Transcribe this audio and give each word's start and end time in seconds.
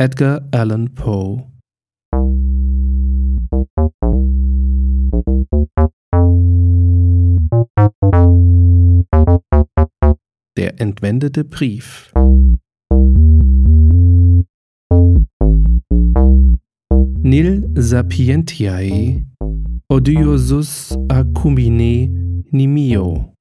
Edgar 0.00 0.46
Allan 0.52 0.94
Poe. 0.94 1.42
Der 10.56 10.80
entwendete 10.80 11.42
Brief. 11.42 12.12
Nil 17.24 17.68
sapientiae 17.74 19.26
odiosus 19.88 20.96
acumine 21.08 22.08
nimio. 22.52 23.34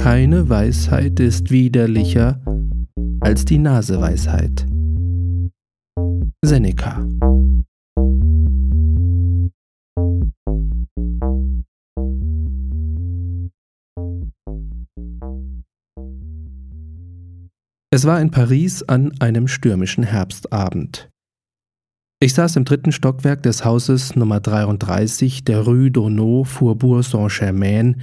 Keine 0.00 0.48
Weisheit 0.48 1.20
ist 1.20 1.50
widerlicher 1.50 2.40
als 3.20 3.44
die 3.44 3.58
Naseweisheit. 3.58 4.66
Seneca 6.46 7.04
Es 17.94 18.04
war 18.04 18.20
in 18.20 18.32
Paris 18.32 18.82
an 18.82 19.12
einem 19.20 19.46
stürmischen 19.46 20.02
Herbstabend. 20.02 21.10
Ich 22.20 22.34
saß 22.34 22.56
im 22.56 22.64
dritten 22.64 22.90
Stockwerk 22.90 23.44
des 23.44 23.64
Hauses 23.64 24.16
Nummer 24.16 24.40
33 24.40 25.44
der 25.44 25.60
Rue 25.60 25.90
d'Auneau, 25.90 26.44
Faubourg 26.44 27.04
Saint-Germain, 27.04 28.02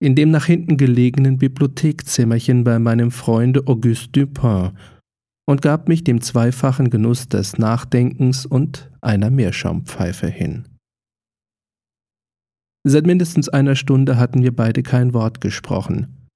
in 0.00 0.14
dem 0.14 0.30
nach 0.30 0.46
hinten 0.46 0.78
gelegenen 0.78 1.36
Bibliothekzimmerchen 1.36 2.64
bei 2.64 2.78
meinem 2.78 3.10
Freunde 3.10 3.66
Auguste 3.66 4.08
Dupin 4.12 4.70
und 5.48 5.62
gab 5.62 5.88
mich 5.88 6.04
dem 6.04 6.20
zweifachen 6.20 6.90
Genuss 6.90 7.30
des 7.30 7.56
Nachdenkens 7.56 8.44
und 8.44 8.90
einer 9.00 9.30
Meerschaumpfeife 9.30 10.26
hin. 10.26 10.68
Seit 12.86 13.06
mindestens 13.06 13.48
einer 13.48 13.74
Stunde 13.74 14.18
hatten 14.18 14.42
wir 14.42 14.54
beide 14.54 14.82
kein 14.82 15.14
Wort 15.14 15.40
gesprochen. 15.40 16.28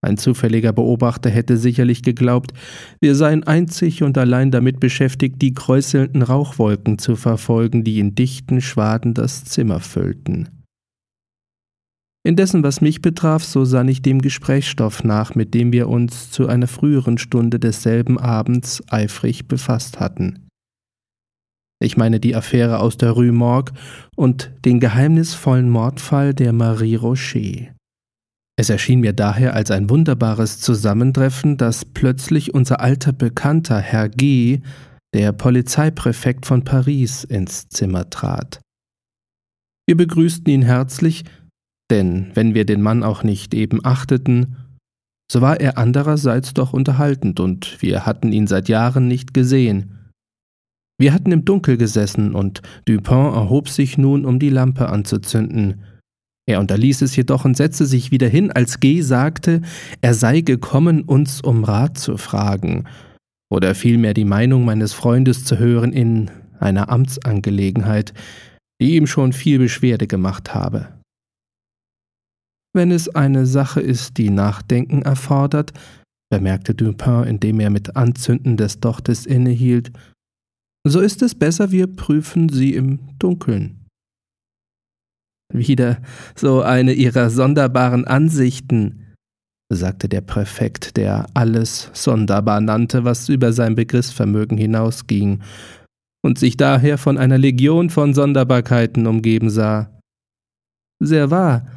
Ein 0.00 0.16
zufälliger 0.16 0.72
Beobachter 0.72 1.28
hätte 1.28 1.56
sicherlich 1.56 2.02
geglaubt, 2.02 2.52
wir 3.00 3.16
seien 3.16 3.42
einzig 3.42 4.04
und 4.04 4.16
allein 4.16 4.52
damit 4.52 4.78
beschäftigt, 4.78 5.42
die 5.42 5.52
kräuselnden 5.52 6.22
Rauchwolken 6.22 6.98
zu 6.98 7.16
verfolgen, 7.16 7.82
die 7.82 7.98
in 7.98 8.14
dichten 8.14 8.60
Schwaden 8.60 9.12
das 9.12 9.44
Zimmer 9.44 9.80
füllten. 9.80 10.55
Indessen, 12.26 12.64
was 12.64 12.80
mich 12.80 13.02
betraf, 13.02 13.44
so 13.44 13.64
sann 13.64 13.86
ich 13.86 14.02
dem 14.02 14.20
Gesprächsstoff 14.20 15.04
nach, 15.04 15.36
mit 15.36 15.54
dem 15.54 15.72
wir 15.72 15.88
uns 15.88 16.32
zu 16.32 16.48
einer 16.48 16.66
früheren 16.66 17.18
Stunde 17.18 17.60
desselben 17.60 18.18
Abends 18.18 18.82
eifrig 18.90 19.46
befasst 19.46 20.00
hatten. 20.00 20.48
Ich 21.80 21.96
meine 21.96 22.18
die 22.18 22.34
Affäre 22.34 22.80
aus 22.80 22.96
der 22.96 23.12
Rue 23.12 23.30
Morgue 23.30 23.72
und 24.16 24.50
den 24.64 24.80
geheimnisvollen 24.80 25.70
Mordfall 25.70 26.34
der 26.34 26.52
Marie 26.52 26.96
Rocher. 26.96 27.72
Es 28.58 28.70
erschien 28.70 29.00
mir 29.00 29.12
daher 29.12 29.54
als 29.54 29.70
ein 29.70 29.88
wunderbares 29.88 30.58
Zusammentreffen, 30.60 31.58
dass 31.58 31.84
plötzlich 31.84 32.54
unser 32.54 32.80
alter 32.80 33.12
Bekannter 33.12 33.78
Herr 33.78 34.08
G., 34.08 34.62
der 35.14 35.32
Polizeipräfekt 35.32 36.44
von 36.44 36.64
Paris, 36.64 37.22
ins 37.22 37.68
Zimmer 37.68 38.10
trat. 38.10 38.60
Wir 39.86 39.96
begrüßten 39.96 40.52
ihn 40.52 40.62
herzlich, 40.62 41.24
denn 41.90 42.30
wenn 42.34 42.54
wir 42.54 42.64
den 42.64 42.82
Mann 42.82 43.02
auch 43.02 43.22
nicht 43.22 43.54
eben 43.54 43.84
achteten, 43.84 44.56
so 45.30 45.40
war 45.40 45.60
er 45.60 45.76
andererseits 45.78 46.54
doch 46.54 46.72
unterhaltend 46.72 47.40
und 47.40 47.82
wir 47.82 48.06
hatten 48.06 48.32
ihn 48.32 48.46
seit 48.46 48.68
Jahren 48.68 49.08
nicht 49.08 49.34
gesehen. 49.34 50.12
Wir 50.98 51.12
hatten 51.12 51.32
im 51.32 51.44
Dunkel 51.44 51.76
gesessen 51.76 52.34
und 52.34 52.62
Dupin 52.86 53.34
erhob 53.34 53.68
sich 53.68 53.98
nun, 53.98 54.24
um 54.24 54.38
die 54.38 54.50
Lampe 54.50 54.88
anzuzünden. 54.88 55.82
Er 56.48 56.60
unterließ 56.60 57.02
es 57.02 57.16
jedoch 57.16 57.44
und 57.44 57.56
setzte 57.56 57.86
sich 57.86 58.12
wieder 58.12 58.28
hin, 58.28 58.52
als 58.52 58.78
G. 58.78 59.02
sagte, 59.02 59.62
er 60.00 60.14
sei 60.14 60.40
gekommen, 60.40 61.02
uns 61.02 61.40
um 61.40 61.64
Rat 61.64 61.98
zu 61.98 62.16
fragen, 62.16 62.84
oder 63.50 63.74
vielmehr 63.74 64.14
die 64.14 64.24
Meinung 64.24 64.64
meines 64.64 64.92
Freundes 64.92 65.44
zu 65.44 65.58
hören 65.58 65.92
in 65.92 66.30
einer 66.58 66.88
Amtsangelegenheit, 66.88 68.14
die 68.80 68.96
ihm 68.96 69.06
schon 69.06 69.32
viel 69.32 69.58
Beschwerde 69.58 70.06
gemacht 70.06 70.54
habe. 70.54 70.95
Wenn 72.76 72.90
es 72.90 73.08
eine 73.08 73.46
Sache 73.46 73.80
ist, 73.80 74.18
die 74.18 74.28
Nachdenken 74.28 75.00
erfordert, 75.00 75.72
bemerkte 76.30 76.74
Dupin, 76.74 77.24
indem 77.24 77.58
er 77.58 77.70
mit 77.70 77.96
Anzünden 77.96 78.58
des 78.58 78.80
Dochtes 78.80 79.24
innehielt, 79.24 79.92
so 80.86 81.00
ist 81.00 81.22
es 81.22 81.34
besser, 81.34 81.70
wir 81.70 81.86
prüfen 81.86 82.50
sie 82.50 82.74
im 82.74 83.16
Dunkeln. 83.18 83.86
Wieder 85.50 86.02
so 86.34 86.60
eine 86.60 86.92
Ihrer 86.92 87.30
sonderbaren 87.30 88.04
Ansichten, 88.06 89.14
sagte 89.72 90.10
der 90.10 90.20
Präfekt, 90.20 90.98
der 90.98 91.28
alles 91.32 91.90
sonderbar 91.94 92.60
nannte, 92.60 93.04
was 93.04 93.30
über 93.30 93.54
sein 93.54 93.74
Begriffsvermögen 93.74 94.58
hinausging, 94.58 95.40
und 96.22 96.38
sich 96.38 96.58
daher 96.58 96.98
von 96.98 97.16
einer 97.16 97.38
Legion 97.38 97.88
von 97.88 98.12
Sonderbarkeiten 98.12 99.06
umgeben 99.06 99.48
sah. 99.48 99.98
Sehr 101.00 101.30
wahr, 101.30 101.75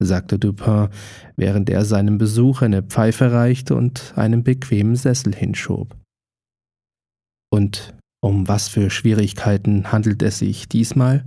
sagte 0.00 0.38
Dupin, 0.38 0.88
während 1.36 1.70
er 1.70 1.84
seinem 1.84 2.18
Besuch 2.18 2.62
eine 2.62 2.82
Pfeife 2.82 3.32
reichte 3.32 3.74
und 3.74 4.14
einen 4.16 4.42
bequemen 4.42 4.96
Sessel 4.96 5.34
hinschob. 5.34 5.96
Und 7.52 7.94
um 8.22 8.48
was 8.48 8.68
für 8.68 8.90
Schwierigkeiten 8.90 9.92
handelt 9.92 10.22
es 10.22 10.38
sich 10.38 10.68
diesmal? 10.68 11.24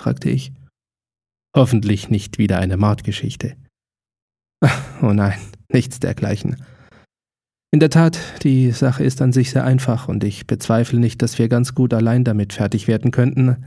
fragte 0.00 0.30
ich. 0.30 0.52
Hoffentlich 1.56 2.10
nicht 2.10 2.38
wieder 2.38 2.58
eine 2.58 2.76
Mordgeschichte. 2.76 3.56
Oh 5.02 5.12
nein, 5.12 5.38
nichts 5.70 6.00
dergleichen. 6.00 6.64
In 7.74 7.80
der 7.80 7.90
Tat, 7.90 8.18
die 8.44 8.70
Sache 8.70 9.04
ist 9.04 9.20
an 9.20 9.32
sich 9.32 9.50
sehr 9.50 9.64
einfach 9.64 10.08
und 10.08 10.24
ich 10.24 10.46
bezweifle 10.46 10.98
nicht, 10.98 11.20
dass 11.20 11.38
wir 11.38 11.48
ganz 11.48 11.74
gut 11.74 11.92
allein 11.92 12.24
damit 12.24 12.52
fertig 12.52 12.86
werden 12.86 13.10
könnten. 13.10 13.64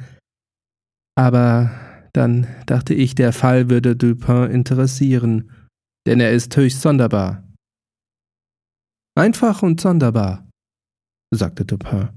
Aber 1.15 1.71
dann 2.17 2.47
dachte 2.65 2.95
ich, 2.95 3.13
der 3.13 3.31
Fall 3.31 3.69
würde 3.69 3.95
Dupin 3.95 4.49
interessieren, 4.49 5.51
denn 6.07 6.19
er 6.19 6.31
ist 6.31 6.55
höchst 6.57 6.81
sonderbar. 6.81 7.43
Einfach 9.15 9.61
und 9.61 9.79
sonderbar, 9.79 10.49
sagte 11.31 11.63
Dupin. 11.63 12.09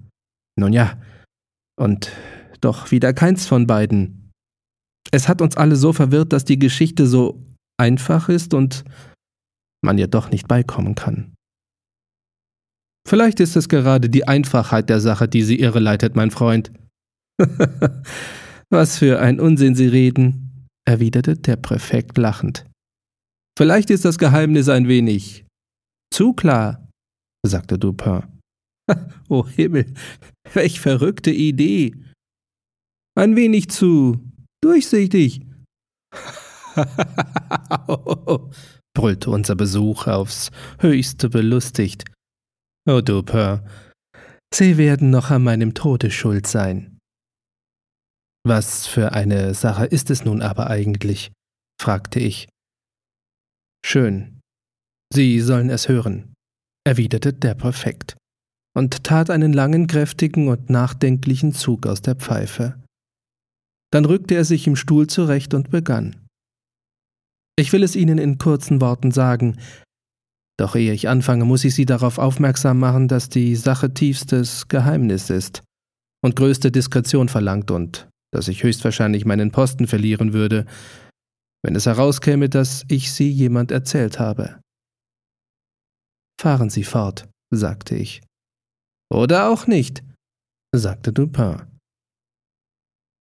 Nun 0.58 0.72
ja, 0.72 0.98
und 1.78 2.12
doch 2.60 2.90
wieder 2.90 3.12
keins 3.12 3.46
von 3.46 3.66
beiden. 3.66 4.32
Es 5.10 5.28
hat 5.28 5.42
uns 5.42 5.56
alle 5.56 5.76
so 5.76 5.92
verwirrt, 5.92 6.32
dass 6.32 6.44
die 6.44 6.58
Geschichte 6.58 7.06
so 7.06 7.44
einfach 7.78 8.28
ist 8.30 8.54
und 8.54 8.84
man 9.84 9.98
ihr 9.98 10.08
doch 10.08 10.30
nicht 10.30 10.48
beikommen 10.48 10.94
kann. 10.94 11.34
Vielleicht 13.06 13.40
ist 13.40 13.56
es 13.56 13.68
gerade 13.68 14.08
die 14.08 14.26
Einfachheit 14.28 14.88
der 14.88 15.00
Sache, 15.00 15.28
die 15.28 15.42
Sie 15.42 15.58
irreleitet, 15.58 16.16
mein 16.16 16.30
Freund. 16.30 16.72
Was 18.70 18.98
für 18.98 19.20
ein 19.20 19.40
Unsinn 19.40 19.74
Sie 19.74 19.88
reden, 19.88 20.68
erwiderte 20.86 21.36
der 21.36 21.56
Präfekt 21.56 22.16
lachend. 22.18 22.66
Vielleicht 23.58 23.90
ist 23.90 24.04
das 24.04 24.18
Geheimnis 24.18 24.68
ein 24.68 24.86
wenig 24.88 25.44
zu 26.12 26.32
klar, 26.32 26.88
sagte 27.46 27.78
Dupin. 27.78 28.22
oh 29.28 29.46
Himmel, 29.46 29.92
welch 30.52 30.80
verrückte 30.80 31.30
Idee. 31.30 31.94
Ein 33.16 33.36
wenig 33.36 33.70
zu 33.70 34.20
Durchsichtig. 34.62 35.46
brüllte 38.94 39.30
unser 39.30 39.54
Besucher 39.54 40.16
aufs 40.16 40.50
höchste 40.78 41.30
belustigt. 41.30 42.04
Oh 42.88 43.00
Dupin, 43.00 43.60
Sie 44.52 44.76
werden 44.76 45.10
noch 45.10 45.30
an 45.30 45.44
meinem 45.44 45.74
Tode 45.74 46.10
schuld 46.10 46.46
sein. 46.46 46.89
Was 48.46 48.86
für 48.86 49.12
eine 49.12 49.54
Sache 49.54 49.86
ist 49.86 50.10
es 50.10 50.24
nun 50.24 50.42
aber 50.42 50.68
eigentlich? 50.68 51.32
fragte 51.80 52.20
ich. 52.20 52.48
Schön. 53.84 54.40
Sie 55.12 55.40
sollen 55.40 55.70
es 55.70 55.88
hören, 55.88 56.34
erwiderte 56.86 57.32
der 57.32 57.54
Präfekt 57.54 58.16
und 58.76 59.02
tat 59.04 59.30
einen 59.30 59.52
langen, 59.52 59.86
kräftigen 59.86 60.48
und 60.48 60.70
nachdenklichen 60.70 61.52
Zug 61.52 61.86
aus 61.86 62.02
der 62.02 62.14
Pfeife. 62.14 62.82
Dann 63.92 64.04
rückte 64.04 64.34
er 64.36 64.44
sich 64.44 64.66
im 64.66 64.76
Stuhl 64.76 65.06
zurecht 65.08 65.52
und 65.54 65.70
begann. 65.70 66.26
Ich 67.58 67.72
will 67.72 67.82
es 67.82 67.96
Ihnen 67.96 68.18
in 68.18 68.38
kurzen 68.38 68.80
Worten 68.80 69.10
sagen, 69.10 69.58
doch 70.58 70.76
ehe 70.76 70.92
ich 70.92 71.08
anfange, 71.08 71.44
muss 71.44 71.64
ich 71.64 71.74
Sie 71.74 71.86
darauf 71.86 72.18
aufmerksam 72.18 72.78
machen, 72.78 73.08
dass 73.08 73.28
die 73.30 73.56
Sache 73.56 73.92
tiefstes 73.92 74.68
Geheimnis 74.68 75.30
ist 75.30 75.62
und 76.22 76.36
größte 76.36 76.70
Diskretion 76.70 77.28
verlangt 77.28 77.70
und 77.70 78.09
dass 78.32 78.48
ich 78.48 78.62
höchstwahrscheinlich 78.62 79.24
meinen 79.24 79.50
Posten 79.50 79.86
verlieren 79.86 80.32
würde, 80.32 80.66
wenn 81.62 81.74
es 81.74 81.86
herauskäme, 81.86 82.48
dass 82.48 82.84
ich 82.88 83.12
sie 83.12 83.30
jemand 83.30 83.70
erzählt 83.70 84.18
habe. 84.18 84.60
Fahren 86.40 86.70
Sie 86.70 86.84
fort, 86.84 87.28
sagte 87.52 87.96
ich. 87.96 88.22
Oder 89.12 89.50
auch 89.50 89.66
nicht, 89.66 90.02
sagte 90.74 91.12
Dupin. 91.12 91.62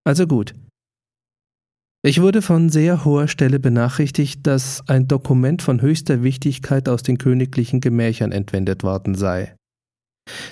Also 0.06 0.26
gut. 0.26 0.54
Ich 2.02 2.22
wurde 2.22 2.42
von 2.42 2.70
sehr 2.70 3.04
hoher 3.04 3.28
Stelle 3.28 3.60
benachrichtigt, 3.60 4.48
dass 4.48 4.88
ein 4.88 5.10
Dokument 5.10 5.62
von 5.62 5.82
höchster 5.82 6.24
Wichtigkeit 6.24 6.88
aus 6.88 7.04
den 7.04 7.18
königlichen 7.18 7.82
Gemächern 7.82 8.32
entwendet 8.32 8.84
worden 8.84 9.16
sei. 9.16 9.54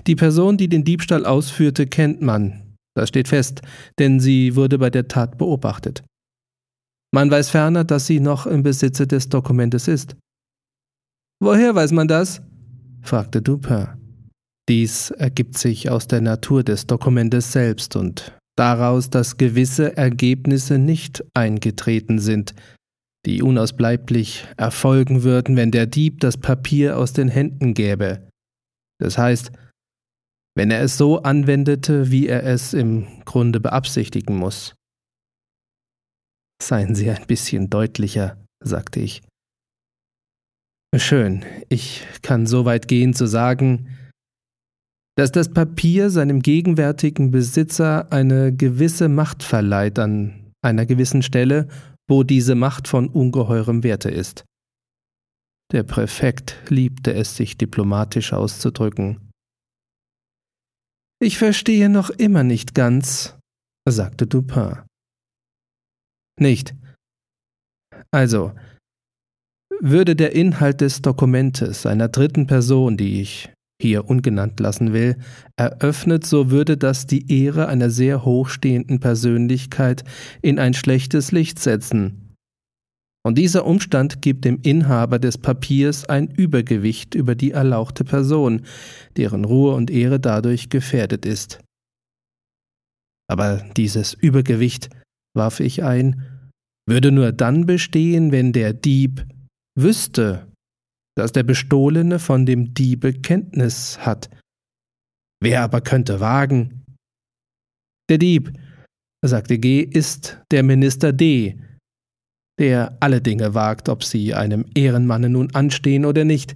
Die 0.08 0.16
Person, 0.16 0.58
die 0.58 0.68
den 0.68 0.84
Diebstahl 0.84 1.26
ausführte, 1.26 1.88
kennt 1.88 2.22
man, 2.22 2.67
das 2.98 3.10
steht 3.10 3.28
fest, 3.28 3.62
denn 4.00 4.20
sie 4.20 4.56
wurde 4.56 4.80
bei 4.80 4.90
der 4.90 5.08
Tat 5.08 5.38
beobachtet. 5.38 6.04
Man 7.14 7.30
weiß 7.30 7.50
ferner, 7.50 7.84
dass 7.84 8.08
sie 8.08 8.20
noch 8.20 8.48
im 8.48 8.64
Besitze 8.64 9.06
des 9.06 9.30
Dokumentes 9.30 9.88
ist. 9.88 10.16
Woher 11.40 11.76
weiß 11.76 11.92
man 11.92 12.08
das? 12.08 12.42
fragte 13.02 13.42
Dupin. 13.42 13.88
Dies 14.68 15.12
ergibt 15.12 15.58
sich 15.58 15.90
aus 15.90 16.08
der 16.08 16.22
Natur 16.22 16.64
des 16.64 16.88
Dokumentes 16.88 17.52
selbst 17.52 17.96
und 17.96 18.36
daraus, 18.58 19.10
dass 19.10 19.38
gewisse 19.38 19.96
Ergebnisse 19.96 20.80
nicht 20.80 21.24
eingetreten 21.36 22.20
sind, 22.20 22.56
die 23.28 23.44
unausbleiblich 23.44 24.46
erfolgen 24.58 25.22
würden, 25.22 25.56
wenn 25.56 25.72
der 25.72 25.86
Dieb 25.86 26.20
das 26.20 26.38
Papier 26.38 26.98
aus 26.98 27.14
den 27.14 27.30
Händen 27.30 27.76
gäbe. 27.76 28.28
Das 29.00 29.18
heißt, 29.18 29.52
wenn 30.58 30.72
er 30.72 30.82
es 30.82 30.98
so 30.98 31.22
anwendete, 31.22 32.10
wie 32.10 32.26
er 32.26 32.44
es 32.44 32.74
im 32.74 33.06
Grunde 33.26 33.60
beabsichtigen 33.60 34.36
muss. 34.36 34.74
Seien 36.62 36.96
Sie 36.96 37.12
ein 37.12 37.28
bisschen 37.28 37.70
deutlicher, 37.70 38.44
sagte 38.64 39.00
ich. 39.00 39.22
Schön, 40.96 41.46
ich 41.70 42.02
kann 42.24 42.48
so 42.48 42.66
weit 42.66 42.88
gehen 42.88 43.14
zu 43.14 43.28
sagen, 43.28 43.96
dass 45.16 45.32
das 45.32 45.54
Papier 45.54 46.10
seinem 46.10 46.42
gegenwärtigen 46.42 47.30
Besitzer 47.30 48.12
eine 48.12 48.52
gewisse 48.52 49.10
Macht 49.10 49.44
verleiht 49.44 50.00
an 50.00 50.52
einer 50.64 50.88
gewissen 50.88 51.22
Stelle, 51.22 51.68
wo 52.10 52.24
diese 52.24 52.56
Macht 52.56 52.88
von 52.88 53.10
ungeheurem 53.10 53.84
Werte 53.84 54.10
ist. 54.10 54.44
Der 55.72 55.84
Präfekt 55.84 56.56
liebte 56.70 57.14
es, 57.14 57.36
sich 57.36 57.60
diplomatisch 57.60 58.34
auszudrücken. 58.34 59.27
Ich 61.20 61.38
verstehe 61.38 61.90
noch 61.90 62.10
immer 62.12 62.44
nicht 62.44 62.76
ganz, 62.76 63.36
sagte 63.90 64.28
Dupin. 64.28 64.84
Nicht. 66.40 66.76
Also, 68.12 68.54
würde 69.80 70.16
der 70.16 70.34
Inhalt 70.34 70.82
des 70.82 71.02
Dokumentes 71.02 71.86
einer 71.86 72.08
dritten 72.08 72.46
Person, 72.46 72.98
die 72.98 73.22
ich 73.22 73.52
hier 73.82 74.10
ungenannt 74.10 74.60
lassen 74.60 74.94
will, 74.94 75.18
eröffnet, 75.56 76.26
so 76.26 76.50
würde 76.52 76.78
das 76.78 77.08
die 77.08 77.32
Ehre 77.32 77.68
einer 77.68 77.90
sehr 77.90 78.24
hochstehenden 78.26 79.00
Persönlichkeit 79.00 80.04
in 80.42 80.60
ein 80.60 80.74
schlechtes 80.74 81.32
Licht 81.32 81.60
setzen. 81.60 82.27
Und 83.28 83.38
dieser 83.38 83.66
Umstand 83.66 84.22
gibt 84.22 84.46
dem 84.46 84.62
Inhaber 84.62 85.20
des 85.20 85.38
Papiers 85.38 86.06
ein 86.06 86.30
Übergewicht 86.30 87.14
über 87.14 87.36
die 87.36 87.52
erlauchte 87.52 88.06
Person, 88.06 88.66
deren 89.18 89.44
Ruhe 89.44 89.76
und 89.76 89.92
Ehre 89.92 90.18
dadurch 90.18 90.70
gefährdet 90.70 91.26
ist. 91.26 91.60
Aber 93.30 93.66
dieses 93.76 94.14
Übergewicht, 94.14 94.90
warf 95.36 95.60
ich 95.60 95.84
ein, 95.84 96.24
würde 96.88 97.12
nur 97.12 97.34
dann 97.34 97.66
bestehen, 97.66 98.32
wenn 98.32 98.54
der 98.54 98.72
Dieb 98.72 99.28
wüsste, 99.78 100.48
dass 101.18 101.34
der 101.34 101.44
Bestohlene 101.44 102.20
von 102.20 102.46
dem 102.46 102.74
Diebe 102.74 103.12
Kenntnis 103.12 104.00
hat. 104.00 104.30
Wer 105.42 105.64
aber 105.64 105.82
könnte 105.82 106.22
wagen? 106.22 106.86
Der 108.10 108.20
Dieb, 108.20 108.58
sagte 109.22 109.58
G., 109.58 109.82
ist 109.82 110.40
der 110.50 110.64
Minister 110.64 111.12
D., 111.12 111.60
der 112.60 112.98
alle 113.00 113.22
Dinge 113.22 113.54
wagt, 113.54 113.90
ob 113.90 114.04
sie 114.04 114.34
einem 114.34 114.66
Ehrenmanne 114.76 115.30
nun 115.30 115.54
anstehen 115.54 116.06
oder 116.06 116.24
nicht. 116.24 116.56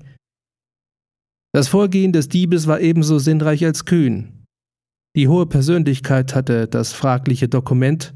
Das 1.53 1.67
Vorgehen 1.67 2.13
des 2.13 2.29
Diebes 2.29 2.67
war 2.67 2.79
ebenso 2.79 3.19
sinnreich 3.19 3.65
als 3.65 3.85
kühn. 3.85 4.45
Die 5.15 5.27
hohe 5.27 5.45
Persönlichkeit 5.45 6.33
hatte 6.33 6.67
das 6.67 6.93
fragliche 6.93 7.49
Dokument 7.49 8.13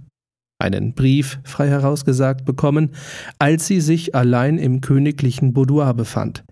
einen 0.58 0.94
Brief, 0.94 1.40
frei 1.44 1.68
herausgesagt, 1.68 2.46
bekommen, 2.46 2.92
als 3.40 3.68
sie 3.68 3.82
sich 3.82 4.16
allein 4.16 4.58
im 4.58 4.80
königlichen 4.80 5.54
Boudoir 5.54 5.94
befand. 5.94 6.46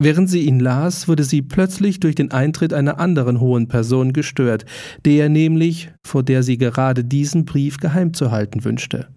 Während 0.00 0.30
sie 0.30 0.42
ihn 0.42 0.60
las, 0.60 1.08
wurde 1.08 1.24
sie 1.24 1.42
plötzlich 1.42 2.00
durch 2.00 2.14
den 2.14 2.30
Eintritt 2.30 2.72
einer 2.72 3.00
anderen 3.00 3.40
hohen 3.40 3.68
Person 3.68 4.12
gestört, 4.12 4.64
der 5.04 5.28
nämlich, 5.28 5.90
vor 6.06 6.22
der 6.22 6.42
sie 6.42 6.56
gerade 6.56 7.04
diesen 7.04 7.44
Brief 7.44 7.78
geheim 7.78 8.14
zu 8.14 8.30
halten 8.30 8.64
wünschte. 8.64 9.08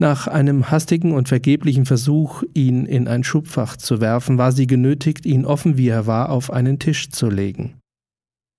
Nach 0.00 0.26
einem 0.26 0.70
hastigen 0.70 1.12
und 1.12 1.28
vergeblichen 1.28 1.84
Versuch, 1.84 2.42
ihn 2.54 2.86
in 2.86 3.06
ein 3.06 3.22
Schubfach 3.22 3.76
zu 3.76 4.00
werfen, 4.00 4.38
war 4.38 4.50
sie 4.50 4.66
genötigt, 4.66 5.26
ihn 5.26 5.44
offen 5.44 5.76
wie 5.76 5.88
er 5.88 6.06
war 6.06 6.30
auf 6.30 6.50
einen 6.50 6.78
Tisch 6.78 7.10
zu 7.10 7.28
legen. 7.28 7.78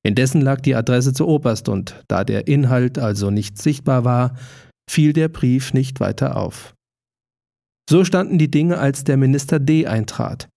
Indessen 0.03 0.41
lag 0.41 0.61
die 0.61 0.75
Adresse 0.75 1.13
zu 1.13 1.27
oberst 1.27 1.67
und 1.67 2.03
da 2.07 2.23
der 2.23 2.47
Inhalt 2.47 2.99
also 2.99 3.31
nicht 3.31 3.59
sichtbar 3.59 4.05
war, 4.05 4.37
fiel 4.87 5.13
der 5.13 5.29
Brief 5.29 5.73
nicht 5.73 5.99
weiter 5.99 6.37
auf. 6.37 6.75
So 7.89 8.05
standen 8.05 8.37
die 8.37 8.51
Dinge, 8.51 8.77
als 8.77 9.03
der 9.03 9.17
Minister 9.17 9.59
D. 9.59 9.87
eintrat. 9.87 10.47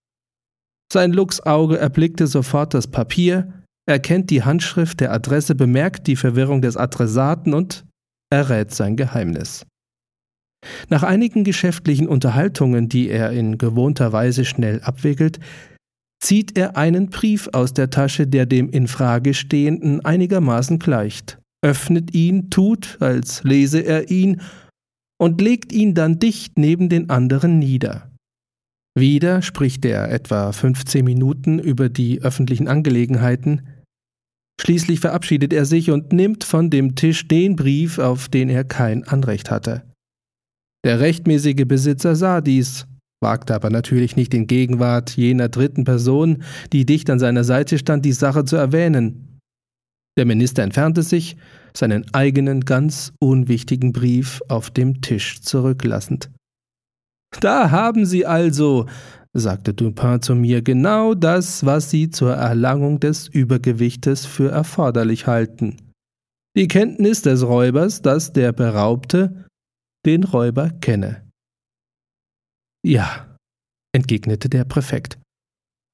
Sein 0.93 1.13
Luchsauge 1.13 1.79
erblickte 1.79 2.27
sofort 2.27 2.75
das 2.75 2.85
Papier, 2.85 3.51
erkennt 3.87 4.29
die 4.29 4.43
Handschrift 4.43 4.99
der 4.99 5.11
Adresse, 5.11 5.55
bemerkt 5.55 6.05
die 6.05 6.15
Verwirrung 6.15 6.61
des 6.61 6.77
Adressaten 6.77 7.55
und 7.55 7.85
errät 8.31 8.71
sein 8.71 8.95
Geheimnis. 8.95 9.65
Nach 10.89 11.03
einigen 11.03 11.43
geschäftlichen 11.43 12.07
Unterhaltungen, 12.07 12.89
die 12.89 13.09
er 13.09 13.31
in 13.31 13.57
gewohnter 13.57 14.11
Weise 14.11 14.45
schnell 14.45 14.81
abwickelt, 14.81 15.39
zieht 16.21 16.57
er 16.57 16.77
einen 16.77 17.09
Brief 17.09 17.49
aus 17.53 17.73
der 17.73 17.89
Tasche, 17.89 18.27
der 18.27 18.45
dem 18.45 18.69
in 18.69 18.87
Frage 18.87 19.33
stehenden 19.33 20.03
einigermaßen 20.03 20.79
gleicht, 20.79 21.39
öffnet 21.63 22.13
ihn, 22.13 22.49
tut, 22.49 22.97
als 22.99 23.43
lese 23.43 23.81
er 23.81 24.09
ihn, 24.09 24.41
und 25.17 25.39
legt 25.41 25.71
ihn 25.71 25.93
dann 25.93 26.19
dicht 26.19 26.57
neben 26.57 26.89
den 26.89 27.09
anderen 27.09 27.59
nieder. 27.59 28.11
Wieder 28.97 29.41
spricht 29.41 29.85
er 29.85 30.11
etwa 30.11 30.51
15 30.51 31.03
Minuten 31.03 31.59
über 31.59 31.89
die 31.89 32.21
öffentlichen 32.21 32.67
Angelegenheiten, 32.67 33.61
Schließlich 34.59 34.99
verabschiedet 34.99 35.53
er 35.53 35.65
sich 35.65 35.91
und 35.91 36.13
nimmt 36.13 36.43
von 36.43 36.69
dem 36.69 36.95
Tisch 36.95 37.27
den 37.27 37.55
Brief, 37.55 37.99
auf 37.99 38.29
den 38.29 38.49
er 38.49 38.63
kein 38.63 39.03
Anrecht 39.03 39.51
hatte. 39.51 39.83
Der 40.85 41.01
rechtmäßige 41.01 41.65
Besitzer 41.67 42.15
sah 42.15 42.39
dies 42.39 42.87
wagte 43.25 43.55
aber 43.55 43.71
natürlich 43.71 44.15
nicht 44.15 44.35
in 44.35 44.45
Gegenwart 44.45 45.17
jener 45.17 45.49
dritten 45.49 45.83
Person, 45.83 46.43
die 46.71 46.85
dicht 46.85 47.09
an 47.09 47.17
seiner 47.17 47.43
Seite 47.43 47.79
stand, 47.79 48.05
die 48.05 48.11
Sache 48.11 48.45
zu 48.45 48.55
erwähnen. 48.55 49.39
Der 50.15 50.25
Minister 50.25 50.61
entfernte 50.61 51.01
sich, 51.01 51.35
seinen 51.75 52.05
eigenen 52.13 52.61
ganz 52.61 53.13
unwichtigen 53.19 53.91
Brief 53.93 54.41
auf 54.47 54.69
dem 54.69 55.01
Tisch 55.01 55.41
zurücklassend. 55.41 56.29
Da 57.41 57.71
haben 57.71 58.05
Sie 58.05 58.27
also, 58.27 58.85
sagte 59.33 59.73
Dupin 59.73 60.21
zu 60.21 60.35
mir, 60.35 60.61
genau 60.61 61.15
das, 61.15 61.65
was 61.65 61.89
Sie 61.89 62.09
zur 62.09 62.33
Erlangung 62.33 62.99
des 62.99 63.27
Übergewichtes 63.27 64.25
für 64.27 64.51
erforderlich 64.51 65.25
halten. 65.25 65.77
Die 66.55 66.69
Kenntnis 66.69 67.23
des 67.23 67.43
Räubers, 67.43 68.03
dass 68.03 68.31
der 68.31 68.53
Beraubte 68.53 69.44
den 70.05 70.23
Räuber 70.23 70.69
kenne. 70.81 71.29
Ja, 72.85 73.37
entgegnete 73.95 74.49
der 74.49 74.63
Präfekt. 74.65 75.19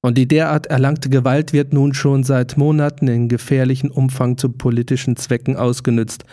Und 0.03 0.17
die 0.17 0.27
derart 0.27 0.67
erlangte 0.67 1.09
Gewalt 1.09 1.53
wird 1.53 1.73
nun 1.73 1.93
schon 1.93 2.23
seit 2.23 2.57
Monaten 2.57 3.07
in 3.07 3.29
gefährlichem 3.29 3.91
Umfang 3.91 4.37
zu 4.37 4.49
politischen 4.49 5.15
Zwecken 5.15 5.55
ausgenützt. 5.55 6.25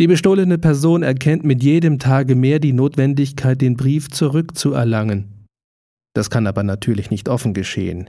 Die 0.00 0.06
bestohlene 0.06 0.58
Person 0.58 1.02
erkennt 1.02 1.44
mit 1.44 1.62
jedem 1.62 1.98
Tage 1.98 2.34
mehr 2.34 2.58
die 2.58 2.72
Notwendigkeit, 2.72 3.60
den 3.60 3.76
Brief 3.76 4.08
zurückzuerlangen. 4.10 5.46
Das 6.14 6.30
kann 6.30 6.46
aber 6.46 6.62
natürlich 6.62 7.10
nicht 7.10 7.28
offen 7.28 7.52
geschehen. 7.52 8.08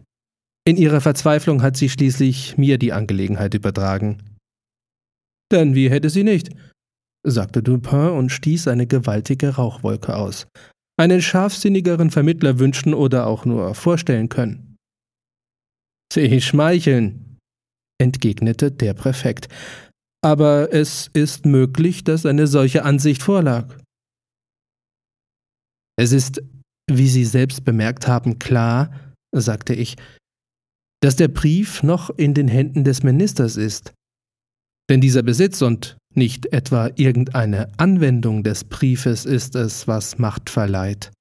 In 0.65 0.77
ihrer 0.77 1.01
Verzweiflung 1.01 1.61
hat 1.61 1.77
sie 1.77 1.89
schließlich 1.89 2.57
mir 2.57 2.77
die 2.77 2.93
Angelegenheit 2.93 3.53
übertragen. 3.53 4.19
Denn 5.51 5.73
wie 5.73 5.89
hätte 5.89 6.09
sie 6.09 6.23
nicht? 6.23 6.51
Sagte 7.25 7.61
Dupin 7.61 8.09
und 8.09 8.29
stieß 8.29 8.67
eine 8.67 8.87
gewaltige 8.87 9.55
Rauchwolke 9.55 10.15
aus 10.15 10.47
einen 10.99 11.21
scharfsinnigeren 11.21 12.11
Vermittler 12.11 12.59
wünschen 12.59 12.93
oder 12.93 13.25
auch 13.25 13.45
nur 13.45 13.73
vorstellen 13.73 14.27
können. 14.27 14.77
Sie 16.11 16.41
schmeicheln, 16.41 17.37
entgegnete 18.01 18.71
der 18.71 18.93
Präfekt, 18.93 19.47
aber 20.21 20.73
es 20.73 21.09
ist 21.13 21.45
möglich, 21.45 22.03
dass 22.03 22.25
eine 22.25 22.47
solche 22.47 22.83
Ansicht 22.83 23.23
vorlag. 23.23 23.77
Es 25.97 26.11
ist, 26.11 26.41
wie 26.91 27.07
Sie 27.07 27.23
selbst 27.23 27.63
bemerkt 27.63 28.07
haben, 28.07 28.37
klar, 28.37 28.91
sagte 29.33 29.73
ich, 29.73 29.95
dass 31.01 31.15
der 31.15 31.29
Brief 31.29 31.81
noch 31.81 32.09
in 32.09 32.33
den 32.33 32.49
Händen 32.49 32.83
des 32.83 33.03
Ministers 33.03 33.55
ist. 33.55 33.93
Denn 34.89 34.99
dieser 34.99 35.23
Besitz 35.23 35.61
und 35.61 35.97
nicht 36.19 36.53
etwa 36.53 36.91
irgendeine 36.95 37.71
Anwendung 37.77 38.43
des 38.43 38.63
Briefes 38.63 39.25
ist 39.25 39.55
es, 39.55 39.87
was 39.87 40.19
Macht 40.19 40.51
verleiht. 40.51 41.11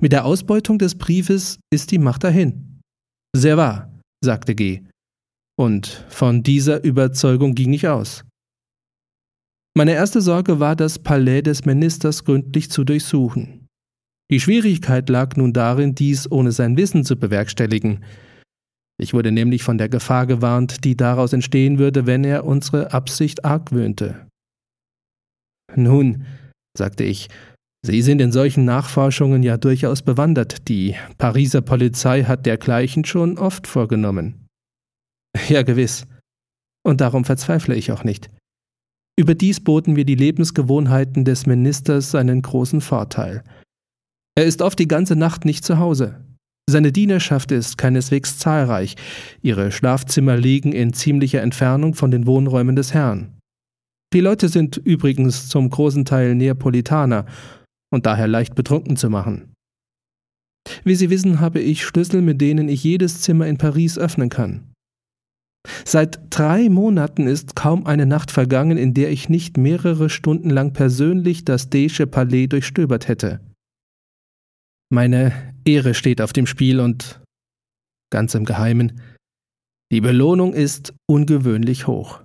Mit 0.00 0.10
der 0.10 0.24
Ausbeutung 0.24 0.78
des 0.78 0.96
Briefes 0.96 1.60
ist 1.72 1.92
die 1.92 1.98
Macht 1.98 2.24
dahin. 2.24 2.80
Sehr 3.36 3.56
wahr, 3.56 3.92
sagte 4.24 4.56
G. 4.56 4.82
Und 5.56 5.86
von 6.08 6.42
dieser 6.42 6.82
Überzeugung 6.82 7.54
ging 7.54 7.72
ich 7.72 7.86
aus. 7.86 8.24
Meine 9.76 9.92
erste 9.92 10.20
Sorge 10.20 10.58
war, 10.58 10.74
das 10.74 10.98
Palais 10.98 11.42
des 11.42 11.64
Ministers 11.64 12.24
gründlich 12.24 12.70
zu 12.70 12.84
durchsuchen. 12.84 13.68
Die 14.30 14.40
Schwierigkeit 14.40 15.08
lag 15.08 15.36
nun 15.36 15.52
darin, 15.52 15.94
dies 15.94 16.30
ohne 16.30 16.52
sein 16.52 16.76
Wissen 16.76 17.04
zu 17.04 17.16
bewerkstelligen. 17.16 18.04
Ich 19.02 19.12
wurde 19.12 19.32
nämlich 19.32 19.64
von 19.64 19.78
der 19.78 19.88
Gefahr 19.88 20.28
gewarnt, 20.28 20.84
die 20.84 20.96
daraus 20.96 21.32
entstehen 21.32 21.80
würde, 21.80 22.06
wenn 22.06 22.22
er 22.22 22.44
unsere 22.44 22.92
Absicht 22.92 23.44
argwöhnte. 23.44 24.28
Nun, 25.74 26.24
sagte 26.78 27.02
ich, 27.02 27.28
Sie 27.84 28.00
sind 28.00 28.20
in 28.20 28.30
solchen 28.30 28.64
Nachforschungen 28.64 29.42
ja 29.42 29.56
durchaus 29.56 30.02
bewandert. 30.02 30.68
Die 30.68 30.94
Pariser 31.18 31.62
Polizei 31.62 32.22
hat 32.22 32.46
dergleichen 32.46 33.04
schon 33.04 33.38
oft 33.38 33.66
vorgenommen. 33.66 34.46
Ja, 35.48 35.62
gewiss. 35.62 36.06
Und 36.86 37.00
darum 37.00 37.24
verzweifle 37.24 37.74
ich 37.74 37.90
auch 37.90 38.04
nicht. 38.04 38.30
Überdies 39.18 39.58
boten 39.58 39.96
wir 39.96 40.04
die 40.04 40.14
Lebensgewohnheiten 40.14 41.24
des 41.24 41.46
Ministers 41.46 42.14
einen 42.14 42.40
großen 42.40 42.80
Vorteil. 42.80 43.42
Er 44.36 44.44
ist 44.44 44.62
oft 44.62 44.78
die 44.78 44.86
ganze 44.86 45.16
Nacht 45.16 45.44
nicht 45.44 45.64
zu 45.64 45.78
Hause. 45.78 46.22
Seine 46.70 46.92
Dienerschaft 46.92 47.50
ist 47.50 47.76
keineswegs 47.76 48.38
zahlreich, 48.38 48.94
ihre 49.42 49.72
Schlafzimmer 49.72 50.36
liegen 50.36 50.72
in 50.72 50.92
ziemlicher 50.92 51.42
Entfernung 51.42 51.94
von 51.94 52.10
den 52.10 52.26
Wohnräumen 52.26 52.76
des 52.76 52.94
Herrn. 52.94 53.36
Die 54.12 54.20
Leute 54.20 54.48
sind 54.48 54.76
übrigens 54.76 55.48
zum 55.48 55.70
großen 55.70 56.04
Teil 56.04 56.34
Neapolitaner 56.34 57.26
und 57.92 58.06
daher 58.06 58.28
leicht 58.28 58.54
betrunken 58.54 58.96
zu 58.96 59.10
machen. 59.10 59.52
Wie 60.84 60.94
Sie 60.94 61.10
wissen, 61.10 61.40
habe 61.40 61.60
ich 61.60 61.84
Schlüssel, 61.84 62.22
mit 62.22 62.40
denen 62.40 62.68
ich 62.68 62.84
jedes 62.84 63.20
Zimmer 63.20 63.46
in 63.46 63.58
Paris 63.58 63.98
öffnen 63.98 64.28
kann. 64.28 64.72
Seit 65.84 66.20
drei 66.30 66.68
Monaten 66.68 67.26
ist 67.26 67.56
kaum 67.56 67.86
eine 67.86 68.06
Nacht 68.06 68.30
vergangen, 68.30 68.76
in 68.76 68.94
der 68.94 69.10
ich 69.10 69.28
nicht 69.28 69.56
mehrere 69.56 70.10
Stunden 70.10 70.50
lang 70.50 70.72
persönlich 70.72 71.44
das 71.44 71.70
Desche 71.70 72.06
Palais 72.06 72.46
durchstöbert 72.48 73.08
hätte. 73.08 73.40
Meine 74.92 75.54
Ehre 75.64 75.94
steht 75.94 76.20
auf 76.20 76.34
dem 76.34 76.46
Spiel 76.46 76.78
und 76.78 77.22
ganz 78.12 78.34
im 78.34 78.44
Geheimen, 78.44 79.00
die 79.90 80.02
Belohnung 80.02 80.52
ist 80.52 80.92
ungewöhnlich 81.10 81.86
hoch. 81.86 82.22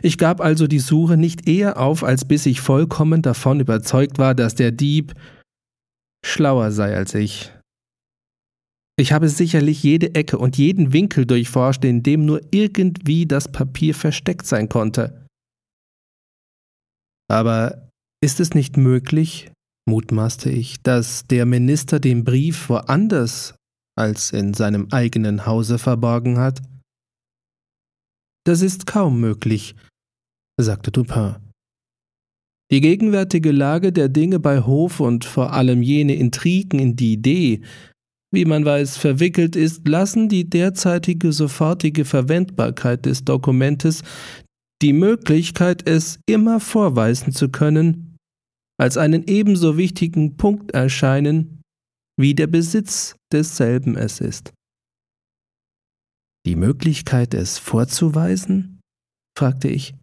Ich 0.00 0.18
gab 0.18 0.40
also 0.40 0.68
die 0.68 0.78
Suche 0.78 1.16
nicht 1.16 1.48
eher 1.48 1.80
auf, 1.80 2.04
als 2.04 2.28
bis 2.28 2.46
ich 2.46 2.60
vollkommen 2.60 3.22
davon 3.22 3.58
überzeugt 3.58 4.18
war, 4.18 4.36
dass 4.36 4.54
der 4.54 4.70
Dieb 4.70 5.14
schlauer 6.24 6.70
sei 6.70 6.94
als 6.94 7.14
ich. 7.14 7.52
Ich 8.96 9.12
habe 9.12 9.28
sicherlich 9.28 9.82
jede 9.82 10.14
Ecke 10.14 10.38
und 10.38 10.58
jeden 10.58 10.92
Winkel 10.92 11.26
durchforscht, 11.26 11.84
in 11.84 12.04
dem 12.04 12.24
nur 12.24 12.40
irgendwie 12.52 13.26
das 13.26 13.50
Papier 13.50 13.96
versteckt 13.96 14.46
sein 14.46 14.68
konnte. 14.68 15.26
Aber 17.28 17.90
ist 18.20 18.38
es 18.38 18.54
nicht 18.54 18.76
möglich, 18.76 19.50
mutmaßte 19.88 20.50
ich, 20.50 20.80
dass 20.82 21.26
der 21.26 21.46
Minister 21.46 21.98
den 21.98 22.22
Brief 22.22 22.68
woanders 22.68 23.54
als 23.96 24.30
in 24.30 24.54
seinem 24.54 24.88
eigenen 24.92 25.46
Hause 25.46 25.78
verborgen 25.78 26.38
hat? 26.38 26.62
Das 28.46 28.62
ist 28.62 28.86
kaum 28.86 29.20
möglich, 29.20 29.74
sagte 30.60 30.92
Dupin. 30.92 31.36
Die 32.70 32.80
gegenwärtige 32.80 33.50
Lage 33.50 33.92
der 33.92 34.08
Dinge 34.08 34.38
bei 34.38 34.60
Hof 34.60 35.00
und 35.00 35.24
vor 35.24 35.52
allem 35.52 35.82
jene 35.82 36.14
Intrigen, 36.14 36.78
in 36.78 36.96
die 36.96 37.20
D, 37.20 37.62
wie 38.30 38.44
man 38.44 38.64
weiß, 38.64 38.98
verwickelt 38.98 39.56
ist, 39.56 39.88
lassen 39.88 40.28
die 40.28 40.48
derzeitige 40.48 41.32
sofortige 41.32 42.04
Verwendbarkeit 42.04 43.06
des 43.06 43.24
Dokumentes 43.24 44.02
die 44.82 44.92
Möglichkeit, 44.92 45.88
es 45.88 46.20
immer 46.26 46.60
vorweisen 46.60 47.32
zu 47.32 47.48
können, 47.48 48.07
als 48.78 48.96
einen 48.96 49.26
ebenso 49.26 49.76
wichtigen 49.76 50.36
Punkt 50.36 50.72
erscheinen, 50.72 51.62
wie 52.18 52.34
der 52.34 52.46
Besitz 52.46 53.16
desselben 53.32 53.96
es 53.96 54.20
ist. 54.20 54.52
Die 56.46 56.56
Möglichkeit, 56.56 57.34
es 57.34 57.58
vorzuweisen? 57.58 58.80
fragte 59.36 59.68
ich. 59.68 59.94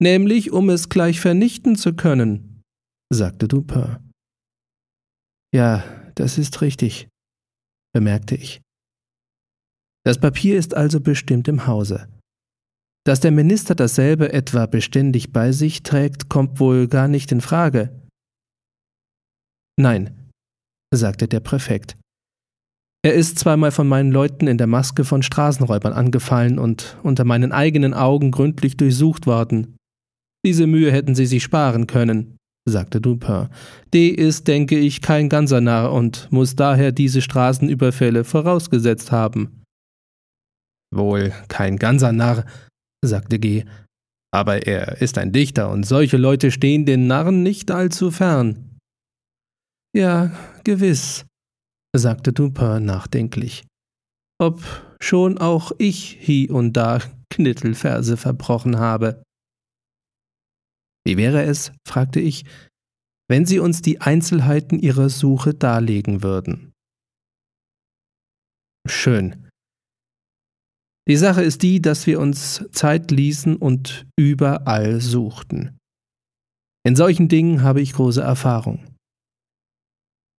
Nämlich, 0.00 0.50
um 0.52 0.70
es 0.70 0.88
gleich 0.88 1.20
vernichten 1.20 1.76
zu 1.76 1.94
können, 1.94 2.62
sagte 3.12 3.48
Dupin. 3.48 4.10
Ja, 5.54 5.84
das 6.14 6.38
ist 6.38 6.60
richtig, 6.60 7.08
bemerkte 7.94 8.34
ich. 8.34 8.60
Das 10.04 10.20
Papier 10.20 10.58
ist 10.58 10.74
also 10.74 11.00
bestimmt 11.00 11.48
im 11.48 11.66
Hause. 11.66 12.08
Dass 13.06 13.20
der 13.20 13.32
Minister 13.32 13.74
dasselbe 13.74 14.32
etwa 14.32 14.64
beständig 14.66 15.32
bei 15.32 15.52
sich 15.52 15.82
trägt, 15.82 16.30
kommt 16.30 16.58
wohl 16.58 16.88
gar 16.88 17.06
nicht 17.06 17.30
in 17.32 17.42
Frage. 17.42 17.90
Nein, 19.78 20.30
sagte 20.94 21.28
der 21.28 21.40
Präfekt. 21.40 21.96
Er 23.04 23.12
ist 23.12 23.38
zweimal 23.38 23.70
von 23.70 23.86
meinen 23.86 24.10
Leuten 24.10 24.46
in 24.46 24.56
der 24.56 24.66
Maske 24.66 25.04
von 25.04 25.22
Straßenräubern 25.22 25.92
angefallen 25.92 26.58
und 26.58 26.96
unter 27.02 27.24
meinen 27.24 27.52
eigenen 27.52 27.92
Augen 27.92 28.30
gründlich 28.30 28.78
durchsucht 28.78 29.26
worden. 29.26 29.76
Diese 30.46 30.66
Mühe 30.66 30.90
hätten 30.90 31.14
Sie 31.14 31.26
sich 31.26 31.42
sparen 31.42 31.86
können, 31.86 32.38
sagte 32.66 33.02
Dupin. 33.02 33.48
D 33.92 34.08
ist, 34.08 34.48
denke 34.48 34.78
ich, 34.78 35.02
kein 35.02 35.28
ganzer 35.28 35.60
Narr 35.60 35.92
und 35.92 36.28
muss 36.32 36.56
daher 36.56 36.92
diese 36.92 37.20
Straßenüberfälle 37.20 38.24
vorausgesetzt 38.24 39.12
haben. 39.12 39.62
Wohl 40.94 41.34
kein 41.48 41.76
ganzer 41.76 42.12
Narr, 42.12 42.46
sagte 43.06 43.38
G. 43.38 43.64
Aber 44.32 44.66
er 44.66 45.00
ist 45.00 45.18
ein 45.18 45.32
Dichter, 45.32 45.70
und 45.70 45.84
solche 45.84 46.16
Leute 46.16 46.50
stehen 46.50 46.86
den 46.86 47.06
Narren 47.06 47.42
nicht 47.42 47.70
allzu 47.70 48.10
fern. 48.10 48.78
Ja, 49.94 50.32
gewiss, 50.64 51.24
sagte 51.94 52.32
Dupin 52.32 52.84
nachdenklich. 52.84 53.64
Ob 54.40 54.62
schon 55.00 55.38
auch 55.38 55.70
ich 55.78 56.18
hie 56.20 56.50
und 56.50 56.72
da 56.72 56.98
Knittelverse 57.30 58.16
verbrochen 58.16 58.78
habe. 58.78 59.22
Wie 61.06 61.16
wäre 61.16 61.44
es, 61.44 61.72
fragte 61.86 62.18
ich, 62.18 62.44
wenn 63.28 63.46
Sie 63.46 63.58
uns 63.58 63.82
die 63.82 64.00
Einzelheiten 64.00 64.78
Ihrer 64.78 65.08
Suche 65.08 65.54
darlegen 65.54 66.22
würden? 66.22 66.72
Schön, 68.86 69.43
die 71.08 71.16
Sache 71.16 71.42
ist 71.42 71.62
die, 71.62 71.82
dass 71.82 72.06
wir 72.06 72.18
uns 72.20 72.64
Zeit 72.72 73.10
ließen 73.10 73.56
und 73.56 74.06
überall 74.16 75.00
suchten. 75.00 75.76
In 76.86 76.96
solchen 76.96 77.28
Dingen 77.28 77.62
habe 77.62 77.80
ich 77.80 77.92
große 77.92 78.22
Erfahrung. 78.22 78.84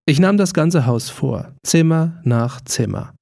Ich 0.07 0.19
nahm 0.19 0.37
das 0.37 0.53
ganze 0.53 0.85
Haus 0.85 1.09
vor, 1.09 1.55
Zimmer 1.65 2.21
nach 2.23 2.61
Zimmer, 2.61 3.15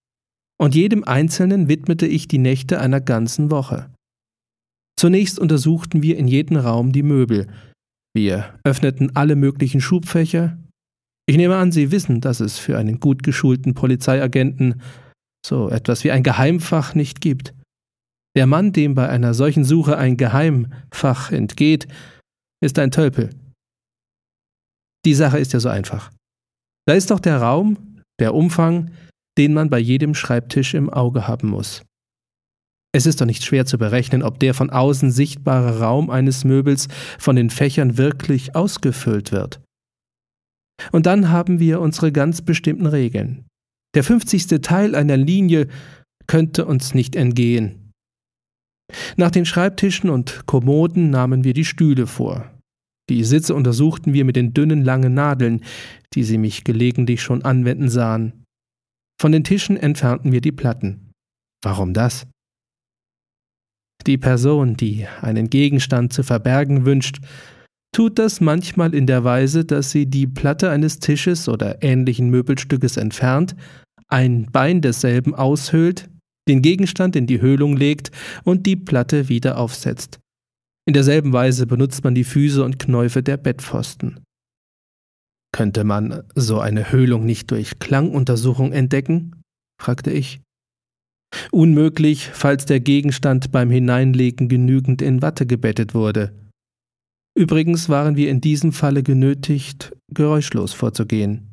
und 0.59 0.75
jedem 0.75 1.03
Einzelnen 1.03 1.67
widmete 1.67 2.05
ich 2.05 2.27
die 2.27 2.37
Nächte 2.37 2.79
einer 2.79 3.01
ganzen 3.01 3.51
Woche. 3.51 3.89
Zunächst 4.97 5.39
untersuchten 5.39 6.03
wir 6.03 6.17
in 6.17 6.27
jedem 6.27 6.57
Raum 6.57 6.91
die 6.91 7.03
Möbel. 7.03 7.47
Wir 8.15 8.53
öffneten 8.63 9.15
alle 9.15 9.35
möglichen 9.35 9.81
Schubfächer. 9.81 10.57
Ich 11.25 11.37
nehme 11.37 11.55
an, 11.55 11.71
Sie 11.71 11.91
wissen, 11.91 12.21
dass 12.21 12.39
es 12.39 12.59
für 12.59 12.77
einen 12.77 12.99
gut 12.99 13.23
geschulten 13.23 13.73
Polizeiagenten 13.73 14.81
so 15.45 15.69
etwas 15.69 16.03
wie 16.03 16.11
ein 16.11 16.23
Geheimfach 16.23 16.95
nicht 16.95 17.21
gibt. 17.21 17.53
Der 18.35 18.47
Mann, 18.47 18.73
dem 18.73 18.95
bei 18.95 19.07
einer 19.09 19.33
solchen 19.33 19.63
Suche 19.63 19.97
ein 19.97 20.17
Geheimfach 20.17 21.31
entgeht, 21.31 21.87
ist 22.61 22.79
ein 22.79 22.91
Tölpel. 22.91 23.29
Die 25.05 25.13
Sache 25.13 25.37
ist 25.37 25.53
ja 25.53 25.59
so 25.59 25.69
einfach. 25.69 26.11
Da 26.87 26.93
ist 26.93 27.11
doch 27.11 27.19
der 27.19 27.37
Raum, 27.37 28.01
der 28.19 28.33
Umfang, 28.33 28.91
den 29.37 29.53
man 29.53 29.69
bei 29.69 29.79
jedem 29.79 30.15
Schreibtisch 30.15 30.73
im 30.73 30.89
Auge 30.89 31.27
haben 31.27 31.49
muss. 31.49 31.83
Es 32.95 33.05
ist 33.05 33.19
doch 33.19 33.25
nicht 33.25 33.43
schwer 33.43 33.65
zu 33.65 33.77
berechnen, 33.77 34.21
ob 34.21 34.39
der 34.39 34.53
von 34.53 34.69
außen 34.69 35.11
sichtbare 35.11 35.79
Raum 35.79 36.09
eines 36.09 36.43
Möbels 36.43 36.87
von 37.17 37.35
den 37.35 37.49
Fächern 37.49 37.97
wirklich 37.97 38.55
ausgefüllt 38.55 39.31
wird. 39.31 39.61
Und 40.91 41.05
dann 41.05 41.29
haben 41.29 41.59
wir 41.59 41.81
unsere 41.81 42.11
ganz 42.11 42.41
bestimmten 42.41 42.85
Regeln. 42.85 43.45
Der 43.95 44.03
fünfzigste 44.03 44.61
Teil 44.61 44.95
einer 44.95 45.17
Linie 45.17 45.67
könnte 46.27 46.65
uns 46.65 46.93
nicht 46.93 47.15
entgehen. 47.15 47.91
Nach 49.17 49.31
den 49.31 49.45
Schreibtischen 49.45 50.09
und 50.09 50.45
Kommoden 50.45 51.09
nahmen 51.09 51.43
wir 51.43 51.53
die 51.53 51.65
Stühle 51.65 52.07
vor. 52.07 52.49
Die 53.09 53.23
Sitze 53.23 53.53
untersuchten 53.53 54.13
wir 54.13 54.23
mit 54.25 54.35
den 54.35 54.53
dünnen 54.53 54.83
langen 54.83 55.13
Nadeln, 55.13 55.63
die 56.13 56.23
sie 56.23 56.37
mich 56.37 56.63
gelegentlich 56.63 57.21
schon 57.21 57.43
anwenden 57.43 57.89
sahen. 57.89 58.43
Von 59.19 59.31
den 59.31 59.43
Tischen 59.43 59.77
entfernten 59.77 60.31
wir 60.31 60.41
die 60.41 60.51
Platten. 60.51 61.11
Warum 61.63 61.93
das? 61.93 62.27
Die 64.07 64.17
Person, 64.17 64.75
die 64.75 65.07
einen 65.21 65.49
Gegenstand 65.49 66.13
zu 66.13 66.23
verbergen 66.23 66.85
wünscht, 66.85 67.19
tut 67.95 68.19
das 68.19 68.41
manchmal 68.41 68.93
in 68.93 69.05
der 69.05 69.23
Weise, 69.23 69.65
dass 69.65 69.91
sie 69.91 70.07
die 70.07 70.27
Platte 70.27 70.69
eines 70.69 70.99
Tisches 70.99 71.47
oder 71.47 71.83
ähnlichen 71.83 72.29
Möbelstückes 72.29 72.97
entfernt, 72.97 73.55
ein 74.13 74.45
Bein 74.51 74.81
desselben 74.81 75.33
aushöhlt, 75.33 76.07
den 76.47 76.61
Gegenstand 76.61 77.15
in 77.15 77.25
die 77.25 77.41
Höhlung 77.41 77.75
legt 77.75 78.11
und 78.43 78.67
die 78.67 78.75
Platte 78.75 79.27
wieder 79.27 79.57
aufsetzt. 79.57 80.19
In 80.87 80.93
derselben 80.93 81.33
Weise 81.33 81.65
benutzt 81.65 82.03
man 82.03 82.13
die 82.13 82.23
Füße 82.23 82.63
und 82.63 82.77
Knäufe 82.77 83.23
der 83.23 83.37
Bettpfosten. 83.37 84.19
Könnte 85.51 85.83
man 85.83 86.23
so 86.35 86.59
eine 86.59 86.91
Höhlung 86.91 87.25
nicht 87.25 87.49
durch 87.49 87.79
Klanguntersuchung 87.79 88.71
entdecken? 88.71 89.41
fragte 89.81 90.11
ich. 90.11 90.41
Unmöglich, 91.51 92.29
falls 92.31 92.65
der 92.65 92.79
Gegenstand 92.79 93.51
beim 93.51 93.71
Hineinlegen 93.71 94.47
genügend 94.47 95.01
in 95.01 95.23
Watte 95.23 95.47
gebettet 95.47 95.95
wurde. 95.95 96.33
Übrigens 97.35 97.89
waren 97.89 98.15
wir 98.15 98.29
in 98.29 98.41
diesem 98.41 98.73
Falle 98.73 99.01
genötigt, 99.01 99.95
geräuschlos 100.13 100.73
vorzugehen. 100.73 101.52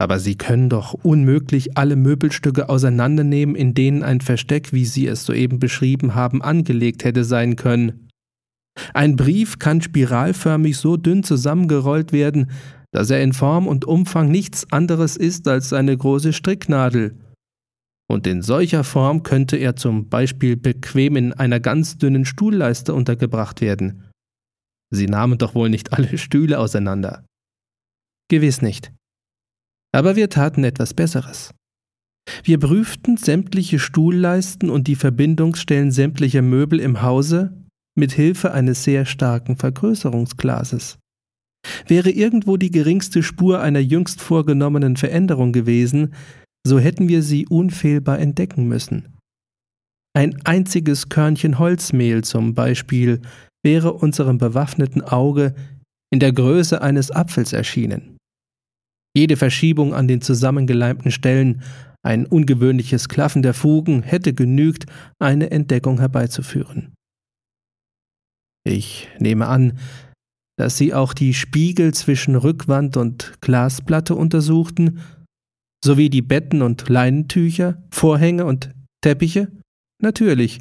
Aber 0.00 0.18
Sie 0.18 0.36
können 0.36 0.70
doch 0.70 0.94
unmöglich 0.94 1.76
alle 1.76 1.94
Möbelstücke 1.94 2.70
auseinandernehmen, 2.70 3.54
in 3.54 3.74
denen 3.74 4.02
ein 4.02 4.22
Versteck, 4.22 4.72
wie 4.72 4.86
Sie 4.86 5.06
es 5.06 5.26
soeben 5.26 5.58
beschrieben 5.58 6.14
haben, 6.14 6.40
angelegt 6.40 7.04
hätte 7.04 7.22
sein 7.22 7.54
können. 7.54 8.08
Ein 8.94 9.16
Brief 9.16 9.58
kann 9.58 9.82
spiralförmig 9.82 10.78
so 10.78 10.96
dünn 10.96 11.22
zusammengerollt 11.22 12.12
werden, 12.12 12.50
dass 12.92 13.10
er 13.10 13.22
in 13.22 13.34
Form 13.34 13.68
und 13.68 13.84
Umfang 13.84 14.30
nichts 14.30 14.72
anderes 14.72 15.18
ist 15.18 15.46
als 15.46 15.74
eine 15.74 15.94
große 15.94 16.32
Stricknadel. 16.32 17.18
Und 18.10 18.26
in 18.26 18.40
solcher 18.40 18.84
Form 18.84 19.22
könnte 19.22 19.58
er 19.58 19.76
zum 19.76 20.08
Beispiel 20.08 20.56
bequem 20.56 21.16
in 21.16 21.34
einer 21.34 21.60
ganz 21.60 21.98
dünnen 21.98 22.24
Stuhlleiste 22.24 22.94
untergebracht 22.94 23.60
werden. 23.60 24.08
Sie 24.90 25.06
nahmen 25.06 25.36
doch 25.36 25.54
wohl 25.54 25.68
nicht 25.68 25.92
alle 25.92 26.16
Stühle 26.16 26.58
auseinander. 26.58 27.22
Gewiss 28.28 28.62
nicht. 28.62 28.92
Aber 29.92 30.16
wir 30.16 30.28
taten 30.30 30.64
etwas 30.64 30.94
Besseres. 30.94 31.52
Wir 32.44 32.58
prüften 32.58 33.16
sämtliche 33.16 33.78
Stuhlleisten 33.78 34.70
und 34.70 34.86
die 34.86 34.94
Verbindungsstellen 34.94 35.90
sämtlicher 35.90 36.42
Möbel 36.42 36.78
im 36.78 37.02
Hause 37.02 37.64
mit 37.98 38.12
Hilfe 38.12 38.52
eines 38.52 38.84
sehr 38.84 39.04
starken 39.04 39.56
Vergrößerungsglases. 39.56 40.98
Wäre 41.86 42.10
irgendwo 42.10 42.56
die 42.56 42.70
geringste 42.70 43.22
Spur 43.22 43.60
einer 43.60 43.80
jüngst 43.80 44.20
vorgenommenen 44.20 44.96
Veränderung 44.96 45.52
gewesen, 45.52 46.14
so 46.66 46.78
hätten 46.78 47.08
wir 47.08 47.22
sie 47.22 47.46
unfehlbar 47.46 48.18
entdecken 48.18 48.68
müssen. 48.68 49.16
Ein 50.16 50.40
einziges 50.44 51.08
Körnchen 51.08 51.58
Holzmehl 51.58 52.24
zum 52.24 52.54
Beispiel 52.54 53.20
wäre 53.62 53.92
unserem 53.92 54.38
bewaffneten 54.38 55.02
Auge 55.02 55.54
in 56.12 56.20
der 56.20 56.32
Größe 56.32 56.80
eines 56.80 57.10
Apfels 57.10 57.52
erschienen. 57.52 58.16
Jede 59.16 59.36
Verschiebung 59.36 59.94
an 59.94 60.08
den 60.08 60.20
zusammengeleimten 60.20 61.10
Stellen, 61.10 61.62
ein 62.02 62.26
ungewöhnliches 62.26 63.08
Klaffen 63.08 63.42
der 63.42 63.54
Fugen 63.54 64.02
hätte 64.02 64.32
genügt, 64.32 64.86
eine 65.18 65.50
Entdeckung 65.50 65.98
herbeizuführen. 65.98 66.94
Ich 68.64 69.08
nehme 69.18 69.48
an, 69.48 69.78
dass 70.58 70.76
sie 70.76 70.94
auch 70.94 71.14
die 71.14 71.34
Spiegel 71.34 71.92
zwischen 71.94 72.36
Rückwand 72.36 72.96
und 72.96 73.34
Glasplatte 73.40 74.14
untersuchten, 74.14 75.00
sowie 75.84 76.10
die 76.10 76.22
Betten 76.22 76.62
und 76.62 76.88
Leinentücher, 76.88 77.82
Vorhänge 77.90 78.44
und 78.44 78.70
Teppiche? 79.02 79.50
Natürlich. 80.02 80.60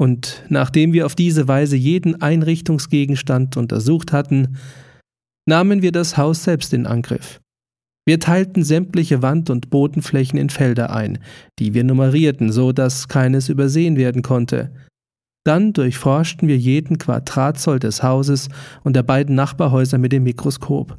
Und 0.00 0.44
nachdem 0.48 0.92
wir 0.92 1.06
auf 1.06 1.16
diese 1.16 1.48
Weise 1.48 1.76
jeden 1.76 2.22
Einrichtungsgegenstand 2.22 3.56
untersucht 3.56 4.12
hatten, 4.12 4.56
nahmen 5.48 5.80
wir 5.80 5.92
das 5.92 6.16
Haus 6.16 6.44
selbst 6.44 6.74
in 6.74 6.86
Angriff. 6.86 7.40
Wir 8.06 8.20
teilten 8.20 8.62
sämtliche 8.62 9.22
Wand- 9.22 9.50
und 9.50 9.70
Bodenflächen 9.70 10.38
in 10.38 10.50
Felder 10.50 10.94
ein, 10.94 11.18
die 11.58 11.74
wir 11.74 11.84
nummerierten, 11.84 12.52
so 12.52 12.72
dass 12.72 13.08
keines 13.08 13.48
übersehen 13.48 13.96
werden 13.96 14.22
konnte. 14.22 14.72
Dann 15.46 15.72
durchforschten 15.72 16.48
wir 16.48 16.58
jeden 16.58 16.98
Quadratzoll 16.98 17.78
des 17.78 18.02
Hauses 18.02 18.48
und 18.84 18.94
der 18.94 19.02
beiden 19.02 19.34
Nachbarhäuser 19.34 19.98
mit 19.98 20.12
dem 20.12 20.24
Mikroskop. 20.24 20.98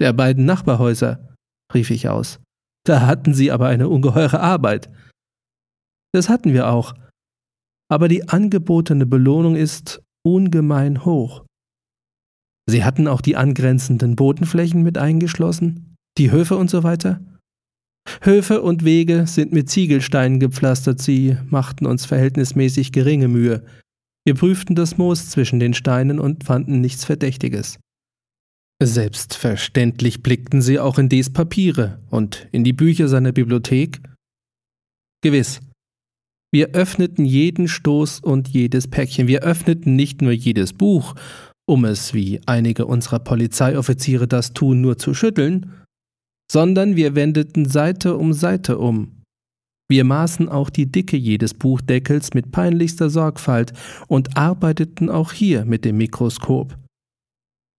Der 0.00 0.12
beiden 0.12 0.44
Nachbarhäuser, 0.44 1.34
rief 1.74 1.90
ich 1.90 2.08
aus. 2.08 2.40
Da 2.84 3.06
hatten 3.06 3.34
Sie 3.34 3.50
aber 3.50 3.66
eine 3.66 3.88
ungeheure 3.88 4.40
Arbeit. 4.40 4.88
Das 6.12 6.28
hatten 6.28 6.52
wir 6.52 6.68
auch. 6.68 6.94
Aber 7.88 8.06
die 8.08 8.28
angebotene 8.28 9.06
Belohnung 9.06 9.56
ist 9.56 10.02
ungemein 10.24 11.04
hoch. 11.04 11.45
Sie 12.68 12.84
hatten 12.84 13.06
auch 13.06 13.20
die 13.20 13.36
angrenzenden 13.36 14.16
Bodenflächen 14.16 14.82
mit 14.82 14.98
eingeschlossen, 14.98 15.96
die 16.18 16.30
Höfe 16.30 16.56
und 16.56 16.68
so 16.68 16.82
weiter? 16.82 17.20
Höfe 18.22 18.62
und 18.62 18.84
Wege 18.84 19.26
sind 19.26 19.52
mit 19.52 19.68
Ziegelsteinen 19.68 20.40
gepflastert, 20.40 21.00
sie 21.00 21.36
machten 21.48 21.86
uns 21.86 22.06
verhältnismäßig 22.06 22.92
geringe 22.92 23.28
Mühe. 23.28 23.64
Wir 24.24 24.34
prüften 24.34 24.74
das 24.74 24.98
Moos 24.98 25.30
zwischen 25.30 25.60
den 25.60 25.74
Steinen 25.74 26.18
und 26.18 26.44
fanden 26.44 26.80
nichts 26.80 27.04
Verdächtiges. 27.04 27.78
Selbstverständlich 28.82 30.22
blickten 30.22 30.60
sie 30.60 30.78
auch 30.78 30.98
in 30.98 31.08
Ds 31.08 31.30
Papiere 31.32 32.00
und 32.10 32.48
in 32.52 32.62
die 32.62 32.72
Bücher 32.72 33.08
seiner 33.08 33.32
Bibliothek. 33.32 34.00
Gewiss. 35.22 35.60
Wir 36.52 36.70
öffneten 36.74 37.24
jeden 37.24 37.68
Stoß 37.68 38.20
und 38.20 38.48
jedes 38.48 38.88
Päckchen. 38.88 39.28
Wir 39.28 39.42
öffneten 39.42 39.96
nicht 39.96 40.22
nur 40.22 40.32
jedes 40.32 40.72
Buch, 40.72 41.14
um 41.68 41.84
es, 41.84 42.14
wie 42.14 42.40
einige 42.46 42.86
unserer 42.86 43.18
Polizeioffiziere 43.18 44.28
das 44.28 44.52
tun, 44.52 44.80
nur 44.80 44.98
zu 44.98 45.14
schütteln, 45.14 45.72
sondern 46.50 46.96
wir 46.96 47.14
wendeten 47.14 47.68
Seite 47.68 48.16
um 48.16 48.32
Seite 48.32 48.78
um. 48.78 49.22
Wir 49.88 50.04
maßen 50.04 50.48
auch 50.48 50.70
die 50.70 50.90
Dicke 50.90 51.16
jedes 51.16 51.54
Buchdeckels 51.54 52.34
mit 52.34 52.50
peinlichster 52.50 53.08
Sorgfalt 53.10 53.72
und 54.08 54.36
arbeiteten 54.36 55.10
auch 55.10 55.32
hier 55.32 55.64
mit 55.64 55.84
dem 55.84 55.98
Mikroskop. 55.98 56.76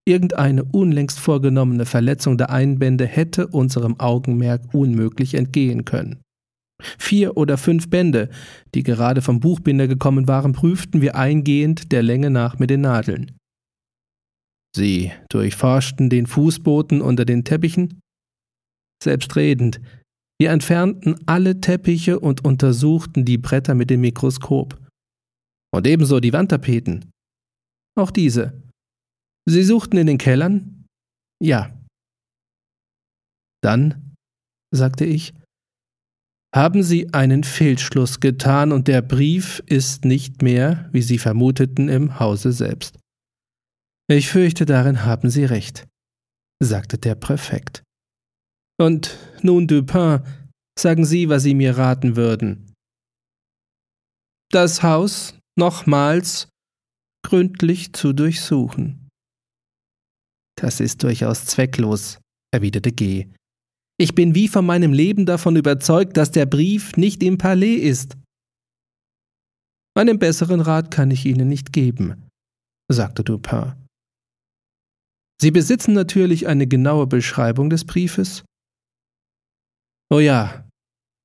Irgendeine 0.06 0.63
unlängst 0.63 1.19
vorgenommene 1.19 1.86
Verletzung 1.86 2.38
der 2.38 2.50
Einbände 2.50 3.06
hätte 3.06 3.47
unserem 3.47 4.00
Augenmerk 4.00 4.73
unmöglich 4.73 5.34
entgehen 5.34 5.84
können. 5.84 6.21
Vier 6.97 7.36
oder 7.36 7.58
fünf 7.58 7.89
Bände, 7.89 8.30
die 8.73 8.84
gerade 8.84 9.21
vom 9.21 9.41
Buchbinder 9.41 9.88
gekommen 9.88 10.30
waren, 10.30 10.54
prüften 10.54 11.02
wir 11.02 11.15
eingehend 11.15 11.91
der 11.91 12.04
Länge 12.04 12.30
nach 12.30 12.58
mit 12.58 12.69
den 12.69 12.82
Nadeln. 12.82 13.37
Sie 14.78 15.12
durchforschten 15.30 16.10
den 16.10 16.28
Fußboden 16.28 17.02
unter 17.02 17.26
den 17.26 17.44
Teppichen, 17.44 18.00
Selbstredend. 19.04 19.82
Wir 20.40 20.52
entfernten 20.52 21.18
alle 21.26 21.62
Teppiche 21.62 22.20
und 22.20 22.46
untersuchten 22.46 23.26
die 23.26 23.40
Bretter 23.40 23.74
mit 23.74 23.90
dem 23.90 24.02
Mikroskop. 24.02 24.80
Und 25.74 25.88
ebenso 25.88 26.20
die 26.20 26.32
Wandtapeten. 26.32 27.12
Auch 27.98 28.12
diese. 28.12 28.62
Sie 29.50 29.63
suchten 29.63 29.98
in 29.98 30.08
den 30.08 30.20
Kellern? 30.20 30.86
Ja. 31.42 31.76
Dann, 33.63 34.13
sagte 34.72 35.06
ich, 35.06 35.34
haben 36.56 36.84
Sie 36.84 37.13
einen 37.13 37.44
Fehlschluss 37.44 38.20
getan 38.20 38.72
und 38.72 38.88
der 38.88 39.02
Brief 39.02 39.63
ist 39.66 40.06
nicht 40.06 40.44
mehr, 40.44 40.88
wie 40.92 41.02
Sie 41.02 41.18
vermuteten, 41.18 41.90
im 41.90 42.20
Hause 42.20 42.52
selbst. 42.52 43.00
Ich 44.10 44.30
fürchte, 44.30 44.65
darin 44.65 45.04
haben 45.04 45.30
Sie 45.30 45.43
recht, 45.43 45.86
sagte 46.63 46.98
der 46.98 47.15
Präfekt. 47.15 47.84
Und 48.80 49.17
nun, 49.41 49.67
Dupin, 49.67 50.22
sagen 50.80 51.04
Sie, 51.04 51.28
was 51.28 51.43
Sie 51.43 51.54
mir 51.54 51.78
raten 51.78 52.15
würden. 52.15 52.74
Das 54.50 54.82
Haus 54.82 55.38
nochmals 55.58 56.48
gründlich 57.26 57.91
zu 57.93 58.13
durchsuchen. 58.13 59.10
Das 60.56 60.80
ist 60.80 61.04
durchaus 61.04 61.46
zwecklos, 61.46 62.20
erwiderte 62.54 62.93
G. 62.93 63.28
Ich 64.00 64.15
bin 64.15 64.36
wie 64.36 64.48
von 64.48 64.65
meinem 64.65 64.93
Leben 64.93 65.26
davon 65.26 65.56
überzeugt, 65.58 66.15
dass 66.15 66.32
der 66.32 66.46
Brief 66.46 66.96
nicht 66.96 67.22
im 67.24 67.38
Palais 67.38 67.76
ist. 67.76 68.15
Einen 69.96 70.20
besseren 70.20 70.62
Rat 70.62 70.91
kann 70.91 71.12
ich 71.12 71.26
Ihnen 71.26 71.50
nicht 71.50 71.74
geben, 71.74 72.30
sagte 72.89 73.24
Dupin. 73.24 73.87
Sie 75.41 75.52
besitzen 75.52 75.93
natürlich 75.93 76.47
eine 76.47 76.67
genaue 76.67 77.08
Beschreibung 77.08 77.69
des 77.69 77.86
Briefes, 77.86 78.43
Oh 80.10 80.19
ja. 80.19 80.63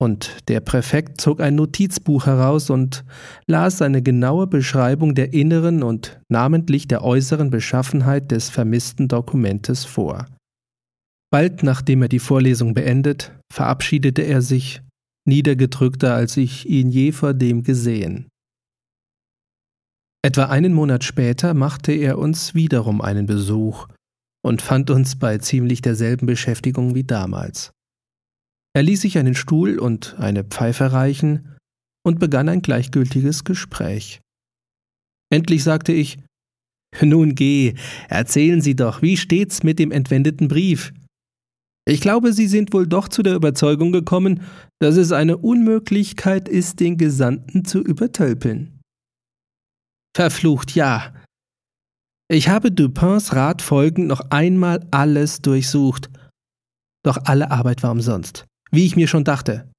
Und 0.00 0.48
der 0.48 0.60
Präfekt 0.60 1.20
zog 1.20 1.40
ein 1.40 1.54
Notizbuch 1.54 2.26
heraus 2.26 2.70
und 2.70 3.04
las 3.46 3.80
eine 3.80 4.02
genaue 4.02 4.48
Beschreibung 4.48 5.14
der 5.14 5.32
inneren 5.32 5.84
und 5.84 6.20
namentlich 6.28 6.88
der 6.88 7.04
äußeren 7.04 7.50
Beschaffenheit 7.50 8.32
des 8.32 8.50
vermissten 8.50 9.06
Dokumentes 9.06 9.84
vor. 9.84 10.26
Bald 11.30 11.62
nachdem 11.62 12.02
er 12.02 12.08
die 12.08 12.18
Vorlesung 12.18 12.74
beendet, 12.74 13.32
verabschiedete 13.52 14.22
er 14.22 14.42
sich, 14.42 14.82
niedergedrückter 15.24 16.14
als 16.14 16.36
ich 16.36 16.68
ihn 16.68 16.90
je 16.90 17.12
vor 17.12 17.32
dem 17.32 17.62
gesehen. 17.62 18.26
Etwa 20.24 20.46
einen 20.46 20.74
Monat 20.74 21.04
später 21.04 21.54
machte 21.54 21.92
er 21.92 22.18
uns 22.18 22.54
wiederum 22.54 23.00
einen 23.00 23.26
Besuch 23.26 23.86
und 24.44 24.62
fand 24.62 24.90
uns 24.90 25.16
bei 25.16 25.38
ziemlich 25.38 25.82
derselben 25.82 26.26
Beschäftigung 26.26 26.94
wie 26.94 27.04
damals. 27.04 27.72
Er 28.74 28.82
ließ 28.82 29.02
sich 29.02 29.18
einen 29.18 29.34
Stuhl 29.34 29.78
und 29.78 30.16
eine 30.18 30.44
Pfeife 30.44 30.92
reichen 30.92 31.56
und 32.04 32.18
begann 32.18 32.48
ein 32.48 32.62
gleichgültiges 32.62 33.44
Gespräch. 33.44 34.20
Endlich 35.30 35.62
sagte 35.62 35.92
ich 35.92 36.18
Nun 37.00 37.34
geh, 37.34 37.74
erzählen 38.08 38.60
Sie 38.60 38.74
doch, 38.74 39.02
wie 39.02 39.16
steht's 39.16 39.62
mit 39.62 39.78
dem 39.78 39.92
entwendeten 39.92 40.48
Brief? 40.48 40.92
Ich 41.84 42.00
glaube, 42.00 42.32
Sie 42.32 42.46
sind 42.46 42.72
wohl 42.72 42.86
doch 42.86 43.08
zu 43.08 43.22
der 43.22 43.34
Überzeugung 43.34 43.92
gekommen, 43.92 44.42
dass 44.80 44.96
es 44.96 45.12
eine 45.12 45.36
Unmöglichkeit 45.36 46.48
ist, 46.48 46.80
den 46.80 46.96
Gesandten 46.96 47.64
zu 47.64 47.80
übertölpeln. 47.80 48.80
Verflucht, 50.14 50.74
ja. 50.74 51.12
Ich 52.32 52.48
habe 52.48 52.72
Dupins 52.72 53.34
Rat 53.34 53.60
folgend 53.60 54.08
noch 54.08 54.30
einmal 54.30 54.88
alles 54.90 55.42
durchsucht. 55.42 56.08
Doch 57.04 57.18
alle 57.26 57.50
Arbeit 57.50 57.82
war 57.82 57.90
umsonst, 57.90 58.46
wie 58.70 58.86
ich 58.86 58.96
mir 58.96 59.06
schon 59.06 59.22
dachte. 59.22 59.70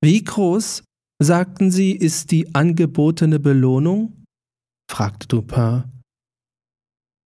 Wie 0.00 0.22
groß, 0.22 0.84
sagten 1.20 1.72
Sie, 1.72 1.90
ist 1.90 2.30
die 2.30 2.54
angebotene 2.54 3.40
Belohnung? 3.40 4.22
fragte 4.88 5.26
Dupin. 5.26 5.82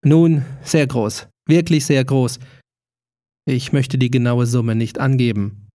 Nun, 0.02 0.46
sehr 0.62 0.87
groß, 0.87 1.28
wirklich 1.46 1.85
sehr 1.85 2.02
groß. 2.02 2.38
Ich 3.46 3.74
möchte 3.74 3.98
die 3.98 4.11
genaue 4.11 4.46
Summe 4.46 4.74
nicht 4.74 4.98
angeben. 4.98 5.68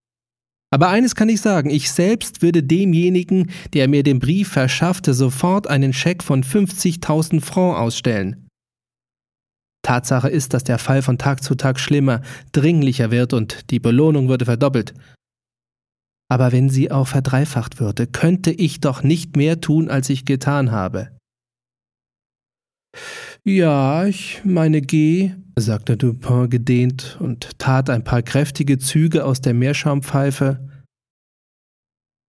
Aber 0.71 0.89
eines 0.89 1.15
kann 1.15 1.29
ich 1.29 1.41
sagen, 1.41 1.69
ich 1.69 1.91
selbst 1.91 2.41
würde 2.41 2.63
demjenigen, 2.63 3.51
der 3.73 3.87
mir 3.87 4.03
den 4.03 4.19
Brief 4.19 4.49
verschaffte, 4.49 5.13
sofort 5.13 5.67
einen 5.67 5.93
Scheck 5.93 6.23
von 6.23 6.43
50.000 6.43 7.41
Francs 7.41 7.79
ausstellen. 7.79 8.47
Tatsache 9.83 10.29
ist, 10.29 10.53
dass 10.53 10.63
der 10.63 10.79
Fall 10.79 11.01
von 11.03 11.17
Tag 11.17 11.43
zu 11.43 11.55
Tag 11.55 11.79
schlimmer, 11.79 12.21
dringlicher 12.51 13.11
wird 13.11 13.33
und 13.33 13.69
die 13.69 13.79
Belohnung 13.79 14.27
würde 14.27 14.45
verdoppelt. 14.45 14.95
Aber 16.27 16.51
wenn 16.51 16.69
sie 16.69 16.91
auch 16.91 17.07
verdreifacht 17.07 17.79
würde, 17.79 18.07
könnte 18.07 18.51
ich 18.51 18.79
doch 18.79 19.03
nicht 19.03 19.37
mehr 19.37 19.61
tun, 19.61 19.89
als 19.89 20.09
ich 20.09 20.25
getan 20.25 20.71
habe. 20.71 21.15
Ja, 23.47 24.07
ich 24.07 24.43
meine, 24.43 24.81
geh, 24.81 25.35
sagte 25.55 25.97
Dupin 25.97 26.49
gedehnt 26.49 27.17
und 27.19 27.59
tat 27.59 27.91
ein 27.91 28.03
paar 28.03 28.23
kräftige 28.23 28.79
Züge 28.79 29.23
aus 29.23 29.39
der 29.39 29.53
Meerschaumpfeife. 29.53 30.67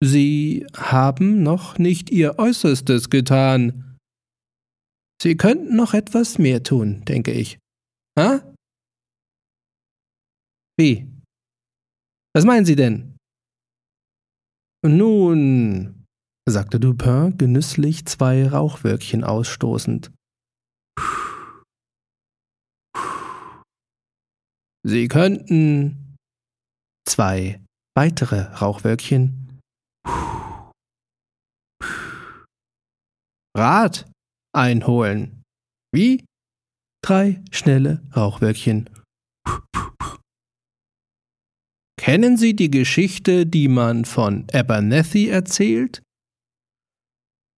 Sie 0.05 0.67
haben 0.77 1.43
noch 1.43 1.79
nicht 1.79 2.11
Ihr 2.11 2.39
Äußerstes 2.39 3.09
getan. 3.09 3.97
Sie 5.23 5.39
könnten 5.39 5.75
noch 5.75 5.95
etwas 5.95 6.37
mehr 6.37 6.63
tun, 6.63 7.03
denke 7.07 7.33
ich. 7.33 7.59
Ha? 8.19 8.53
Wie? 10.79 11.11
Was 12.35 12.45
meinen 12.45 12.67
Sie 12.67 12.77
denn? 12.77 13.17
Nun, 14.87 16.05
sagte 16.47 16.79
Dupin 16.79 17.39
genüsslich 17.39 18.05
zwei 18.05 18.47
Rauchwölkchen 18.47 19.25
ausstoßend. 19.25 20.11
Sie 24.89 25.09
könnten 25.09 26.17
zwei 27.09 27.61
weitere 27.97 28.43
Rauchwölkchen. 28.43 29.61
Rad 33.57 34.09
einholen. 34.55 35.43
Wie? 35.93 36.25
Drei 37.03 37.43
schnelle 37.51 38.03
Rauchwölkchen. 38.15 38.89
Kennen 41.99 42.37
Sie 42.37 42.55
die 42.55 42.71
Geschichte, 42.71 43.47
die 43.47 43.67
man 43.67 44.05
von 44.05 44.47
Abernethy 44.53 45.29
erzählt? 45.29 46.03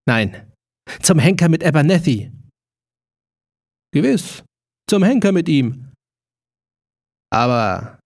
Nein. 0.07 0.51
Zum 1.03 1.19
Henker 1.19 1.49
mit 1.49 1.63
Abernethy. 1.63 2.31
Gewiss. 3.91 4.43
Zum 4.89 5.03
Henker 5.03 5.31
mit 5.31 5.49
ihm. 5.49 5.93
Aber 7.31 7.99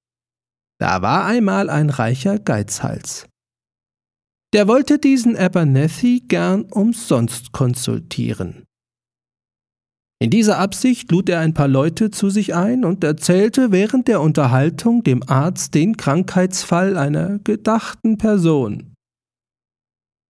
da 0.80 1.02
war 1.02 1.26
einmal 1.26 1.70
ein 1.70 1.90
reicher 1.90 2.40
Geizhals. 2.40 3.28
Der 4.54 4.68
wollte 4.68 5.00
diesen 5.00 5.36
Abernethy 5.36 6.26
gern 6.28 6.64
umsonst 6.64 7.52
konsultieren. 7.52 8.66
In 10.22 10.30
dieser 10.30 10.58
Absicht 10.58 11.12
lud 11.12 11.28
er 11.28 11.40
ein 11.40 11.54
paar 11.54 11.68
Leute 11.68 12.12
zu 12.12 12.30
sich 12.30 12.56
ein 12.56 12.86
und 12.86 13.04
erzählte 13.04 13.72
während 13.72 14.08
der 14.08 14.22
Unterhaltung 14.22 15.04
dem 15.04 15.22
Arzt 15.28 15.74
den 15.74 15.98
Krankheitsfall 15.98 16.98
einer 16.98 17.40
gedachten 17.40 18.18
Person. 18.18 18.94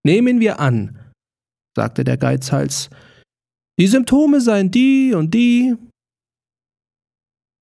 Nehmen 0.03 0.39
wir 0.39 0.59
an, 0.59 0.97
sagte 1.75 2.03
der 2.03 2.17
Geizhals, 2.17 2.89
die 3.79 3.88
Symptome 3.88 4.41
seien 4.41 4.71
die 4.71 5.13
und 5.13 5.33
die, 5.33 5.75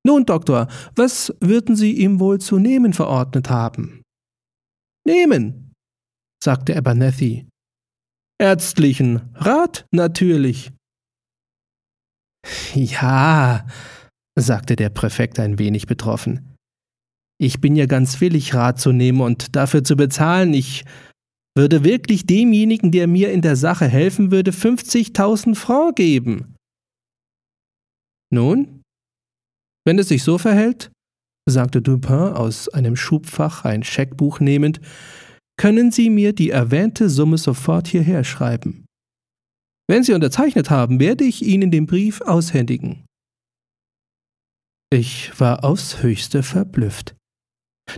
nun, 0.04 0.26
Doktor, 0.26 0.68
was 0.96 1.34
würden 1.40 1.76
Sie 1.76 1.94
ihm 1.94 2.20
wohl 2.20 2.40
zu 2.40 2.58
nehmen 2.58 2.94
verordnet 2.94 3.50
haben? 3.50 4.02
Nehmen, 5.06 5.74
sagte 6.44 6.76
Abernethy. 6.76 7.48
Ärztlichen 8.40 9.32
Rat 9.36 9.86
natürlich. 9.92 10.72
Ja, 12.74 13.68
sagte 14.36 14.76
der 14.76 14.90
Präfekt 14.90 15.38
ein 15.40 15.60
wenig 15.60 15.86
betroffen. 15.86 16.56
Ich 17.40 17.62
bin 17.62 17.76
ja 17.76 17.86
ganz 17.86 18.20
willig, 18.22 18.56
Rat 18.56 18.80
zu 18.80 18.92
nehmen 18.92 19.22
und 19.22 19.56
dafür 19.56 19.84
zu 19.84 19.96
bezahlen. 19.96 20.54
Ich 20.54 20.84
würde 21.56 21.84
wirklich 21.84 22.26
demjenigen, 22.26 22.92
der 22.92 23.08
mir 23.08 23.32
in 23.32 23.42
der 23.42 23.56
Sache 23.56 23.88
helfen 23.88 24.32
würde, 24.32 24.52
50.000 24.52 25.56
Francs 25.56 25.96
geben. 25.96 26.56
Nun, 28.34 28.82
wenn 29.86 30.00
es 30.00 30.08
sich 30.08 30.24
so 30.24 30.38
verhält, 30.38 30.92
sagte 31.50 31.82
Dupin 31.82 32.34
aus 32.34 32.70
einem 32.70 32.96
Schubfach 32.96 33.66
ein 33.66 33.84
Scheckbuch 33.84 34.40
nehmend, 34.40 34.80
können 35.58 35.92
Sie 35.92 36.10
mir 36.10 36.34
die 36.34 36.50
erwähnte 36.50 37.10
Summe 37.10 37.38
sofort 37.38 37.88
hierher 37.88 38.24
schreiben. 38.24 38.86
Wenn 39.90 40.04
Sie 40.04 40.14
unterzeichnet 40.14 40.70
haben, 40.70 41.00
werde 41.00 41.26
ich 41.26 41.44
Ihnen 41.44 41.70
den 41.70 41.86
Brief 41.86 42.22
aushändigen. 42.22 43.06
Ich 44.94 45.40
war 45.40 45.64
aufs 45.64 46.02
höchste 46.02 46.44
verblüfft. 46.44 47.16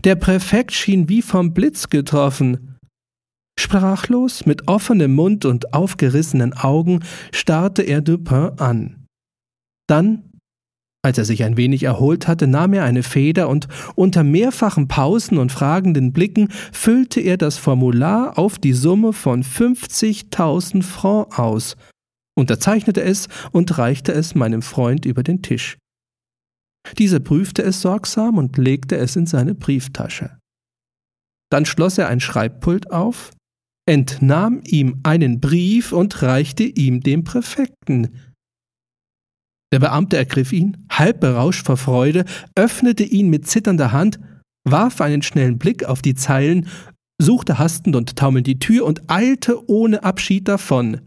Der 0.03 0.15
Präfekt 0.15 0.71
schien 0.71 1.09
wie 1.09 1.21
vom 1.21 1.53
Blitz 1.53 1.89
getroffen. 1.89 2.72
Sprachlos, 3.59 4.45
mit 4.45 4.67
offenem 4.67 5.13
Mund 5.13 5.45
und 5.45 5.73
aufgerissenen 5.73 6.53
Augen 6.53 7.01
starrte 7.31 7.83
er 7.83 8.01
Dupin 8.01 8.51
an. 8.57 9.05
Dann 9.87 10.33
als 11.05 11.17
er 11.17 11.25
sich 11.25 11.43
ein 11.43 11.57
wenig 11.57 11.83
erholt 11.83 12.29
hatte, 12.29 12.47
nahm 12.47 12.71
er 12.71 12.85
eine 12.85 13.03
Feder 13.03 13.49
und 13.49 13.67
unter 13.95 14.23
mehrfachen 14.23 14.87
Pausen 14.87 15.37
und 15.37 15.51
fragenden 15.51 16.13
Blicken 16.13 16.47
füllte 16.71 17.19
er 17.19 17.35
das 17.35 17.57
Formular 17.57 18.37
auf 18.37 18.57
die 18.57 18.71
Summe 18.71 19.11
von 19.11 19.43
50.000 19.43 20.81
Francs 20.81 21.37
aus, 21.37 21.75
unterzeichnete 22.35 23.01
es 23.01 23.27
und 23.51 23.77
reichte 23.77 24.13
es 24.13 24.33
meinem 24.33 24.61
Freund 24.61 25.05
über 25.05 25.23
den 25.23 25.41
Tisch. 25.41 25.77
Dieser 26.97 27.19
prüfte 27.19 27.63
es 27.63 27.81
sorgsam 27.81 28.37
und 28.37 28.57
legte 28.57 28.95
es 28.95 29.17
in 29.17 29.25
seine 29.25 29.55
Brieftasche. 29.55 30.37
Dann 31.51 31.65
schloss 31.65 31.97
er 31.97 32.07
ein 32.07 32.21
Schreibpult 32.21 32.91
auf, 32.91 33.31
entnahm 33.85 34.61
ihm 34.65 34.99
einen 35.03 35.39
Brief 35.39 35.91
und 35.91 36.21
reichte 36.21 36.63
ihm 36.63 37.01
dem 37.01 37.23
Präfekten. 37.23 38.19
Der 39.73 39.79
Beamte 39.79 40.17
ergriff 40.17 40.53
ihn, 40.53 40.85
halb 40.89 41.19
berauscht 41.19 41.65
vor 41.65 41.77
Freude, 41.77 42.25
öffnete 42.55 43.03
ihn 43.03 43.29
mit 43.29 43.47
zitternder 43.47 43.91
Hand, 43.91 44.19
warf 44.63 45.01
einen 45.01 45.21
schnellen 45.21 45.57
Blick 45.57 45.83
auf 45.83 46.01
die 46.01 46.15
Zeilen, 46.15 46.67
suchte 47.19 47.57
hastend 47.57 47.95
und 47.95 48.15
taumelnd 48.15 48.47
die 48.47 48.59
Tür 48.59 48.85
und 48.85 49.09
eilte 49.09 49.67
ohne 49.69 50.03
Abschied 50.03 50.47
davon. 50.47 51.01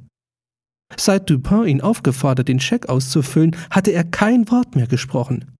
Seit 0.96 1.28
Dupin 1.30 1.66
ihn 1.66 1.80
aufgefordert, 1.80 2.48
den 2.48 2.60
Scheck 2.60 2.88
auszufüllen, 2.88 3.56
hatte 3.70 3.92
er 3.92 4.04
kein 4.04 4.50
Wort 4.50 4.76
mehr 4.76 4.86
gesprochen. 4.86 5.56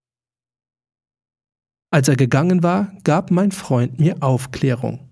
Als 1.93 2.09
er 2.09 2.17
gegangen 2.17 2.63
war, 2.63 2.93
gab 3.05 3.31
mein 3.31 3.53
Freund 3.53 3.99
mir 3.99 4.23
Aufklärung. 4.23 5.06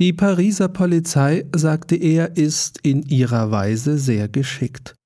Die 0.00 0.12
Pariser 0.12 0.68
Polizei, 0.68 1.44
sagte 1.54 1.94
er, 1.94 2.36
ist 2.36 2.80
in 2.82 3.02
ihrer 3.04 3.52
Weise 3.52 3.96
sehr 3.96 4.28
geschickt. 4.28 4.96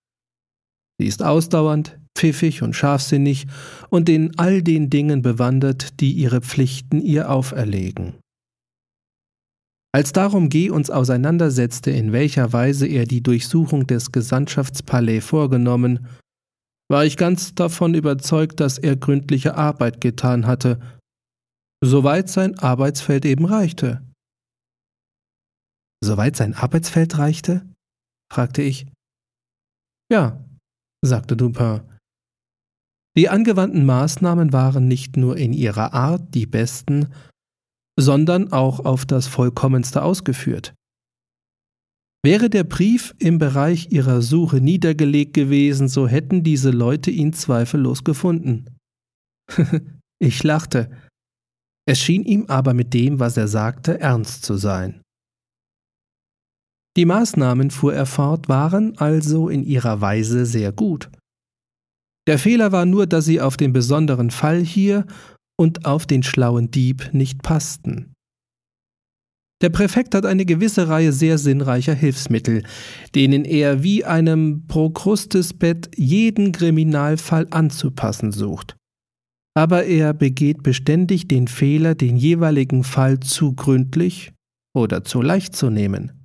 Sie 0.99 1.07
ist 1.07 1.23
ausdauernd, 1.23 1.99
pfiffig 2.17 2.63
und 2.63 2.75
scharfsinnig 2.75 3.47
und 3.91 4.09
in 4.09 4.39
all 4.39 4.63
den 4.63 4.89
Dingen 4.89 5.21
bewandert, 5.21 6.01
die 6.01 6.13
ihre 6.13 6.41
Pflichten 6.41 7.03
ihr 7.03 7.31
auferlegen. 7.31 8.15
Als 9.95 10.13
darum 10.13 10.49
G. 10.49 10.71
uns 10.71 10.91
auseinandersetzte, 10.91 11.91
in 11.91 12.13
welcher 12.13 12.53
Weise 12.53 12.87
er 12.87 13.05
die 13.05 13.23
Durchsuchung 13.23 13.87
des 13.87 14.11
Gesandtschaftspalais 14.11 15.21
vorgenommen, 15.21 16.07
war 16.91 17.05
ich 17.05 17.17
ganz 17.17 17.55
davon 17.55 17.95
überzeugt, 17.95 18.61
dass 18.61 18.79
er 18.79 18.97
gründliche 18.97 19.55
Arbeit 19.55 20.01
getan 20.01 20.47
hatte, 20.47 20.81
soweit 21.85 22.31
sein 22.31 22.59
Arbeitsfeld 22.59 23.27
eben 23.27 23.45
reichte. 23.45 24.03
Soweit 26.03 26.37
sein 26.37 26.55
Arbeitsfeld 26.55 27.19
reichte? 27.19 27.67
fragte 28.33 28.63
ich. 28.63 28.87
Ja, 30.11 30.45
sagte 31.05 31.37
Dupin. 31.37 31.81
Die 33.17 33.29
angewandten 33.29 33.85
Maßnahmen 33.85 34.53
waren 34.53 34.87
nicht 34.87 35.17
nur 35.17 35.37
in 35.37 35.53
ihrer 35.53 35.93
Art 35.93 36.35
die 36.35 36.47
besten, 36.47 37.13
sondern 37.99 38.53
auch 38.53 38.85
auf 38.85 39.07
das 39.07 39.27
vollkommenste 39.27 40.03
ausgeführt. 40.03 40.75
Wäre 42.25 42.51
der 42.51 42.65
Brief 42.65 43.15
im 43.19 43.39
Bereich 43.39 43.91
ihrer 43.91 44.23
Suche 44.23 44.61
niedergelegt 44.61 45.35
gewesen, 45.35 45.89
so 45.89 46.07
hätten 46.07 46.43
diese 46.43 46.71
Leute 46.71 47.11
ihn 47.11 47.33
zweifellos 47.33 48.05
gefunden. 48.05 48.67
ich 50.21 50.43
lachte. 50.43 50.91
Es 51.89 52.01
schien 52.01 52.25
ihm 52.25 52.47
aber 52.47 52.75
mit 52.75 52.93
dem, 52.93 53.19
was 53.19 53.37
er 53.37 53.49
sagte, 53.49 53.99
ernst 54.01 54.45
zu 54.45 54.57
sein. 54.57 55.01
Die 56.99 57.05
Maßnahmen, 57.05 57.71
fuhr 57.71 57.95
er 57.95 58.07
fort, 58.07 58.49
waren 58.49 58.99
also 58.99 59.49
in 59.49 59.63
ihrer 59.63 60.01
Weise 60.01 60.45
sehr 60.45 60.73
gut. 60.73 61.09
Der 62.27 62.41
Fehler 62.41 62.73
war 62.73 62.87
nur, 62.87 63.07
dass 63.07 63.25
sie 63.25 63.41
auf 63.41 63.57
den 63.57 63.73
besonderen 63.73 64.33
Fall 64.33 64.65
hier 64.65 65.07
und 65.57 65.87
auf 65.87 66.07
den 66.07 66.25
schlauen 66.25 66.73
Dieb 66.73 67.11
nicht 67.13 67.41
passten. 67.45 68.15
Der 69.63 69.69
Präfekt 69.71 70.17
hat 70.17 70.27
eine 70.27 70.45
gewisse 70.45 70.89
Reihe 70.89 71.13
sehr 71.13 71.39
sinnreicher 71.39 71.95
Hilfsmittel, 71.95 72.65
denen 73.15 73.45
er 73.45 73.85
wie 73.85 74.05
einem 74.05 74.67
Prokrustesbett 74.67 75.91
jeden 75.97 76.51
Kriminalfall 76.51 77.47
anzupassen 77.51 78.33
sucht. 78.33 78.77
Aber 79.57 79.85
er 79.85 80.15
begeht 80.15 80.65
beständig 80.65 81.29
den 81.29 81.47
Fehler, 81.47 81.95
den 81.95 82.17
jeweiligen 82.17 82.83
Fall 82.83 83.21
zu 83.21 83.55
gründlich 83.55 84.33
oder 84.77 85.05
zu 85.05 85.23
leicht 85.23 85.55
zu 85.55 85.71
nehmen 85.71 86.18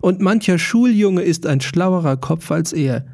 und 0.00 0.20
mancher 0.20 0.58
Schuljunge 0.58 1.22
ist 1.22 1.46
ein 1.46 1.60
schlauerer 1.60 2.16
Kopf 2.16 2.50
als 2.50 2.72
er. 2.72 3.06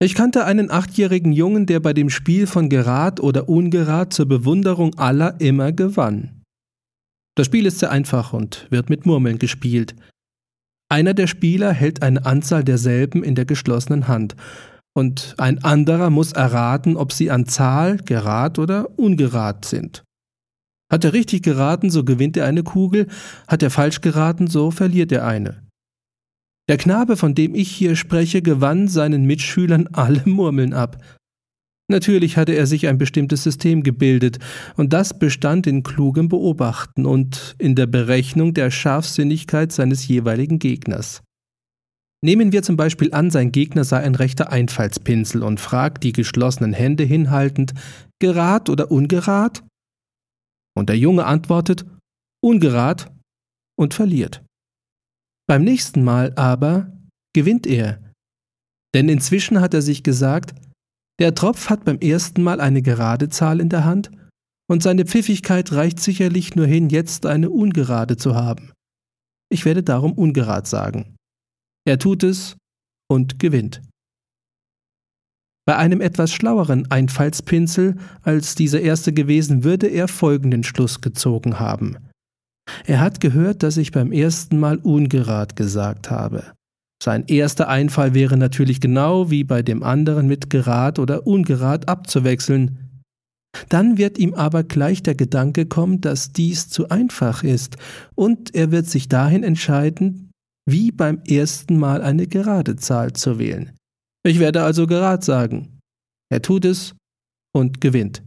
Ich 0.00 0.14
kannte 0.14 0.44
einen 0.44 0.70
achtjährigen 0.70 1.32
Jungen, 1.32 1.66
der 1.66 1.78
bei 1.78 1.92
dem 1.92 2.10
Spiel 2.10 2.46
von 2.46 2.68
Gerad 2.68 3.20
oder 3.20 3.48
Ungerad 3.48 4.12
zur 4.12 4.26
Bewunderung 4.26 4.98
aller 4.98 5.40
immer 5.40 5.70
gewann. 5.70 6.42
Das 7.36 7.46
Spiel 7.46 7.66
ist 7.66 7.78
sehr 7.78 7.90
einfach 7.90 8.32
und 8.32 8.66
wird 8.70 8.90
mit 8.90 9.06
Murmeln 9.06 9.38
gespielt. 9.38 9.94
Einer 10.90 11.14
der 11.14 11.28
Spieler 11.28 11.72
hält 11.72 12.02
eine 12.02 12.26
Anzahl 12.26 12.64
derselben 12.64 13.22
in 13.22 13.34
der 13.34 13.44
geschlossenen 13.44 14.08
Hand, 14.08 14.36
und 14.94 15.34
ein 15.38 15.64
anderer 15.64 16.10
muss 16.10 16.32
erraten, 16.32 16.96
ob 16.96 17.12
sie 17.12 17.30
an 17.30 17.46
Zahl, 17.46 17.96
Gerad 17.96 18.58
oder 18.58 18.98
Ungerad 18.98 19.64
sind. 19.64 20.02
Hat 20.92 21.04
er 21.04 21.14
richtig 21.14 21.42
geraten, 21.42 21.88
so 21.88 22.04
gewinnt 22.04 22.36
er 22.36 22.44
eine 22.44 22.62
Kugel, 22.62 23.06
hat 23.48 23.62
er 23.62 23.70
falsch 23.70 24.02
geraten, 24.02 24.48
so 24.48 24.70
verliert 24.70 25.10
er 25.10 25.26
eine. 25.26 25.62
Der 26.68 26.76
Knabe, 26.76 27.16
von 27.16 27.34
dem 27.34 27.54
ich 27.54 27.70
hier 27.70 27.96
spreche, 27.96 28.42
gewann 28.42 28.88
seinen 28.88 29.24
Mitschülern 29.24 29.88
alle 29.92 30.22
Murmeln 30.26 30.72
ab. 30.72 31.02
Natürlich 31.90 32.36
hatte 32.36 32.52
er 32.52 32.66
sich 32.66 32.86
ein 32.86 32.96
bestimmtes 32.96 33.42
System 33.42 33.82
gebildet, 33.82 34.38
und 34.76 34.92
das 34.92 35.18
bestand 35.18 35.66
in 35.66 35.82
klugem 35.82 36.28
Beobachten 36.28 37.04
und 37.04 37.54
in 37.58 37.74
der 37.74 37.86
Berechnung 37.86 38.54
der 38.54 38.70
Scharfsinnigkeit 38.70 39.72
seines 39.72 40.06
jeweiligen 40.06 40.58
Gegners. 40.58 41.22
Nehmen 42.24 42.52
wir 42.52 42.62
zum 42.62 42.76
Beispiel 42.76 43.12
an, 43.12 43.30
sein 43.30 43.50
Gegner 43.50 43.82
sei 43.82 43.98
ein 43.98 44.14
rechter 44.14 44.52
Einfallspinsel 44.52 45.42
und 45.42 45.58
fragt 45.58 46.04
die 46.04 46.12
geschlossenen 46.12 46.72
Hände 46.72 47.02
hinhaltend, 47.02 47.74
gerad 48.20 48.70
oder 48.70 48.92
ungerad? 48.92 49.64
Und 50.74 50.88
der 50.88 50.96
Junge 50.96 51.26
antwortet, 51.26 51.84
ungerad 52.40 53.12
und 53.76 53.92
verliert. 53.92 54.42
Beim 55.48 55.64
nächsten 55.64 56.04
Mal 56.04 56.32
aber 56.36 56.92
gewinnt 57.34 57.66
er. 57.66 58.00
Denn 58.94 59.08
inzwischen 59.08 59.60
hat 59.60 59.74
er 59.74 59.82
sich 59.82 60.02
gesagt, 60.02 60.54
der 61.18 61.34
Tropf 61.34 61.70
hat 61.70 61.84
beim 61.84 61.98
ersten 61.98 62.42
Mal 62.42 62.60
eine 62.60 62.82
gerade 62.82 63.28
Zahl 63.28 63.60
in 63.60 63.68
der 63.68 63.84
Hand 63.84 64.10
und 64.70 64.82
seine 64.82 65.04
Pfiffigkeit 65.04 65.72
reicht 65.72 66.00
sicherlich 66.00 66.56
nur 66.56 66.66
hin, 66.66 66.88
jetzt 66.88 67.26
eine 67.26 67.50
ungerade 67.50 68.16
zu 68.16 68.34
haben. 68.34 68.72
Ich 69.50 69.64
werde 69.64 69.82
darum 69.82 70.12
ungerad 70.12 70.66
sagen. 70.66 71.16
Er 71.86 71.98
tut 71.98 72.22
es 72.22 72.56
und 73.10 73.38
gewinnt. 73.38 73.82
Bei 75.66 75.76
einem 75.76 76.00
etwas 76.00 76.32
schlaueren 76.32 76.90
Einfallspinsel 76.90 77.96
als 78.22 78.54
dieser 78.54 78.80
erste 78.80 79.12
gewesen, 79.12 79.62
würde 79.62 79.86
er 79.86 80.08
folgenden 80.08 80.64
Schluss 80.64 81.00
gezogen 81.00 81.60
haben. 81.60 81.98
Er 82.86 83.00
hat 83.00 83.20
gehört, 83.20 83.62
dass 83.62 83.76
ich 83.76 83.92
beim 83.92 84.12
ersten 84.12 84.58
Mal 84.58 84.76
ungerad 84.78 85.56
gesagt 85.56 86.10
habe. 86.10 86.52
Sein 87.02 87.24
erster 87.26 87.68
Einfall 87.68 88.14
wäre 88.14 88.36
natürlich 88.36 88.80
genau 88.80 89.30
wie 89.30 89.42
bei 89.42 89.62
dem 89.62 89.82
anderen 89.82 90.28
mit 90.28 90.50
gerad 90.50 91.00
oder 91.00 91.26
ungerad 91.26 91.88
abzuwechseln. 91.88 93.02
Dann 93.68 93.98
wird 93.98 94.18
ihm 94.18 94.34
aber 94.34 94.62
gleich 94.62 95.02
der 95.02 95.14
Gedanke 95.14 95.66
kommen, 95.66 96.00
dass 96.00 96.32
dies 96.32 96.68
zu 96.68 96.88
einfach 96.88 97.42
ist, 97.42 97.76
und 98.14 98.54
er 98.54 98.70
wird 98.70 98.86
sich 98.86 99.08
dahin 99.08 99.42
entscheiden, 99.42 100.30
wie 100.64 100.92
beim 100.92 101.20
ersten 101.26 101.76
Mal 101.76 102.02
eine 102.02 102.26
gerade 102.26 102.76
Zahl 102.76 103.12
zu 103.12 103.38
wählen. 103.38 103.72
Ich 104.24 104.38
werde 104.38 104.62
also 104.62 104.86
gerad 104.86 105.24
sagen. 105.24 105.80
Er 106.30 106.40
tut 106.40 106.64
es 106.64 106.94
und 107.52 107.80
gewinnt. 107.80 108.22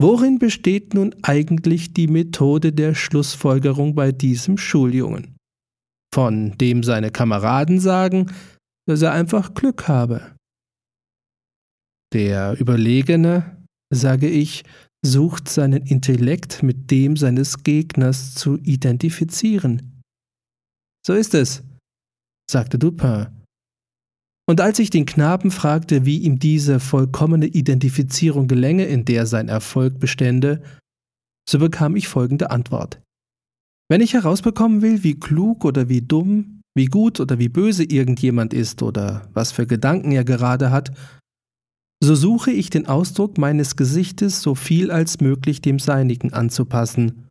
Worin 0.00 0.38
besteht 0.38 0.94
nun 0.94 1.14
eigentlich 1.20 1.92
die 1.92 2.06
Methode 2.06 2.72
der 2.72 2.94
Schlussfolgerung 2.94 3.94
bei 3.94 4.12
diesem 4.12 4.56
Schuljungen? 4.56 5.36
Von 6.14 6.56
dem 6.56 6.82
seine 6.82 7.10
Kameraden 7.10 7.80
sagen, 7.80 8.32
dass 8.88 9.02
er 9.02 9.12
einfach 9.12 9.52
Glück 9.52 9.88
habe. 9.88 10.34
Der 12.14 12.58
Überlegene, 12.58 13.62
sage 13.92 14.28
ich, 14.28 14.64
sucht 15.04 15.50
seinen 15.50 15.82
Intellekt 15.82 16.62
mit 16.62 16.90
dem 16.90 17.18
seines 17.18 17.62
Gegners 17.62 18.34
zu 18.34 18.56
identifizieren. 18.58 20.00
So 21.06 21.12
ist 21.12 21.34
es, 21.34 21.62
sagte 22.50 22.78
Dupin 22.78 23.39
und 24.48 24.60
als 24.60 24.78
ich 24.78 24.90
den 24.90 25.06
Knaben 25.06 25.50
fragte, 25.50 26.04
wie 26.04 26.18
ihm 26.18 26.38
diese 26.38 26.80
vollkommene 26.80 27.46
Identifizierung 27.46 28.48
gelänge, 28.48 28.84
in 28.86 29.04
der 29.04 29.26
sein 29.26 29.48
Erfolg 29.48 30.00
bestände, 30.00 30.62
so 31.48 31.58
bekam 31.58 31.96
ich 31.96 32.08
folgende 32.08 32.50
Antwort. 32.50 33.00
Wenn 33.88 34.00
ich 34.00 34.14
herausbekommen 34.14 34.82
will, 34.82 35.02
wie 35.02 35.18
klug 35.18 35.64
oder 35.64 35.88
wie 35.88 36.02
dumm, 36.02 36.62
wie 36.76 36.86
gut 36.86 37.20
oder 37.20 37.38
wie 37.38 37.48
böse 37.48 37.84
irgendjemand 37.84 38.54
ist 38.54 38.82
oder 38.82 39.28
was 39.34 39.52
für 39.52 39.66
Gedanken 39.66 40.12
er 40.12 40.24
gerade 40.24 40.70
hat, 40.70 40.92
so 42.02 42.14
suche 42.14 42.50
ich 42.50 42.70
den 42.70 42.86
Ausdruck 42.86 43.36
meines 43.36 43.76
Gesichtes 43.76 44.40
so 44.40 44.54
viel 44.54 44.90
als 44.90 45.20
möglich 45.20 45.60
dem 45.60 45.78
seinigen 45.78 46.32
anzupassen. 46.32 47.26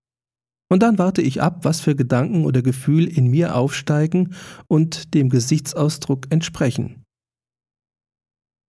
Und 0.72 0.84
dann 0.84 1.00
warte 1.00 1.24
ich 1.24 1.42
ab, 1.42 1.66
was 1.66 1.82
für 1.82 1.96
Gedanken 1.96 2.46
oder 2.46 2.62
Gefühl 2.62 3.08
in 3.08 3.28
mir 3.28 3.56
aufsteigen 3.56 4.36
und 4.68 5.16
dem 5.16 5.30
Gesichtsausdruck 5.30 6.28
entsprechen. 6.30 6.99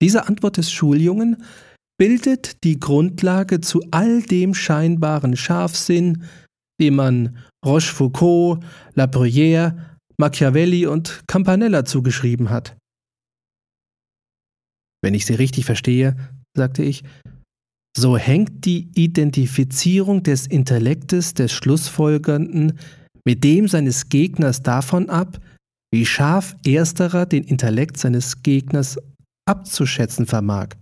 Diese 0.03 0.27
Antwort 0.27 0.57
des 0.57 0.73
Schuljungen 0.73 1.43
bildet 1.99 2.65
die 2.65 2.81
Grundlage 2.81 3.61
zu 3.61 3.83
all 3.91 4.23
dem 4.23 4.55
scheinbaren 4.55 5.37
Scharfsinn, 5.37 6.25
dem 6.81 6.97
man 6.97 7.37
Rochefoucauld, 7.65 8.65
La 8.95 9.05
Bruyère, 9.05 9.99
Machiavelli 10.19 10.87
und 10.87 11.23
Campanella 11.27 11.85
zugeschrieben 11.85 12.49
hat. 12.49 12.77
Wenn 15.03 15.15
ich 15.15 15.27
Sie 15.27 15.35
richtig 15.35 15.65
verstehe, 15.65 16.17
sagte 16.57 16.83
ich, 16.83 17.05
so 17.97 18.17
hängt 18.17 18.65
die 18.65 18.91
Identifizierung 18.95 20.23
des 20.23 20.47
Intellektes 20.47 21.35
des 21.35 21.53
Schlussfolgernden 21.53 22.79
mit 23.27 23.45
dem 23.45 23.69
seines 23.69 24.09
Gegners 24.09 24.63
davon 24.63 25.11
ab, 25.11 25.39
wie 25.93 26.07
scharf 26.07 26.55
ersterer 26.65 27.27
den 27.27 27.45
Intellekt 27.45 27.97
seines 27.97 28.43
Gegners 28.43 28.97
abzuschätzen 29.47 30.27
vermag. 30.27 30.77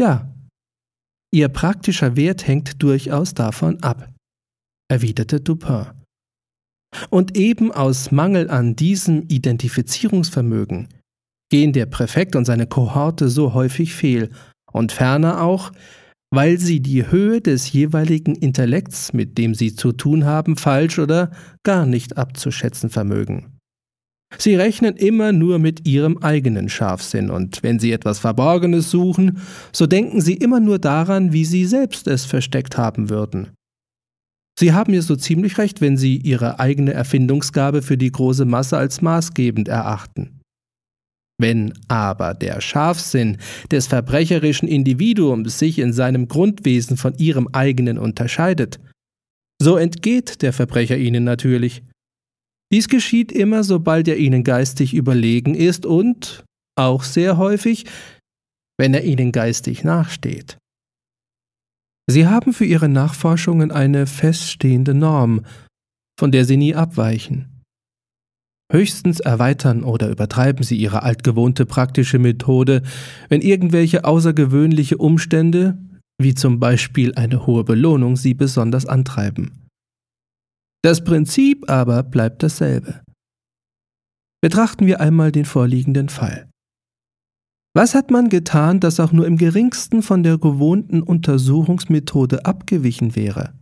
Ja, 0.00 0.34
ihr 1.32 1.48
praktischer 1.48 2.16
Wert 2.16 2.46
hängt 2.46 2.82
durchaus 2.82 3.34
davon 3.34 3.82
ab, 3.82 4.12
erwiderte 4.90 5.40
Dupin. 5.40 5.86
Und 7.08 7.36
eben 7.36 7.72
aus 7.72 8.10
Mangel 8.10 8.50
an 8.50 8.76
diesem 8.76 9.22
Identifizierungsvermögen 9.28 10.88
gehen 11.50 11.72
der 11.72 11.86
Präfekt 11.86 12.36
und 12.36 12.44
seine 12.44 12.66
Kohorte 12.66 13.28
so 13.28 13.54
häufig 13.54 13.94
fehl, 13.94 14.30
und 14.72 14.92
ferner 14.92 15.42
auch, 15.42 15.70
weil 16.34 16.58
sie 16.58 16.80
die 16.80 17.10
Höhe 17.10 17.40
des 17.40 17.72
jeweiligen 17.72 18.34
Intellekts, 18.34 19.12
mit 19.12 19.36
dem 19.36 19.54
sie 19.54 19.74
zu 19.74 19.92
tun 19.92 20.24
haben, 20.24 20.56
falsch 20.56 20.98
oder 20.98 21.30
gar 21.62 21.84
nicht 21.84 22.16
abzuschätzen 22.16 22.88
vermögen. 22.88 23.51
Sie 24.38 24.54
rechnen 24.54 24.96
immer 24.96 25.32
nur 25.32 25.58
mit 25.58 25.86
ihrem 25.86 26.18
eigenen 26.18 26.68
Scharfsinn, 26.68 27.30
und 27.30 27.62
wenn 27.62 27.78
sie 27.78 27.92
etwas 27.92 28.18
Verborgenes 28.18 28.90
suchen, 28.90 29.38
so 29.72 29.86
denken 29.86 30.20
sie 30.20 30.34
immer 30.34 30.60
nur 30.60 30.78
daran, 30.78 31.32
wie 31.32 31.44
sie 31.44 31.66
selbst 31.66 32.06
es 32.06 32.24
versteckt 32.24 32.78
haben 32.78 33.10
würden. 33.10 33.48
Sie 34.58 34.72
haben 34.72 34.92
mir 34.92 35.02
so 35.02 35.16
ziemlich 35.16 35.58
recht, 35.58 35.80
wenn 35.80 35.96
sie 35.96 36.16
ihre 36.16 36.60
eigene 36.60 36.92
Erfindungsgabe 36.92 37.82
für 37.82 37.96
die 37.96 38.12
große 38.12 38.44
Masse 38.44 38.76
als 38.76 39.00
maßgebend 39.00 39.68
erachten. 39.68 40.40
Wenn 41.40 41.72
aber 41.88 42.34
der 42.34 42.60
Scharfsinn 42.60 43.38
des 43.70 43.86
verbrecherischen 43.86 44.68
Individuums 44.68 45.58
sich 45.58 45.78
in 45.78 45.92
seinem 45.92 46.28
Grundwesen 46.28 46.96
von 46.96 47.14
ihrem 47.14 47.48
eigenen 47.52 47.98
unterscheidet, 47.98 48.78
so 49.60 49.76
entgeht 49.76 50.42
der 50.42 50.52
Verbrecher 50.52 50.96
ihnen 50.96 51.24
natürlich. 51.24 51.82
Dies 52.72 52.88
geschieht 52.88 53.30
immer, 53.32 53.64
sobald 53.64 54.08
er 54.08 54.16
ihnen 54.16 54.44
geistig 54.44 54.94
überlegen 54.94 55.54
ist 55.54 55.84
und, 55.84 56.44
auch 56.74 57.02
sehr 57.02 57.36
häufig, 57.36 57.84
wenn 58.78 58.94
er 58.94 59.04
ihnen 59.04 59.30
geistig 59.30 59.84
nachsteht. 59.84 60.56
Sie 62.10 62.26
haben 62.26 62.52
für 62.52 62.64
ihre 62.64 62.88
Nachforschungen 62.88 63.70
eine 63.70 64.06
feststehende 64.06 64.94
Norm, 64.94 65.44
von 66.18 66.32
der 66.32 66.44
sie 66.46 66.56
nie 66.56 66.74
abweichen. 66.74 67.60
Höchstens 68.72 69.20
erweitern 69.20 69.84
oder 69.84 70.08
übertreiben 70.08 70.64
sie 70.64 70.76
ihre 70.76 71.02
altgewohnte 71.02 71.66
praktische 71.66 72.18
Methode, 72.18 72.82
wenn 73.28 73.42
irgendwelche 73.42 74.04
außergewöhnliche 74.04 74.96
Umstände, 74.96 75.76
wie 76.18 76.34
zum 76.34 76.58
Beispiel 76.58 77.14
eine 77.14 77.46
hohe 77.46 77.64
Belohnung, 77.64 78.16
sie 78.16 78.32
besonders 78.32 78.86
antreiben. 78.86 79.61
Das 80.82 81.04
Prinzip 81.04 81.70
aber 81.70 82.02
bleibt 82.02 82.42
dasselbe. 82.42 83.02
Betrachten 84.42 84.86
wir 84.86 85.00
einmal 85.00 85.30
den 85.30 85.44
vorliegenden 85.44 86.08
Fall. 86.08 86.48
Was 87.74 87.94
hat 87.94 88.10
man 88.10 88.28
getan, 88.28 88.80
das 88.80 89.00
auch 89.00 89.12
nur 89.12 89.26
im 89.26 89.38
geringsten 89.38 90.02
von 90.02 90.22
der 90.22 90.38
gewohnten 90.38 91.02
Untersuchungsmethode 91.02 92.44
abgewichen 92.44 93.16
wäre? 93.16 93.54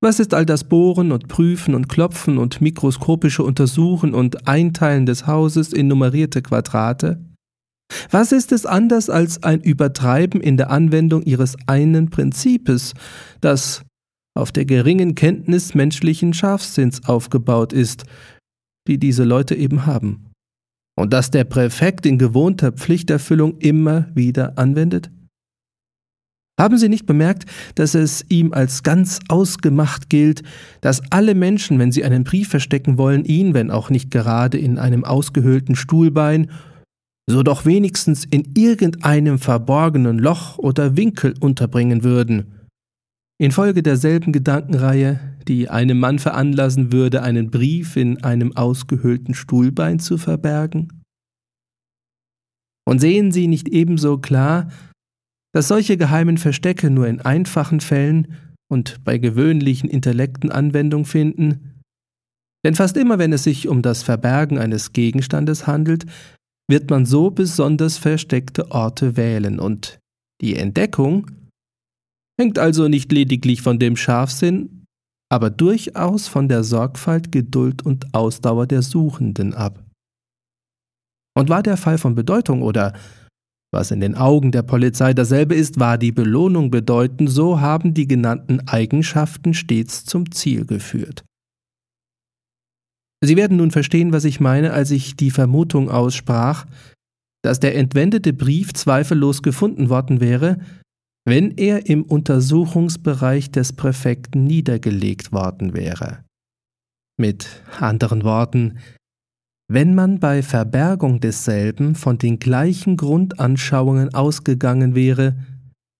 Was 0.00 0.20
ist 0.20 0.32
all 0.32 0.46
das 0.46 0.62
Bohren 0.62 1.10
und 1.10 1.26
Prüfen 1.26 1.74
und 1.74 1.88
Klopfen 1.88 2.38
und 2.38 2.60
mikroskopische 2.60 3.42
Untersuchen 3.42 4.14
und 4.14 4.46
Einteilen 4.46 5.06
des 5.06 5.26
Hauses 5.26 5.72
in 5.72 5.88
nummerierte 5.88 6.40
Quadrate? 6.40 7.20
Was 8.10 8.30
ist 8.30 8.52
es 8.52 8.64
anders 8.64 9.10
als 9.10 9.42
ein 9.42 9.60
Übertreiben 9.60 10.40
in 10.40 10.56
der 10.56 10.70
Anwendung 10.70 11.22
ihres 11.22 11.56
einen 11.66 12.10
Prinzipes, 12.10 12.94
das 13.40 13.82
auf 14.38 14.52
der 14.52 14.64
geringen 14.64 15.14
Kenntnis 15.14 15.74
menschlichen 15.74 16.32
Scharfsinns 16.32 17.04
aufgebaut 17.06 17.72
ist, 17.72 18.04
die 18.86 18.98
diese 18.98 19.24
Leute 19.24 19.54
eben 19.54 19.84
haben, 19.86 20.30
und 20.96 21.12
das 21.12 21.30
der 21.30 21.44
Präfekt 21.44 22.06
in 22.06 22.18
gewohnter 22.18 22.72
Pflichterfüllung 22.72 23.58
immer 23.58 24.08
wieder 24.14 24.58
anwendet? 24.58 25.10
Haben 26.58 26.76
Sie 26.76 26.88
nicht 26.88 27.06
bemerkt, 27.06 27.44
dass 27.76 27.94
es 27.94 28.24
ihm 28.28 28.52
als 28.52 28.82
ganz 28.82 29.20
ausgemacht 29.28 30.10
gilt, 30.10 30.42
dass 30.80 31.02
alle 31.10 31.36
Menschen, 31.36 31.78
wenn 31.78 31.92
sie 31.92 32.04
einen 32.04 32.24
Brief 32.24 32.48
verstecken 32.48 32.98
wollen, 32.98 33.24
ihn, 33.24 33.54
wenn 33.54 33.70
auch 33.70 33.90
nicht 33.90 34.10
gerade 34.10 34.58
in 34.58 34.76
einem 34.76 35.04
ausgehöhlten 35.04 35.76
Stuhlbein, 35.76 36.50
so 37.30 37.44
doch 37.44 37.64
wenigstens 37.64 38.24
in 38.24 38.54
irgendeinem 38.56 39.38
verborgenen 39.38 40.18
Loch 40.18 40.58
oder 40.58 40.96
Winkel 40.96 41.34
unterbringen 41.38 42.02
würden? 42.02 42.57
Infolge 43.40 43.84
derselben 43.84 44.32
Gedankenreihe, 44.32 45.20
die 45.46 45.70
einem 45.70 46.00
Mann 46.00 46.18
veranlassen 46.18 46.92
würde, 46.92 47.22
einen 47.22 47.50
Brief 47.50 47.96
in 47.96 48.22
einem 48.24 48.56
ausgehöhlten 48.56 49.34
Stuhlbein 49.34 50.00
zu 50.00 50.18
verbergen? 50.18 51.04
Und 52.84 53.00
sehen 53.00 53.30
Sie 53.30 53.46
nicht 53.46 53.68
ebenso 53.68 54.18
klar, 54.18 54.70
dass 55.54 55.68
solche 55.68 55.96
geheimen 55.96 56.36
Verstecke 56.36 56.90
nur 56.90 57.06
in 57.06 57.20
einfachen 57.20 57.80
Fällen 57.80 58.34
und 58.70 59.04
bei 59.04 59.18
gewöhnlichen 59.18 59.88
Intellekten 59.88 60.50
Anwendung 60.50 61.04
finden? 61.04 61.82
Denn 62.64 62.74
fast 62.74 62.96
immer, 62.96 63.18
wenn 63.18 63.32
es 63.32 63.44
sich 63.44 63.68
um 63.68 63.82
das 63.82 64.02
Verbergen 64.02 64.58
eines 64.58 64.92
Gegenstandes 64.92 65.66
handelt, 65.66 66.06
wird 66.68 66.90
man 66.90 67.06
so 67.06 67.30
besonders 67.30 67.98
versteckte 67.98 68.72
Orte 68.72 69.16
wählen 69.16 69.60
und 69.60 70.00
die 70.40 70.56
Entdeckung 70.56 71.30
hängt 72.38 72.58
also 72.58 72.88
nicht 72.88 73.12
lediglich 73.12 73.62
von 73.62 73.78
dem 73.78 73.96
Scharfsinn, 73.96 74.84
aber 75.30 75.50
durchaus 75.50 76.28
von 76.28 76.48
der 76.48 76.64
Sorgfalt, 76.64 77.32
Geduld 77.32 77.84
und 77.84 78.14
Ausdauer 78.14 78.66
der 78.66 78.82
Suchenden 78.82 79.54
ab. 79.54 79.84
Und 81.36 81.48
war 81.48 81.62
der 81.62 81.76
Fall 81.76 81.98
von 81.98 82.14
Bedeutung 82.14 82.62
oder 82.62 82.94
was 83.70 83.90
in 83.90 84.00
den 84.00 84.14
Augen 84.14 84.50
der 84.50 84.62
Polizei 84.62 85.12
dasselbe 85.12 85.54
ist, 85.54 85.78
war 85.78 85.98
die 85.98 86.12
Belohnung 86.12 86.70
bedeuten, 86.70 87.28
so 87.28 87.60
haben 87.60 87.92
die 87.92 88.08
genannten 88.08 88.66
Eigenschaften 88.66 89.52
stets 89.52 90.06
zum 90.06 90.32
Ziel 90.32 90.64
geführt. 90.64 91.24
Sie 93.22 93.36
werden 93.36 93.58
nun 93.58 93.70
verstehen, 93.70 94.12
was 94.12 94.24
ich 94.24 94.40
meine, 94.40 94.72
als 94.72 94.90
ich 94.90 95.16
die 95.16 95.30
Vermutung 95.30 95.90
aussprach, 95.90 96.66
dass 97.42 97.60
der 97.60 97.76
entwendete 97.76 98.32
Brief 98.32 98.72
zweifellos 98.72 99.42
gefunden 99.42 99.90
worden 99.90 100.20
wäre, 100.20 100.58
wenn 101.28 101.58
er 101.58 101.86
im 101.90 102.04
Untersuchungsbereich 102.04 103.50
des 103.50 103.74
Präfekten 103.74 104.44
niedergelegt 104.44 105.30
worden 105.30 105.74
wäre. 105.74 106.24
Mit 107.20 107.62
anderen 107.78 108.24
Worten, 108.24 108.78
wenn 109.70 109.94
man 109.94 110.20
bei 110.20 110.42
Verbergung 110.42 111.20
desselben 111.20 111.94
von 111.96 112.16
den 112.16 112.38
gleichen 112.38 112.96
Grundanschauungen 112.96 114.14
ausgegangen 114.14 114.94
wäre, 114.94 115.36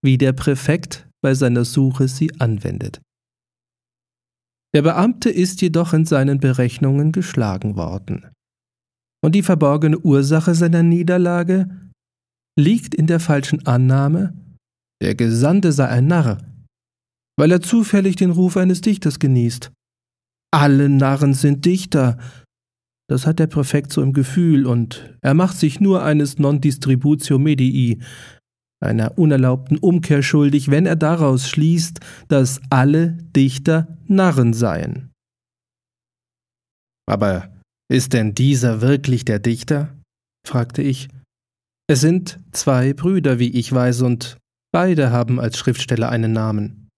wie 0.03 0.17
der 0.17 0.33
Präfekt 0.33 1.07
bei 1.21 1.35
seiner 1.35 1.63
Suche 1.63 2.07
sie 2.07 2.39
anwendet. 2.39 2.99
Der 4.73 4.81
Beamte 4.81 5.29
ist 5.29 5.61
jedoch 5.61 5.93
in 5.93 6.05
seinen 6.05 6.39
Berechnungen 6.39 7.11
geschlagen 7.11 7.75
worden. 7.75 8.25
Und 9.23 9.35
die 9.35 9.43
verborgene 9.43 9.99
Ursache 9.99 10.55
seiner 10.55 10.81
Niederlage 10.81 11.69
liegt 12.57 12.95
in 12.95 13.05
der 13.05 13.19
falschen 13.19 13.67
Annahme, 13.67 14.33
der 15.01 15.15
Gesandte 15.15 15.71
sei 15.71 15.87
ein 15.87 16.07
Narr, 16.07 16.39
weil 17.37 17.51
er 17.51 17.61
zufällig 17.61 18.15
den 18.15 18.31
Ruf 18.31 18.57
eines 18.57 18.81
Dichters 18.81 19.19
genießt. 19.19 19.71
Alle 20.51 20.89
Narren 20.89 21.33
sind 21.33 21.65
Dichter, 21.65 22.17
das 23.09 23.25
hat 23.25 23.39
der 23.39 23.47
Präfekt 23.47 23.91
so 23.91 24.01
im 24.01 24.13
Gefühl 24.13 24.65
und 24.65 25.17
er 25.21 25.33
macht 25.33 25.57
sich 25.57 25.79
nur 25.79 26.03
eines 26.03 26.37
Non-Distributio 26.37 27.39
Medii, 27.39 28.01
einer 28.81 29.17
unerlaubten 29.17 29.77
Umkehr 29.77 30.21
schuldig, 30.21 30.69
wenn 30.69 30.85
er 30.85 30.95
daraus 30.95 31.49
schließt, 31.49 31.99
dass 32.27 32.61
alle 32.69 33.17
Dichter 33.35 33.97
Narren 34.07 34.53
seien. 34.53 35.11
Aber 37.07 37.59
ist 37.91 38.13
denn 38.13 38.35
dieser 38.35 38.81
wirklich 38.81 39.25
der 39.25 39.39
Dichter? 39.39 39.97
fragte 40.47 40.81
ich. 40.81 41.09
Es 41.89 42.01
sind 42.01 42.39
zwei 42.51 42.93
Brüder, 42.93 43.39
wie 43.39 43.49
ich 43.49 43.71
weiß, 43.71 44.03
und 44.03 44.37
beide 44.71 45.11
haben 45.11 45.39
als 45.39 45.57
Schriftsteller 45.57 46.09
einen 46.09 46.33
Namen. 46.33 46.89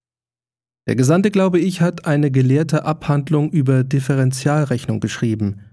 Der 0.88 0.96
Gesandte, 0.96 1.32
glaube 1.32 1.60
ich, 1.60 1.82
hat 1.82 2.06
eine 2.06 2.32
gelehrte 2.32 2.86
Abhandlung 2.86 3.52
über 3.52 3.84
Differentialrechnung 3.84 5.00
geschrieben. 5.00 5.70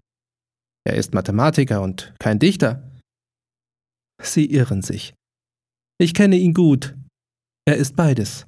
Er 0.87 0.97
ist 0.97 1.15
Mathematiker 1.15 1.83
und 1.83 2.15
kein 2.19 2.39
Dichter. 2.39 2.91
Sie 4.23 4.47
irren 4.47 4.83
sich. 4.83 5.15
Ich 6.01 6.15
kenne 6.15 6.37
ihn 6.37 6.55
gut. 6.55 6.97
Er 7.67 7.77
ist 7.77 7.97
beides. 7.97 8.47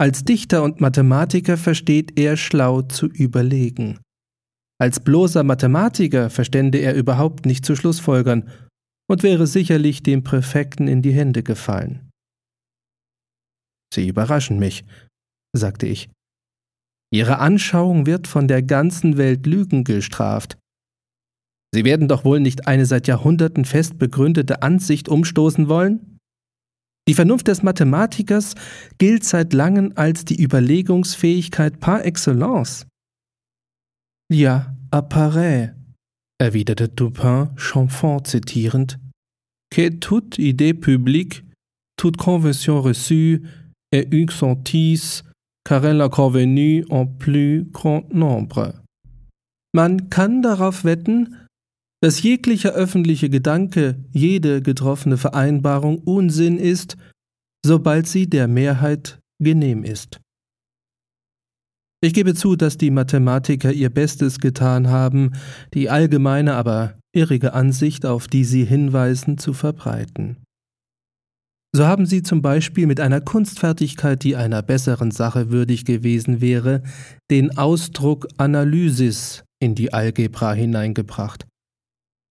Als 0.00 0.24
Dichter 0.24 0.62
und 0.62 0.80
Mathematiker 0.80 1.56
versteht 1.56 2.18
er 2.18 2.36
schlau 2.36 2.82
zu 2.82 3.06
überlegen. 3.06 4.00
Als 4.80 5.00
bloßer 5.00 5.44
Mathematiker 5.44 6.30
verstände 6.30 6.78
er 6.78 6.94
überhaupt 6.94 7.46
nicht 7.46 7.64
zu 7.64 7.76
Schlussfolgern 7.76 8.50
und 9.08 9.22
wäre 9.22 9.46
sicherlich 9.46 10.02
dem 10.02 10.24
Präfekten 10.24 10.88
in 10.88 11.00
die 11.00 11.12
Hände 11.12 11.42
gefallen. 11.42 12.10
Sie 13.94 14.08
überraschen 14.08 14.58
mich, 14.58 14.84
sagte 15.56 15.86
ich. 15.86 16.10
Ihre 17.12 17.38
Anschauung 17.38 18.06
wird 18.06 18.26
von 18.26 18.48
der 18.48 18.62
ganzen 18.62 19.16
Welt 19.16 19.46
Lügen 19.46 19.84
gestraft. 19.84 20.58
Sie 21.72 21.84
werden 21.84 22.08
doch 22.08 22.24
wohl 22.24 22.40
nicht 22.40 22.66
eine 22.66 22.86
seit 22.86 23.06
Jahrhunderten 23.06 23.64
fest 23.64 23.98
begründete 23.98 24.62
Ansicht 24.62 25.08
umstoßen 25.08 25.68
wollen? 25.68 26.18
Die 27.08 27.14
Vernunft 27.14 27.48
des 27.48 27.62
Mathematikers 27.62 28.54
gilt 28.98 29.24
seit 29.24 29.52
langem 29.52 29.92
als 29.94 30.24
die 30.24 30.42
Überlegungsfähigkeit 30.42 31.78
par 31.78 32.04
excellence. 32.04 32.86
Ja, 34.32 34.74
apparaît, 34.90 35.74
erwiderte 36.38 36.88
Dupin 36.88 37.50
Chamfort 37.56 38.26
zitierend, 38.26 38.98
que 39.70 39.90
toute 40.00 40.38
idée 40.38 40.72
publique, 40.72 41.44
toute 41.96 42.16
convention 42.16 42.80
reçue 42.80 43.42
est 43.94 44.12
une 44.12 44.28
sottise, 44.28 45.22
car 45.64 45.84
elle 45.84 46.02
a 46.02 46.08
convenu 46.08 46.84
en 46.90 47.06
plus 47.06 47.64
grand 47.72 48.12
nombre. 48.12 48.74
Man 49.72 50.10
kann 50.10 50.42
darauf 50.42 50.84
wetten, 50.84 51.36
dass 52.02 52.22
jeglicher 52.22 52.74
öffentliche 52.74 53.30
Gedanke, 53.30 53.96
jede 54.12 54.60
getroffene 54.60 55.16
Vereinbarung 55.16 55.98
Unsinn 55.98 56.58
ist, 56.58 56.96
sobald 57.64 58.06
sie 58.06 58.28
der 58.28 58.46
Mehrheit 58.46 59.18
genehm 59.42 59.84
ist. 59.84 60.20
Ich 62.02 62.12
gebe 62.12 62.34
zu, 62.34 62.56
dass 62.56 62.76
die 62.76 62.90
Mathematiker 62.90 63.72
ihr 63.72 63.88
Bestes 63.88 64.38
getan 64.38 64.88
haben, 64.88 65.32
die 65.72 65.88
allgemeine, 65.88 66.54
aber 66.54 66.98
irrige 67.14 67.54
Ansicht, 67.54 68.04
auf 68.04 68.28
die 68.28 68.44
sie 68.44 68.64
hinweisen, 68.64 69.38
zu 69.38 69.54
verbreiten. 69.54 70.43
So 71.76 71.86
haben 71.86 72.06
sie 72.06 72.22
zum 72.22 72.40
Beispiel 72.40 72.86
mit 72.86 73.00
einer 73.00 73.20
Kunstfertigkeit, 73.20 74.22
die 74.22 74.36
einer 74.36 74.62
besseren 74.62 75.10
Sache 75.10 75.50
würdig 75.50 75.84
gewesen 75.84 76.40
wäre, 76.40 76.84
den 77.32 77.58
Ausdruck 77.58 78.28
Analysis 78.36 79.42
in 79.60 79.74
die 79.74 79.92
Algebra 79.92 80.52
hineingebracht. 80.52 81.48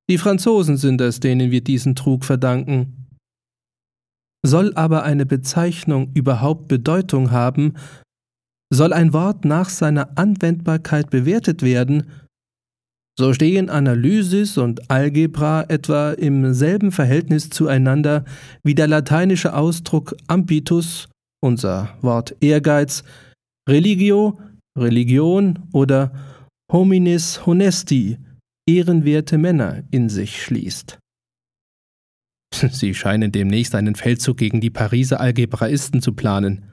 Die 0.10 0.18
Franzosen 0.18 0.78
sind 0.78 1.02
es, 1.02 1.20
denen 1.20 1.52
wir 1.52 1.62
diesen 1.62 1.94
Trug 1.94 2.24
verdanken. 2.24 3.10
Soll 4.46 4.74
aber 4.76 5.04
eine 5.04 5.26
Bezeichnung 5.26 6.12
überhaupt 6.14 6.70
Bedeutung 6.70 7.32
haben, 7.32 7.74
soll 8.74 8.94
ein 8.94 9.12
Wort 9.12 9.44
nach 9.44 9.68
seiner 9.68 10.18
Anwendbarkeit 10.18 11.10
bewertet 11.10 11.64
werden, 11.64 12.08
so 13.18 13.34
stehen 13.34 13.70
Analysis 13.70 14.58
und 14.58 14.90
Algebra 14.90 15.66
etwa 15.68 16.12
im 16.12 16.54
selben 16.54 16.92
Verhältnis 16.92 17.50
zueinander 17.50 18.26
wie 18.64 18.76
der 18.76 18.88
lateinische 18.88 19.56
Ausdruck 19.56 20.16
ambitus, 20.28 21.10
unser 21.42 21.96
Wort 22.02 22.36
Ehrgeiz, 22.42 23.04
religio, 23.70 24.40
Religion 24.78 25.60
oder 25.72 26.12
hominis 26.72 27.46
honesti, 27.46 28.18
ehrenwerte 28.68 29.38
Männer 29.38 29.84
in 29.92 30.10
sich 30.10 30.42
schließt. 30.42 30.98
Sie 32.72 32.96
scheinen 32.96 33.32
demnächst 33.32 33.76
einen 33.76 33.96
Feldzug 33.96 34.38
gegen 34.38 34.62
die 34.62 34.72
Pariser 34.72 35.20
Algebraisten 35.20 36.02
zu 36.02 36.14
planen, 36.14 36.66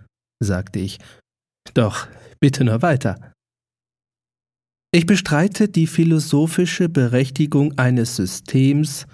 sagte 0.43 0.79
ich. 0.79 0.99
Doch 1.75 2.09
bitte 2.41 2.65
nur 2.65 2.81
weiter. 2.81 3.33
Ich 4.93 5.07
bestreite 5.07 5.69
die 5.69 5.87
philosophische 5.87 6.89
Berechtigung 6.89 7.79
eines 7.79 8.17
Systems, 8.17 9.07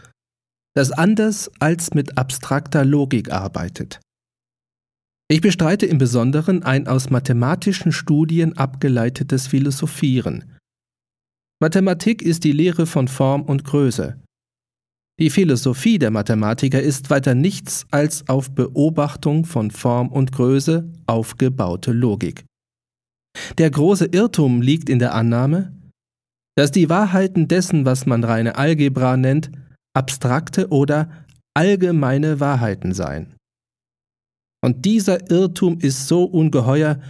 das 0.75 0.91
anders 0.91 1.51
als 1.59 1.95
mit 1.95 2.17
abstrakter 2.17 2.85
Logik 2.85 3.31
arbeitet. 3.31 4.01
Ich 5.29 5.41
bestreite 5.41 5.87
im 5.87 5.99
Besonderen 5.99 6.63
ein 6.63 6.87
aus 6.87 7.11
mathematischen 7.11 7.93
Studien 7.93 8.57
abgeleitetes 8.57 9.49
Philosophieren, 9.49 10.57
Mathematik 11.59 12.21
ist 12.21 12.45
die 12.45 12.53
Lehre 12.53 12.85
von 12.85 13.09
Form 13.09 13.41
und 13.41 13.65
Größe. 13.65 14.21
Die 15.19 15.31
Philosophie 15.31 15.99
der 15.99 16.11
Mathematiker 16.11 16.83
ist 16.83 17.09
weiter 17.09 17.35
nichts 17.35 17.87
als 17.91 18.29
auf 18.29 18.51
Beobachtung 18.51 19.47
von 19.47 19.71
Form 19.71 20.09
und 20.09 20.33
Größe 20.33 20.93
aufgebaute 21.07 21.93
Logik. 21.93 22.45
Der 23.59 23.71
große 23.71 24.07
Irrtum 24.07 24.63
liegt 24.63 24.89
in 24.89 24.99
der 24.99 25.15
Annahme, 25.15 25.73
dass 26.57 26.71
die 26.71 26.89
Wahrheiten 26.89 27.49
dessen, 27.49 27.85
was 27.85 28.07
man 28.07 28.25
reine 28.25 28.57
Algebra 28.57 29.17
nennt, 29.17 29.51
abstrakte 29.95 30.69
oder 30.69 31.11
allgemeine 31.55 32.41
Wahrheiten 32.41 32.93
seien. 32.93 33.35
Und 34.65 34.85
dieser 34.85 35.31
Irrtum 35.31 35.79
ist 35.79 36.09
so 36.09 36.25
ungeheuer, 36.25 37.01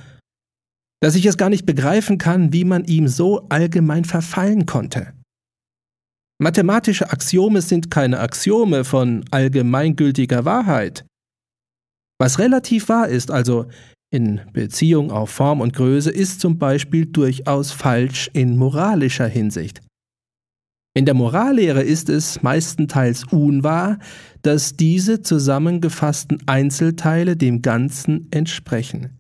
dass 1.01 1.15
ich 1.15 1.27
es 1.27 1.37
gar 1.37 1.51
nicht 1.51 1.67
begreifen 1.67 2.19
kann, 2.19 2.53
wie 2.53 2.65
man 2.65 2.85
ihm 2.85 3.09
so 3.09 3.49
allgemein 3.49 4.05
verfallen 4.05 4.67
konnte. 4.67 5.13
Mathematische 6.39 7.11
Axiome 7.11 7.63
sind 7.63 7.91
keine 7.91 8.21
Axiome 8.21 8.85
von 8.85 9.25
allgemeingültiger 9.31 10.45
Wahrheit. 10.45 11.07
Was 12.21 12.39
relativ 12.39 12.89
wahr 12.89 13.09
ist, 13.09 13.31
also 13.31 13.67
in 14.17 14.41
Beziehung 14.55 15.11
auf 15.11 15.29
Form 15.29 15.61
und 15.61 15.75
Größe, 15.75 16.11
ist 16.11 16.41
zum 16.41 16.59
Beispiel 16.59 17.05
durchaus 17.05 17.71
falsch 17.71 18.31
in 18.33 18.57
moralischer 18.57 19.29
Hinsicht. 19.29 19.83
In 20.97 21.05
der 21.05 21.13
Morallehre 21.13 21.83
ist 21.83 22.09
es 22.09 22.43
meistenteils 22.43 23.25
unwahr, 23.25 23.99
dass 24.41 24.77
diese 24.77 25.21
zusammengefassten 25.21 26.39
Einzelteile 26.47 27.37
dem 27.37 27.61
Ganzen 27.61 28.29
entsprechen. 28.31 29.19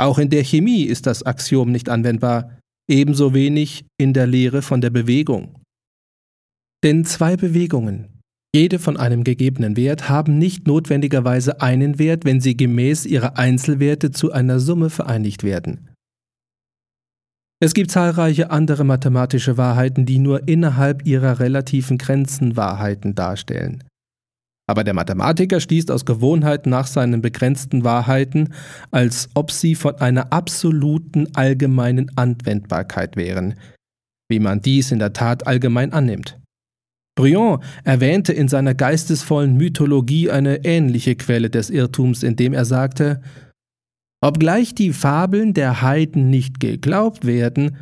Auch 0.00 0.18
in 0.18 0.30
der 0.30 0.42
Chemie 0.42 0.82
ist 0.82 1.06
das 1.06 1.22
Axiom 1.22 1.70
nicht 1.70 1.88
anwendbar, 1.88 2.58
ebenso 2.90 3.32
wenig 3.32 3.84
in 3.96 4.12
der 4.12 4.26
Lehre 4.26 4.60
von 4.60 4.80
der 4.80 4.90
Bewegung. 4.90 5.60
Denn 6.82 7.04
zwei 7.04 7.36
Bewegungen, 7.36 8.11
jede 8.54 8.78
von 8.78 8.96
einem 8.96 9.24
gegebenen 9.24 9.76
Wert, 9.76 10.08
haben 10.08 10.36
nicht 10.38 10.66
notwendigerweise 10.66 11.60
einen 11.60 11.98
Wert, 11.98 12.24
wenn 12.24 12.40
sie 12.40 12.56
gemäß 12.56 13.06
ihrer 13.06 13.38
Einzelwerte 13.38 14.10
zu 14.10 14.32
einer 14.32 14.60
Summe 14.60 14.90
vereinigt 14.90 15.42
werden. 15.42 15.88
Es 17.60 17.74
gibt 17.74 17.90
zahlreiche 17.92 18.50
andere 18.50 18.84
mathematische 18.84 19.56
Wahrheiten, 19.56 20.04
die 20.04 20.18
nur 20.18 20.48
innerhalb 20.48 21.06
ihrer 21.06 21.38
relativen 21.38 21.96
Grenzen 21.96 22.56
Wahrheiten 22.56 23.14
darstellen. 23.14 23.84
Aber 24.68 24.84
der 24.84 24.94
Mathematiker 24.94 25.60
schließt 25.60 25.90
aus 25.90 26.04
Gewohnheit 26.04 26.66
nach 26.66 26.86
seinen 26.86 27.22
begrenzten 27.22 27.84
Wahrheiten, 27.84 28.52
als 28.90 29.28
ob 29.34 29.50
sie 29.50 29.74
von 29.74 29.96
einer 29.96 30.32
absoluten 30.32 31.34
allgemeinen 31.34 32.10
Anwendbarkeit 32.16 33.16
wären, 33.16 33.54
wie 34.28 34.40
man 34.40 34.60
dies 34.60 34.92
in 34.92 34.98
der 34.98 35.12
Tat 35.12 35.46
allgemein 35.46 35.92
annimmt. 35.92 36.41
Briand 37.14 37.62
erwähnte 37.84 38.32
in 38.32 38.48
seiner 38.48 38.74
geistesvollen 38.74 39.56
Mythologie 39.56 40.30
eine 40.30 40.64
ähnliche 40.64 41.14
Quelle 41.14 41.50
des 41.50 41.70
Irrtums, 41.70 42.22
indem 42.22 42.54
er 42.54 42.64
sagte, 42.64 43.22
Obgleich 44.24 44.74
die 44.74 44.92
Fabeln 44.92 45.52
der 45.52 45.82
Heiden 45.82 46.30
nicht 46.30 46.60
geglaubt 46.60 47.26
werden, 47.26 47.76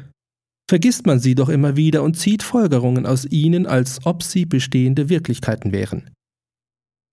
vergisst 0.71 1.05
man 1.05 1.19
sie 1.19 1.35
doch 1.35 1.49
immer 1.51 1.77
wieder 1.77 2.03
und 2.03 2.17
zieht 2.17 2.43
Folgerungen 2.43 3.05
aus 3.05 3.27
ihnen, 3.27 3.67
als 3.67 4.07
ob 4.07 4.23
sie 4.23 4.47
bestehende 4.47 5.09
Wirklichkeiten 5.09 5.73
wären. 5.73 6.11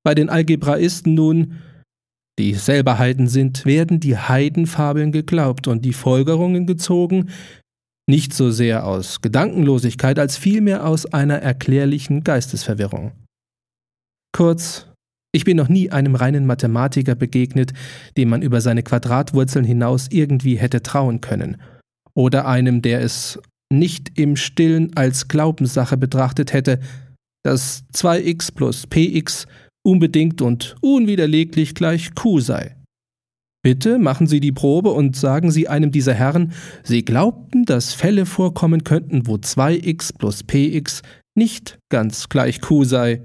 Bei 0.06 0.16
den 0.16 0.30
Algebraisten 0.30 1.14
nun, 1.14 1.56
die 2.40 2.54
selber 2.54 3.00
Heiden 3.00 3.28
sind, 3.28 3.66
werden 3.66 4.00
die 4.00 4.16
Heidenfabeln 4.16 5.12
geglaubt 5.12 5.68
und 5.68 5.84
die 5.84 5.94
Folgerungen 5.94 6.66
gezogen, 6.66 7.30
nicht 8.10 8.34
so 8.34 8.52
sehr 8.52 8.86
aus 8.86 9.22
Gedankenlosigkeit 9.22 10.18
als 10.18 10.38
vielmehr 10.38 10.88
aus 10.88 11.06
einer 11.06 11.36
erklärlichen 11.36 12.24
Geistesverwirrung. 12.24 13.12
Kurz, 14.32 14.88
ich 15.34 15.44
bin 15.44 15.58
noch 15.58 15.68
nie 15.68 15.92
einem 15.92 16.16
reinen 16.16 16.46
Mathematiker 16.46 17.16
begegnet, 17.16 17.74
dem 18.16 18.30
man 18.30 18.42
über 18.42 18.62
seine 18.62 18.84
Quadratwurzeln 18.84 19.66
hinaus 19.66 20.08
irgendwie 20.10 20.56
hätte 20.56 20.82
trauen 20.82 21.22
können, 21.22 21.58
oder 22.14 22.48
einem, 22.48 22.82
der 22.82 23.02
es 23.02 23.40
nicht 23.72 24.18
im 24.18 24.38
stillen 24.38 24.96
als 24.96 25.28
Glaubenssache 25.28 25.98
betrachtet 25.98 26.54
hätte, 26.54 26.80
dass 27.44 27.84
2x 27.94 28.54
plus 28.54 28.88
px 28.88 29.48
unbedingt 29.86 30.42
und 30.42 30.76
unwiderleglich 30.82 31.76
gleich 31.76 32.16
Q 32.16 32.40
sei. 32.40 32.77
Bitte 33.68 34.00
machen 34.00 34.28
Sie 34.28 34.40
die 34.40 34.54
Probe 34.54 34.92
und 34.92 35.18
sagen 35.18 35.52
Sie 35.52 35.68
einem 35.68 35.92
dieser 35.92 36.14
Herren, 36.14 36.54
Sie 36.84 37.04
glaubten, 37.04 37.66
dass 37.66 37.94
Fälle 37.94 38.26
vorkommen 38.26 38.86
könnten, 38.86 39.28
wo 39.28 39.36
2x 39.36 40.18
plus 40.18 40.42
px 40.42 41.02
nicht 41.36 41.78
ganz 41.92 42.30
gleich 42.30 42.62
Q 42.62 42.86
sei. 42.86 43.24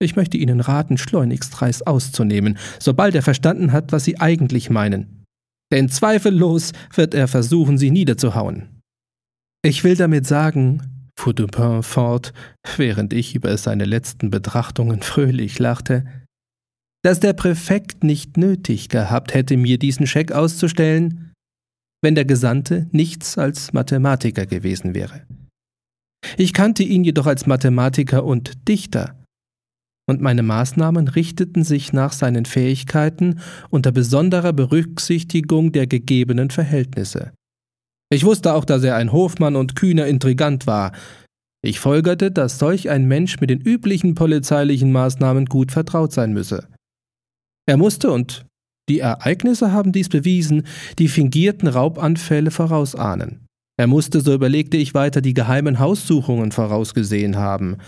Ich 0.00 0.16
möchte 0.16 0.38
Ihnen 0.38 0.60
raten, 0.60 0.96
schleunigst 0.96 1.60
Reis 1.60 1.82
auszunehmen, 1.82 2.56
sobald 2.80 3.14
er 3.14 3.20
verstanden 3.20 3.72
hat, 3.72 3.92
was 3.92 4.04
Sie 4.04 4.18
eigentlich 4.18 4.70
meinen. 4.70 5.26
Denn 5.70 5.90
zweifellos 5.90 6.72
wird 6.94 7.12
er 7.12 7.28
versuchen, 7.28 7.76
Sie 7.76 7.90
niederzuhauen. 7.90 8.80
Ich 9.62 9.84
will 9.84 9.94
damit 9.94 10.26
sagen, 10.26 11.10
fuhr 11.18 11.34
Dupin 11.34 11.82
fort, 11.82 12.32
während 12.78 13.12
ich 13.12 13.34
über 13.34 13.54
seine 13.58 13.84
letzten 13.84 14.30
Betrachtungen 14.30 15.02
fröhlich 15.02 15.58
lachte, 15.58 16.06
dass 17.04 17.20
der 17.20 17.34
Präfekt 17.34 18.02
nicht 18.02 18.38
nötig 18.38 18.88
gehabt 18.88 19.34
hätte, 19.34 19.58
mir 19.58 19.78
diesen 19.78 20.06
Scheck 20.06 20.32
auszustellen, 20.32 21.32
wenn 22.02 22.14
der 22.14 22.24
Gesandte 22.24 22.88
nichts 22.92 23.36
als 23.36 23.74
Mathematiker 23.74 24.46
gewesen 24.46 24.94
wäre. 24.94 25.26
Ich 26.38 26.54
kannte 26.54 26.82
ihn 26.82 27.04
jedoch 27.04 27.26
als 27.26 27.46
Mathematiker 27.46 28.24
und 28.24 28.66
Dichter, 28.68 29.22
und 30.06 30.20
meine 30.20 30.42
Maßnahmen 30.42 31.08
richteten 31.08 31.62
sich 31.62 31.92
nach 31.92 32.12
seinen 32.12 32.44
Fähigkeiten 32.44 33.40
unter 33.70 33.92
besonderer 33.92 34.52
Berücksichtigung 34.52 35.72
der 35.72 35.86
gegebenen 35.86 36.50
Verhältnisse. 36.50 37.32
Ich 38.10 38.24
wusste 38.24 38.54
auch, 38.54 38.64
dass 38.64 38.82
er 38.82 38.96
ein 38.96 39.12
Hofmann 39.12 39.56
und 39.56 39.76
kühner 39.76 40.06
Intrigant 40.06 40.66
war. 40.66 40.92
Ich 41.62 41.80
folgerte, 41.80 42.30
dass 42.30 42.58
solch 42.58 42.90
ein 42.90 43.06
Mensch 43.06 43.40
mit 43.40 43.48
den 43.48 43.60
üblichen 43.60 44.14
polizeilichen 44.14 44.92
Maßnahmen 44.92 45.46
gut 45.46 45.72
vertraut 45.72 46.12
sein 46.12 46.32
müsse. 46.32 46.68
Er 47.66 47.76
musste, 47.76 48.10
und 48.10 48.46
die 48.88 49.00
Ereignisse 49.00 49.72
haben 49.72 49.92
dies 49.92 50.08
bewiesen, 50.08 50.66
die 50.98 51.08
fingierten 51.08 51.68
Raubanfälle 51.68 52.50
vorausahnen. 52.50 53.46
Er 53.76 53.86
musste, 53.86 54.20
so 54.20 54.34
überlegte 54.34 54.76
ich 54.76 54.94
weiter, 54.94 55.20
die 55.20 55.34
geheimen 55.34 55.78
Haussuchungen 55.78 56.52
vorausgesehen 56.52 57.36
haben. 57.36 57.78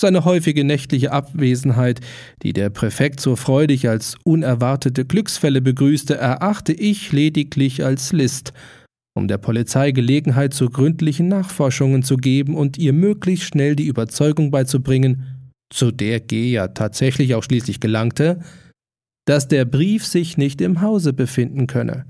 Seine 0.00 0.24
häufige 0.24 0.64
nächtliche 0.64 1.12
Abwesenheit, 1.12 2.00
die 2.42 2.52
der 2.52 2.70
Präfekt 2.70 3.20
so 3.20 3.36
freudig 3.36 3.88
als 3.88 4.16
unerwartete 4.24 5.04
Glücksfälle 5.04 5.60
begrüßte, 5.60 6.16
erachte 6.16 6.72
ich 6.72 7.12
lediglich 7.12 7.84
als 7.84 8.12
List, 8.12 8.52
um 9.16 9.28
der 9.28 9.38
Polizei 9.38 9.92
Gelegenheit 9.92 10.52
zu 10.52 10.68
gründlichen 10.68 11.28
Nachforschungen 11.28 12.02
zu 12.02 12.16
geben 12.16 12.56
und 12.56 12.76
ihr 12.76 12.92
möglichst 12.92 13.46
schnell 13.46 13.76
die 13.76 13.86
Überzeugung 13.86 14.50
beizubringen, 14.50 15.52
zu 15.72 15.92
der 15.92 16.18
G 16.18 16.50
ja 16.50 16.68
tatsächlich 16.68 17.36
auch 17.36 17.44
schließlich 17.44 17.78
gelangte, 17.78 18.40
dass 19.26 19.48
der 19.48 19.64
Brief 19.64 20.04
sich 20.04 20.36
nicht 20.36 20.60
im 20.60 20.80
Hause 20.80 21.12
befinden 21.12 21.66
könne. 21.66 22.06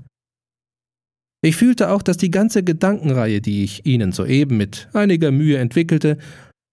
Ich 1.43 1.55
fühlte 1.55 1.91
auch, 1.91 2.01
dass 2.01 2.17
die 2.17 2.31
ganze 2.31 2.63
Gedankenreihe, 2.63 3.39
die 3.39 3.63
ich 3.63 3.85
Ihnen 3.85 4.11
soeben 4.11 4.57
mit 4.57 4.89
einiger 4.93 5.31
Mühe 5.31 5.57
entwickelte, 5.57 6.17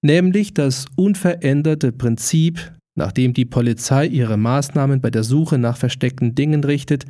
nämlich 0.02 0.54
das 0.54 0.86
unveränderte 0.96 1.92
Prinzip, 1.92 2.72
nach 2.96 3.12
dem 3.12 3.34
die 3.34 3.44
Polizei 3.44 4.06
ihre 4.06 4.36
Maßnahmen 4.36 5.00
bei 5.00 5.10
der 5.10 5.24
Suche 5.24 5.58
nach 5.58 5.76
versteckten 5.76 6.34
Dingen 6.34 6.64
richtet, 6.64 7.04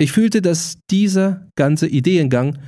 ich 0.00 0.12
fühlte, 0.12 0.42
dass 0.42 0.78
dieser 0.90 1.46
ganze 1.54 1.86
Ideengang 1.86 2.58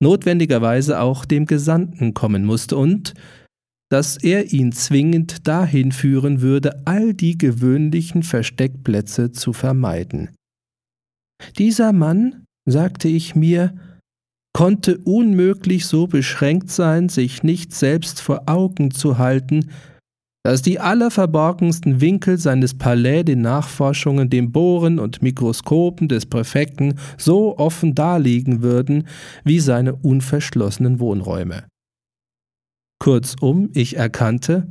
notwendigerweise 0.00 1.00
auch 1.00 1.24
dem 1.24 1.46
Gesandten 1.46 2.14
kommen 2.14 2.44
musste 2.44 2.76
und 2.76 3.14
dass 3.94 4.16
er 4.16 4.52
ihn 4.52 4.72
zwingend 4.72 5.46
dahin 5.46 5.92
führen 5.92 6.40
würde, 6.40 6.82
all 6.84 7.14
die 7.14 7.38
gewöhnlichen 7.38 8.24
Versteckplätze 8.24 9.30
zu 9.30 9.52
vermeiden. 9.52 10.30
Dieser 11.58 11.92
Mann, 11.92 12.44
sagte 12.68 13.06
ich 13.06 13.36
mir, 13.36 13.72
konnte 14.52 14.98
unmöglich 14.98 15.86
so 15.86 16.08
beschränkt 16.08 16.72
sein, 16.72 17.08
sich 17.08 17.44
nicht 17.44 17.72
selbst 17.72 18.20
vor 18.20 18.42
Augen 18.46 18.90
zu 18.90 19.18
halten, 19.18 19.70
dass 20.44 20.60
die 20.60 20.80
allerverborgensten 20.80 22.00
Winkel 22.00 22.36
seines 22.36 22.76
Palais 22.76 23.22
den 23.22 23.42
Nachforschungen, 23.42 24.28
dem 24.28 24.50
Bohren 24.50 24.98
und 24.98 25.22
Mikroskopen 25.22 26.08
des 26.08 26.26
Präfekten 26.26 26.98
so 27.16 27.56
offen 27.58 27.94
darliegen 27.94 28.60
würden 28.60 29.06
wie 29.44 29.60
seine 29.60 29.94
unverschlossenen 29.94 30.98
Wohnräume. 30.98 31.62
Kurzum, 32.98 33.70
ich 33.74 33.96
erkannte, 33.96 34.68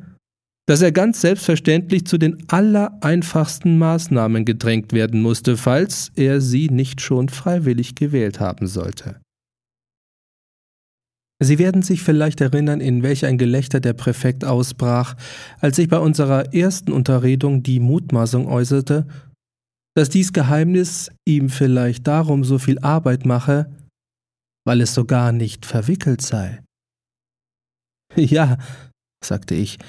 dass 0.66 0.82
er 0.82 0.92
ganz 0.92 1.22
selbstverständlich 1.22 2.06
zu 2.06 2.18
den 2.18 2.50
allereinfachsten 2.50 3.78
Maßnahmen 3.78 4.46
gedrängt 4.46 4.94
werden 4.94 5.22
musste, 5.22 5.58
falls 5.58 6.12
er 6.16 6.40
sie 6.40 6.70
nicht 6.70 7.02
schon 7.02 7.30
freiwillig 7.30 7.96
gewählt 7.96 8.40
haben 8.40 8.68
sollte. 8.68 9.20
Sie 11.44 11.60
werden 11.60 11.82
sich 11.82 12.02
vielleicht 12.02 12.40
erinnern, 12.40 12.80
in 12.80 13.04
welch 13.04 13.26
ein 13.26 13.38
Gelächter 13.38 13.82
der 13.82 13.94
Präfekt 13.94 14.46
ausbrach, 14.46 15.16
als 15.60 15.78
ich 15.78 15.90
bei 15.90 16.00
unserer 16.00 16.54
ersten 16.54 16.94
Unterredung 16.94 17.64
die 17.64 17.82
Mutmaßung 17.82 18.48
äußerte, 18.48 19.06
dass 19.96 20.10
dies 20.10 20.32
Geheimnis 20.32 21.12
ihm 21.28 21.50
vielleicht 21.50 22.08
darum 22.08 22.46
so 22.46 22.58
viel 22.58 22.80
Arbeit 22.80 23.26
mache, 23.26 23.70
weil 24.66 24.80
es 24.80 24.94
so 24.94 25.04
gar 25.04 25.34
nicht 25.34 25.66
verwickelt 25.66 26.22
sei. 26.22 26.63
Ja, 28.18 28.58
sagte 29.24 29.56
ich, 29.56 29.80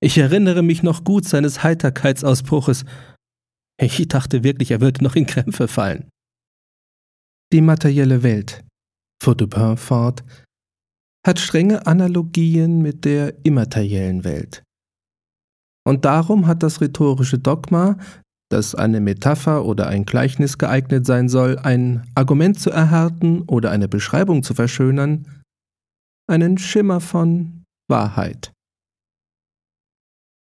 ich 0.00 0.18
erinnere 0.18 0.62
mich 0.62 0.82
noch 0.82 1.04
gut 1.04 1.26
seines 1.26 1.62
Heiterkeitsausbruches. 1.62 2.84
Ich 3.80 4.08
dachte 4.08 4.44
wirklich, 4.44 4.70
er 4.70 4.80
würde 4.80 5.02
noch 5.02 5.16
in 5.16 5.26
Krämpfe 5.26 5.68
fallen. 5.68 6.08
Die 7.52 7.60
materielle 7.60 8.22
Welt, 8.22 8.64
fuhr 9.22 9.36
Dupin 9.36 9.76
fort, 9.76 10.24
hat 11.26 11.40
strenge 11.40 11.86
Analogien 11.86 12.82
mit 12.82 13.04
der 13.04 13.34
immateriellen 13.44 14.24
Welt. 14.24 14.62
Und 15.86 16.04
darum 16.04 16.46
hat 16.46 16.62
das 16.62 16.80
rhetorische 16.80 17.38
Dogma, 17.38 17.96
dass 18.50 18.74
eine 18.74 19.00
Metapher 19.00 19.64
oder 19.64 19.88
ein 19.88 20.04
Gleichnis 20.04 20.58
geeignet 20.58 21.06
sein 21.06 21.28
soll, 21.28 21.58
ein 21.58 22.08
Argument 22.14 22.58
zu 22.58 22.70
erhärten 22.70 23.42
oder 23.42 23.70
eine 23.70 23.88
Beschreibung 23.88 24.42
zu 24.42 24.54
verschönern, 24.54 25.26
einen 26.28 26.58
Schimmer 26.58 27.00
von 27.00 27.65
Wahrheit. 27.88 28.52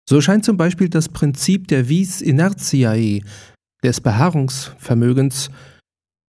So 0.07 0.21
scheint 0.21 0.45
zum 0.45 0.57
Beispiel 0.57 0.89
das 0.89 1.09
Prinzip 1.09 1.67
der 1.67 1.89
Vis 1.89 2.21
inertiae, 2.21 3.23
des 3.83 4.01
Beharrungsvermögens, 4.01 5.49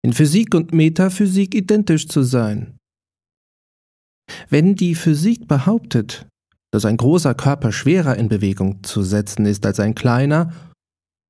in 0.04 0.12
Physik 0.12 0.54
und 0.54 0.72
Metaphysik 0.72 1.54
identisch 1.54 2.08
zu 2.08 2.22
sein. 2.22 2.76
Wenn 4.48 4.74
die 4.74 4.94
Physik 4.94 5.48
behauptet, 5.48 6.26
dass 6.72 6.84
ein 6.84 6.96
großer 6.96 7.34
Körper 7.34 7.72
schwerer 7.72 8.16
in 8.16 8.28
Bewegung 8.28 8.82
zu 8.82 9.02
setzen 9.02 9.46
ist 9.46 9.64
als 9.64 9.80
ein 9.80 9.94
kleiner 9.94 10.52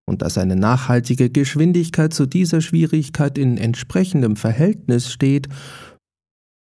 und 0.07 0.23
dass 0.23 0.39
eine 0.39 0.57
nachhaltige 0.57 1.31
Geschwindigkeit 1.31 2.13
zu 2.13 2.27
dieser 2.27 2.61
Schwierigkeit 2.61 3.39
in 3.39 3.59
entsprechendem 3.59 4.37
Verhältnis 4.37 5.13
steht, 5.13 5.49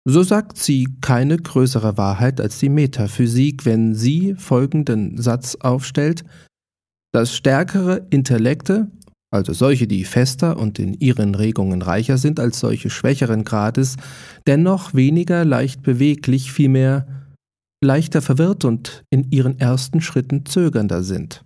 so 0.05 0.23
sagt 0.23 0.59
sie 0.59 0.89
keine 1.01 1.37
größere 1.37 1.97
Wahrheit 1.97 2.41
als 2.41 2.59
die 2.59 2.69
Metaphysik, 2.69 3.65
wenn 3.65 3.95
sie 3.95 4.35
folgenden 4.35 5.17
Satz 5.17 5.57
aufstellt, 5.57 6.25
dass 7.13 7.35
stärkere 7.35 8.07
Intellekte 8.11 8.91
also 9.33 9.55
solche, 9.55 9.87
die 9.87 10.05
fester 10.05 10.59
und 10.59 10.79
in 10.79 10.93
ihren 11.01 11.35
Regungen 11.35 11.81
reicher 11.81 12.19
sind 12.19 12.39
als 12.39 12.61
solche 12.61 12.91
schwächeren 12.91 13.45
Grades, 13.45 13.97
dennoch 14.47 14.93
weniger 14.93 15.47
leicht 15.47 15.83
beweglich, 15.83 16.53
vielmehr 16.53 17.07
leichter 17.83 18.21
verwirrt 18.21 18.67
und 18.67 19.05
in 19.09 19.31
ihren 19.31 19.59
ersten 19.59 20.03
Schritten 20.03 20.45
zögernder 20.45 21.03
sind. 21.03 21.45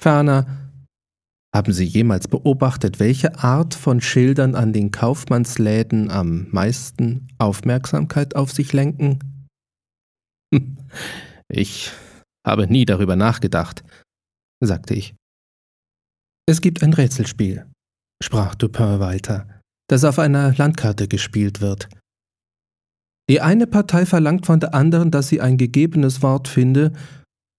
Ferner 0.00 0.61
haben 1.54 1.72
Sie 1.72 1.84
jemals 1.84 2.28
beobachtet, 2.28 2.98
welche 2.98 3.38
Art 3.38 3.74
von 3.74 4.00
Schildern 4.00 4.54
an 4.54 4.72
den 4.72 4.90
Kaufmannsläden 4.90 6.10
am 6.10 6.48
meisten 6.50 7.28
Aufmerksamkeit 7.38 8.34
auf 8.36 8.52
sich 8.52 8.72
lenken? 8.72 9.18
Ich 11.48 11.92
habe 12.46 12.66
nie 12.66 12.86
darüber 12.86 13.16
nachgedacht, 13.16 13.84
sagte 14.60 14.94
ich. 14.94 15.14
Es 16.48 16.60
gibt 16.60 16.82
ein 16.82 16.94
Rätselspiel, 16.94 17.66
sprach 18.22 18.54
Dupin 18.54 19.00
weiter, 19.00 19.60
das 19.88 20.04
auf 20.04 20.18
einer 20.18 20.54
Landkarte 20.54 21.08
gespielt 21.08 21.60
wird. 21.60 21.88
Die 23.28 23.40
eine 23.40 23.66
Partei 23.66 24.06
verlangt 24.06 24.46
von 24.46 24.60
der 24.60 24.74
anderen, 24.74 25.10
dass 25.10 25.28
sie 25.28 25.40
ein 25.40 25.56
gegebenes 25.56 26.22
Wort 26.22 26.48
finde, 26.48 26.92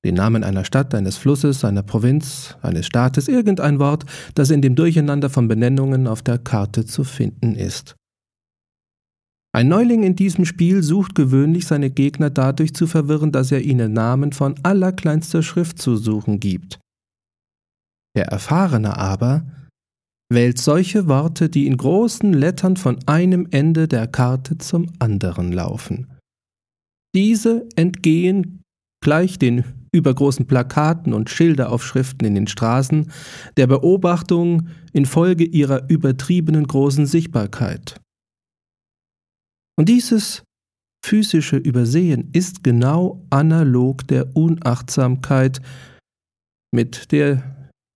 den 0.03 0.15
Namen 0.15 0.43
einer 0.43 0.65
Stadt, 0.65 0.93
eines 0.93 1.17
Flusses, 1.17 1.63
einer 1.63 1.83
Provinz, 1.83 2.57
eines 2.61 2.85
Staates, 2.85 3.27
irgendein 3.27 3.79
Wort, 3.79 4.05
das 4.35 4.49
in 4.49 4.61
dem 4.61 4.75
Durcheinander 4.75 5.29
von 5.29 5.47
Benennungen 5.47 6.07
auf 6.07 6.21
der 6.21 6.37
Karte 6.37 6.85
zu 6.85 7.03
finden 7.03 7.55
ist. 7.55 7.95
Ein 9.55 9.67
Neuling 9.67 10.03
in 10.03 10.15
diesem 10.15 10.45
Spiel 10.45 10.81
sucht 10.81 11.13
gewöhnlich 11.13 11.67
seine 11.67 11.91
Gegner 11.91 12.31
dadurch 12.31 12.73
zu 12.73 12.87
verwirren, 12.87 13.31
dass 13.31 13.51
er 13.51 13.61
ihnen 13.61 13.93
Namen 13.93 14.33
von 14.33 14.55
allerkleinster 14.63 15.43
Schrift 15.43 15.79
zu 15.79 15.95
suchen 15.95 16.39
gibt. 16.39 16.79
Der 18.15 18.25
Erfahrene 18.25 18.97
aber 18.97 19.45
wählt 20.31 20.57
solche 20.57 21.07
Worte, 21.07 21.49
die 21.49 21.67
in 21.67 21.77
großen 21.77 22.33
Lettern 22.33 22.77
von 22.77 22.97
einem 23.05 23.47
Ende 23.51 23.87
der 23.87 24.07
Karte 24.07 24.57
zum 24.57 24.91
anderen 24.97 25.51
laufen. 25.51 26.07
Diese 27.15 27.67
entgehen 27.75 28.63
gleich 29.03 29.37
den 29.37 29.82
übergroßen 29.93 30.45
Plakaten 30.47 31.13
und 31.13 31.29
Schilderaufschriften 31.29 32.27
in 32.27 32.35
den 32.35 32.47
Straßen 32.47 33.11
der 33.55 33.67
Beobachtung 33.67 34.67
infolge 34.91 35.45
ihrer 35.45 35.89
übertriebenen 35.89 36.67
großen 36.67 37.05
Sichtbarkeit. 37.05 38.01
Und 39.77 39.87
dieses 39.87 40.43
physische 41.05 41.57
Übersehen 41.57 42.29
ist 42.33 42.63
genau 42.63 43.25
analog 43.29 44.07
der 44.07 44.35
Unachtsamkeit, 44.35 45.61
mit 46.71 47.11
der 47.11 47.53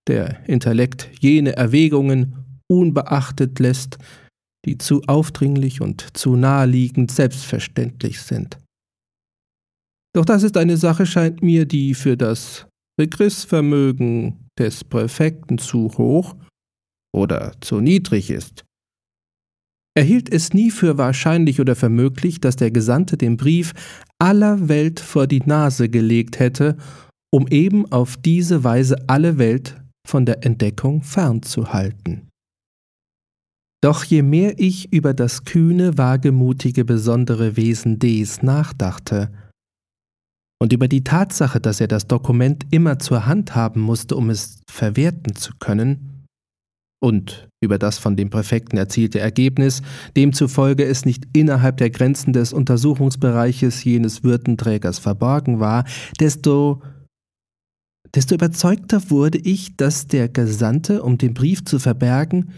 der 0.08 0.48
Intellekt 0.48 1.10
jene 1.20 1.56
Erwägungen 1.56 2.62
unbeachtet 2.68 3.60
lässt, 3.60 3.98
die 4.66 4.78
zu 4.78 5.02
aufdringlich 5.08 5.82
und 5.82 6.18
zu 6.18 6.36
naheliegend 6.36 7.12
selbstverständlich 7.12 8.22
sind. 8.22 8.58
Doch 10.18 10.26
das 10.26 10.41
ist 10.41 10.57
eine 10.57 10.78
Sache, 10.78 11.05
scheint 11.05 11.43
mir, 11.43 11.68
die 11.68 11.93
für 11.93 12.18
das 12.18 12.65
Begriffsvermögen 12.97 14.47
des 14.57 14.84
Präfekten 14.84 15.59
zu 15.59 15.91
hoch 15.95 16.36
oder 17.15 17.51
zu 17.61 17.82
niedrig 17.82 18.32
ist. 18.32 18.65
Er 19.95 20.01
hielt 20.01 20.34
es 20.34 20.53
nie 20.53 20.72
für 20.72 20.97
wahrscheinlich 20.97 21.61
oder 21.61 21.76
für 21.76 21.89
möglich, 21.89 22.41
dass 22.41 22.55
der 22.55 22.72
Gesandte 22.72 23.15
den 23.15 23.38
Brief 23.38 23.74
aller 24.18 24.68
Welt 24.68 24.99
vor 24.99 25.28
die 25.28 25.41
Nase 25.41 25.88
gelegt 25.88 26.39
hätte, 26.39 26.78
um 27.32 27.47
eben 27.49 27.86
auf 27.91 28.18
diese 28.18 28.63
Weise 28.63 28.95
alle 29.05 29.38
Welt 29.38 29.80
von 30.07 30.26
der 30.26 30.43
Entdeckung 30.43 31.03
fernzuhalten. 31.03 32.28
Doch 33.84 34.03
je 34.03 34.24
mehr 34.24 34.57
ich 34.57 34.91
über 34.91 35.13
das 35.13 35.45
kühne, 35.45 35.99
wagemutige, 35.99 36.86
besondere 36.86 37.55
Wesen 37.55 37.99
Ds 37.99 38.41
nachdachte, 38.41 39.30
und 40.60 40.74
über 40.74 40.88
die 40.88 41.03
Tatsache, 41.03 41.60
dass 41.60 41.82
er 41.82 41.88
das 41.88 42.08
Dokument 42.08 42.66
immer 42.72 42.99
zur 42.99 43.26
Hand 43.26 43.55
haben 43.55 43.82
musste, 43.82 44.16
um 44.16 44.30
es 44.30 44.60
verwerten 44.70 45.36
zu 45.36 45.53
können, 45.60 46.18
und 46.99 47.47
über 47.62 47.78
das 47.78 47.99
von 47.99 48.16
dem 48.16 48.30
Präfekten 48.30 48.78
erzielte 48.78 49.20
Ergebnis, 49.20 49.82
demzufolge 50.16 50.84
es 50.84 51.05
nicht 51.05 51.26
innerhalb 51.34 51.78
der 51.78 51.89
Grenzen 51.89 52.34
des 52.34 52.53
Untersuchungsbereiches 52.53 53.84
jenes 53.84 54.24
Würdenträgers 54.24 54.99
verborgen 54.99 55.60
war, 55.60 55.86
desto 56.20 56.82
desto 58.16 58.36
überzeugter 58.36 59.10
wurde 59.12 59.38
ich, 59.38 59.76
dass 59.76 60.08
der 60.08 60.30
Gesandte, 60.30 61.03
um 61.03 61.18
den 61.18 61.34
Brief 61.34 61.66
zu 61.66 61.78
verbergen, 61.78 62.53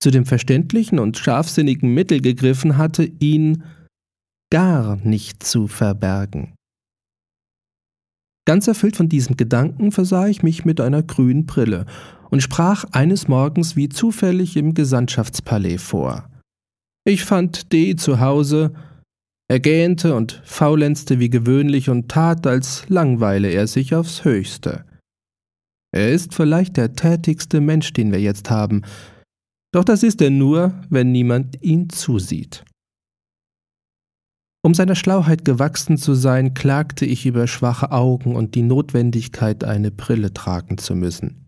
zu 0.00 0.10
dem 0.10 0.24
verständlichen 0.24 0.98
und 0.98 1.16
scharfsinnigen 1.18 1.92
Mittel 1.92 2.20
gegriffen 2.20 2.76
hatte, 2.76 3.10
ihn 3.18 3.64
gar 4.52 4.96
nicht 4.96 5.42
zu 5.42 5.68
verbergen. 5.68 6.54
Ganz 8.50 8.66
erfüllt 8.66 8.96
von 8.96 9.08
diesem 9.08 9.36
Gedanken 9.36 9.92
versah 9.92 10.26
ich 10.26 10.42
mich 10.42 10.64
mit 10.64 10.80
einer 10.80 11.04
grünen 11.04 11.46
Brille 11.46 11.86
und 12.30 12.42
sprach 12.42 12.84
eines 12.90 13.28
Morgens 13.28 13.76
wie 13.76 13.88
zufällig 13.88 14.56
im 14.56 14.74
Gesandtschaftspalais 14.74 15.78
vor. 15.78 16.28
Ich 17.04 17.24
fand 17.24 17.72
D 17.72 17.94
zu 17.94 18.18
Hause, 18.18 18.72
er 19.48 19.60
gähnte 19.60 20.16
und 20.16 20.42
faulenzte 20.44 21.20
wie 21.20 21.30
gewöhnlich 21.30 21.90
und 21.90 22.08
tat, 22.08 22.44
als 22.44 22.88
langweile 22.88 23.50
er 23.50 23.68
sich 23.68 23.94
aufs 23.94 24.24
höchste. 24.24 24.84
Er 25.92 26.10
ist 26.10 26.34
vielleicht 26.34 26.76
der 26.76 26.94
tätigste 26.94 27.60
Mensch, 27.60 27.92
den 27.92 28.10
wir 28.10 28.20
jetzt 28.20 28.50
haben, 28.50 28.82
doch 29.72 29.84
das 29.84 30.02
ist 30.02 30.20
er 30.20 30.30
nur, 30.30 30.74
wenn 30.88 31.12
niemand 31.12 31.62
ihn 31.62 31.88
zusieht. 31.88 32.64
Um 34.62 34.74
seiner 34.74 34.94
Schlauheit 34.94 35.44
gewachsen 35.44 35.96
zu 35.96 36.14
sein, 36.14 36.52
klagte 36.52 37.06
ich 37.06 37.24
über 37.24 37.46
schwache 37.46 37.92
Augen 37.92 38.36
und 38.36 38.54
die 38.54 38.62
Notwendigkeit, 38.62 39.64
eine 39.64 39.90
Brille 39.90 40.34
tragen 40.34 40.76
zu 40.76 40.94
müssen. 40.94 41.46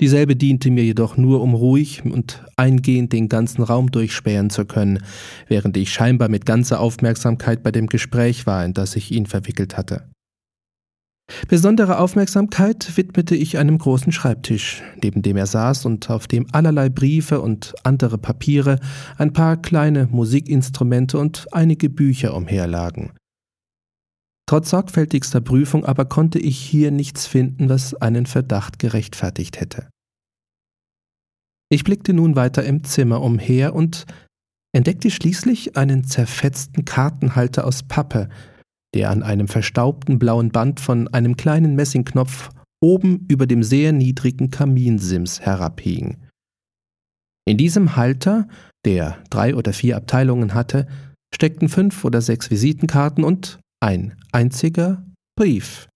Dieselbe 0.00 0.36
diente 0.36 0.70
mir 0.70 0.84
jedoch 0.84 1.16
nur, 1.16 1.40
um 1.40 1.54
ruhig 1.54 2.04
und 2.04 2.44
eingehend 2.56 3.12
den 3.12 3.28
ganzen 3.28 3.62
Raum 3.62 3.90
durchspähen 3.90 4.50
zu 4.50 4.66
können, 4.66 5.02
während 5.48 5.76
ich 5.76 5.90
scheinbar 5.90 6.28
mit 6.28 6.44
ganzer 6.44 6.80
Aufmerksamkeit 6.80 7.62
bei 7.62 7.70
dem 7.70 7.86
Gespräch 7.86 8.46
war, 8.46 8.64
in 8.64 8.74
das 8.74 8.96
ich 8.96 9.10
ihn 9.10 9.24
verwickelt 9.24 9.78
hatte. 9.78 10.10
Besondere 11.48 11.98
Aufmerksamkeit 11.98 12.96
widmete 12.96 13.34
ich 13.34 13.58
einem 13.58 13.78
großen 13.78 14.12
Schreibtisch, 14.12 14.82
neben 15.02 15.22
dem 15.22 15.36
er 15.36 15.46
saß 15.46 15.84
und 15.84 16.08
auf 16.08 16.26
dem 16.26 16.46
allerlei 16.52 16.88
Briefe 16.88 17.40
und 17.40 17.74
andere 17.82 18.16
Papiere, 18.16 18.78
ein 19.18 19.32
paar 19.32 19.56
kleine 19.56 20.06
Musikinstrumente 20.06 21.18
und 21.18 21.46
einige 21.52 21.90
Bücher 21.90 22.34
umherlagen. 22.34 23.12
Trotz 24.48 24.70
sorgfältigster 24.70 25.40
Prüfung 25.40 25.84
aber 25.84 26.04
konnte 26.04 26.38
ich 26.38 26.58
hier 26.58 26.92
nichts 26.92 27.26
finden, 27.26 27.68
was 27.68 27.94
einen 27.94 28.26
Verdacht 28.26 28.78
gerechtfertigt 28.78 29.60
hätte. 29.60 29.88
Ich 31.68 31.82
blickte 31.82 32.12
nun 32.12 32.36
weiter 32.36 32.62
im 32.64 32.84
Zimmer 32.84 33.20
umher 33.20 33.74
und 33.74 34.06
entdeckte 34.72 35.10
schließlich 35.10 35.76
einen 35.76 36.04
zerfetzten 36.04 36.84
Kartenhalter 36.84 37.66
aus 37.66 37.82
Pappe, 37.82 38.28
der 38.96 39.10
an 39.10 39.22
einem 39.22 39.46
verstaubten 39.46 40.18
blauen 40.18 40.50
Band 40.50 40.80
von 40.80 41.06
einem 41.08 41.36
kleinen 41.36 41.74
Messingknopf 41.74 42.48
oben 42.82 43.26
über 43.28 43.46
dem 43.46 43.62
sehr 43.62 43.92
niedrigen 43.92 44.50
Kaminsims 44.50 45.40
herabhing. 45.40 46.16
In 47.46 47.58
diesem 47.58 47.96
Halter, 47.96 48.48
der 48.86 49.22
drei 49.28 49.54
oder 49.54 49.74
vier 49.74 49.98
Abteilungen 49.98 50.54
hatte, 50.54 50.86
steckten 51.34 51.68
fünf 51.68 52.06
oder 52.06 52.22
sechs 52.22 52.50
Visitenkarten 52.50 53.22
und 53.22 53.60
ein 53.80 54.16
einziger 54.32 55.04
Brief. 55.38 55.88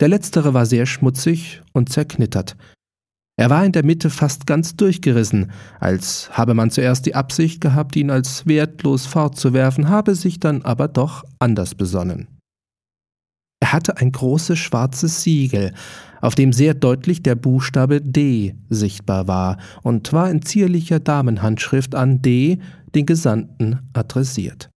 Der 0.00 0.06
letztere 0.06 0.54
war 0.54 0.66
sehr 0.66 0.86
schmutzig 0.86 1.62
und 1.72 1.88
zerknittert. 1.88 2.56
Er 3.38 3.48
war 3.48 3.64
in 3.64 3.72
der 3.72 3.84
Mitte 3.84 4.10
fast 4.10 4.46
ganz 4.46 4.76
durchgerissen, 4.76 5.50
als 5.80 6.30
habe 6.32 6.54
man 6.54 6.70
zuerst 6.70 7.06
die 7.06 7.14
Absicht 7.14 7.60
gehabt, 7.60 7.96
ihn 7.96 8.10
als 8.10 8.46
wertlos 8.46 9.06
fortzuwerfen, 9.06 9.88
habe 9.88 10.14
sich 10.14 10.38
dann 10.38 10.62
aber 10.62 10.88
doch 10.88 11.24
anders 11.38 11.74
besonnen. 11.74 12.28
Er 13.60 13.72
hatte 13.72 13.96
ein 13.96 14.12
großes 14.12 14.58
schwarzes 14.58 15.22
Siegel, 15.22 15.72
auf 16.20 16.34
dem 16.34 16.52
sehr 16.52 16.74
deutlich 16.74 17.22
der 17.22 17.36
Buchstabe 17.36 18.00
D 18.00 18.54
sichtbar 18.68 19.28
war 19.28 19.56
und 19.82 20.12
war 20.12 20.30
in 20.30 20.42
zierlicher 20.42 21.00
Damenhandschrift 21.00 21.94
an 21.94 22.20
D, 22.22 22.58
den 22.94 23.06
Gesandten, 23.06 23.78
adressiert. 23.92 24.68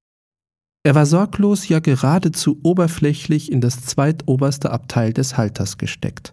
Er 0.84 0.94
war 0.94 1.04
sorglos, 1.04 1.68
ja 1.68 1.80
geradezu 1.80 2.60
oberflächlich 2.62 3.50
in 3.50 3.60
das 3.60 3.82
zweitoberste 3.82 4.70
Abteil 4.70 5.12
des 5.12 5.36
Halters 5.36 5.78
gesteckt. 5.78 6.32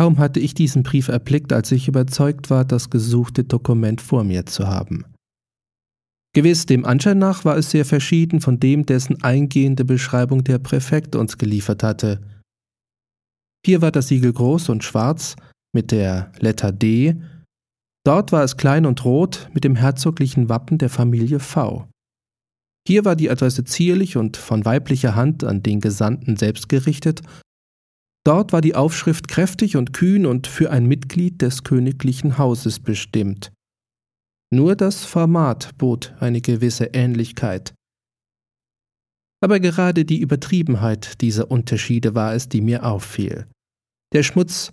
Kaum 0.00 0.16
hatte 0.16 0.40
ich 0.40 0.54
diesen 0.54 0.82
Brief 0.82 1.08
erblickt, 1.08 1.52
als 1.52 1.70
ich 1.72 1.86
überzeugt 1.86 2.48
war, 2.48 2.64
das 2.64 2.88
gesuchte 2.88 3.44
Dokument 3.44 4.00
vor 4.00 4.24
mir 4.24 4.46
zu 4.46 4.66
haben. 4.66 5.04
Gewiss, 6.34 6.64
dem 6.64 6.86
Anschein 6.86 7.18
nach 7.18 7.44
war 7.44 7.58
es 7.58 7.70
sehr 7.70 7.84
verschieden 7.84 8.40
von 8.40 8.58
dem, 8.58 8.86
dessen 8.86 9.22
eingehende 9.22 9.84
Beschreibung 9.84 10.42
der 10.42 10.58
Präfekt 10.58 11.16
uns 11.16 11.36
geliefert 11.36 11.82
hatte. 11.82 12.22
Hier 13.66 13.82
war 13.82 13.90
das 13.90 14.08
Siegel 14.08 14.32
groß 14.32 14.70
und 14.70 14.84
schwarz 14.84 15.36
mit 15.74 15.90
der 15.90 16.32
Letter 16.38 16.72
D, 16.72 17.20
dort 18.06 18.32
war 18.32 18.42
es 18.42 18.56
klein 18.56 18.86
und 18.86 19.04
rot 19.04 19.50
mit 19.52 19.64
dem 19.64 19.76
herzoglichen 19.76 20.48
Wappen 20.48 20.78
der 20.78 20.88
Familie 20.88 21.40
V. 21.40 21.86
Hier 22.88 23.04
war 23.04 23.16
die 23.16 23.28
Adresse 23.28 23.64
zierlich 23.64 24.16
und 24.16 24.38
von 24.38 24.64
weiblicher 24.64 25.14
Hand 25.14 25.44
an 25.44 25.62
den 25.62 25.80
Gesandten 25.82 26.38
selbst 26.38 26.70
gerichtet. 26.70 27.20
Dort 28.24 28.52
war 28.52 28.60
die 28.60 28.74
Aufschrift 28.74 29.28
kräftig 29.28 29.76
und 29.76 29.92
kühn 29.92 30.26
und 30.26 30.46
für 30.46 30.70
ein 30.70 30.86
Mitglied 30.86 31.40
des 31.40 31.64
königlichen 31.64 32.36
Hauses 32.36 32.78
bestimmt. 32.78 33.52
Nur 34.52 34.76
das 34.76 35.04
Format 35.04 35.76
bot 35.78 36.14
eine 36.20 36.40
gewisse 36.40 36.86
Ähnlichkeit. 36.86 37.72
Aber 39.42 39.58
gerade 39.58 40.04
die 40.04 40.20
Übertriebenheit 40.20 41.22
dieser 41.22 41.50
Unterschiede 41.50 42.14
war 42.14 42.34
es, 42.34 42.48
die 42.48 42.60
mir 42.60 42.84
auffiel. 42.84 43.46
Der 44.12 44.22
Schmutz, 44.22 44.72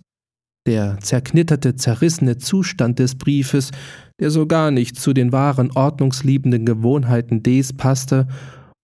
der 0.66 1.00
zerknitterte, 1.00 1.76
zerrissene 1.76 2.38
Zustand 2.38 3.00
des 3.00 3.16
Briefes, 3.16 3.72
der 4.20 4.30
so 4.30 4.46
gar 4.46 4.72
nicht 4.72 5.00
zu 5.00 5.14
den 5.14 5.32
wahren 5.32 5.72
ordnungsliebenden 5.72 6.66
Gewohnheiten 6.66 7.44
Ds 7.44 7.74
passte 7.74 8.28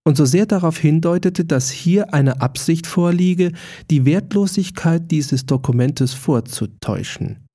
und 0.06 0.18
so 0.18 0.26
sehr 0.26 0.46
darauf 0.46 0.78
hindeutete, 0.78 1.46
dass 1.46 1.70
hier 1.70 2.14
eine 2.14 2.42
Absicht 2.42 2.88
vorliege, 2.88 3.52
die 3.90 4.06
Wertlosigkeit 4.06 5.10
dieses 5.12 5.46
Dokumentes 5.46 6.14
vorzutäuschen. 6.14 7.46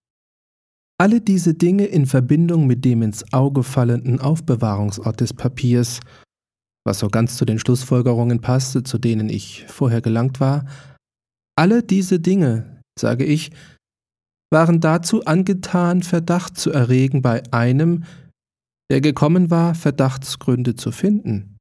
Alle 1.00 1.20
diese 1.20 1.54
Dinge 1.54 1.84
in 1.84 2.06
Verbindung 2.06 2.66
mit 2.66 2.84
dem 2.84 3.02
ins 3.02 3.32
Auge 3.32 3.62
fallenden 3.62 4.20
Aufbewahrungsort 4.20 5.20
des 5.20 5.32
Papiers, 5.32 6.00
was 6.84 6.98
so 7.00 7.08
ganz 7.08 7.36
zu 7.36 7.44
den 7.44 7.58
Schlussfolgerungen 7.58 8.40
passte, 8.40 8.82
zu 8.82 8.98
denen 8.98 9.28
ich 9.28 9.64
vorher 9.68 10.00
gelangt 10.00 10.40
war, 10.40 10.64
alle 11.56 11.82
diese 11.82 12.18
Dinge, 12.18 12.82
sage 12.98 13.24
ich, 13.24 13.50
waren 14.50 14.80
dazu 14.80 15.24
angetan, 15.24 16.02
Verdacht 16.02 16.56
zu 16.56 16.70
erregen 16.70 17.20
bei 17.20 17.42
einem, 17.52 18.04
der 18.90 19.00
gekommen 19.00 19.50
war, 19.50 19.74
Verdachtsgründe 19.74 20.74
zu 20.74 20.90
finden. 20.90 21.57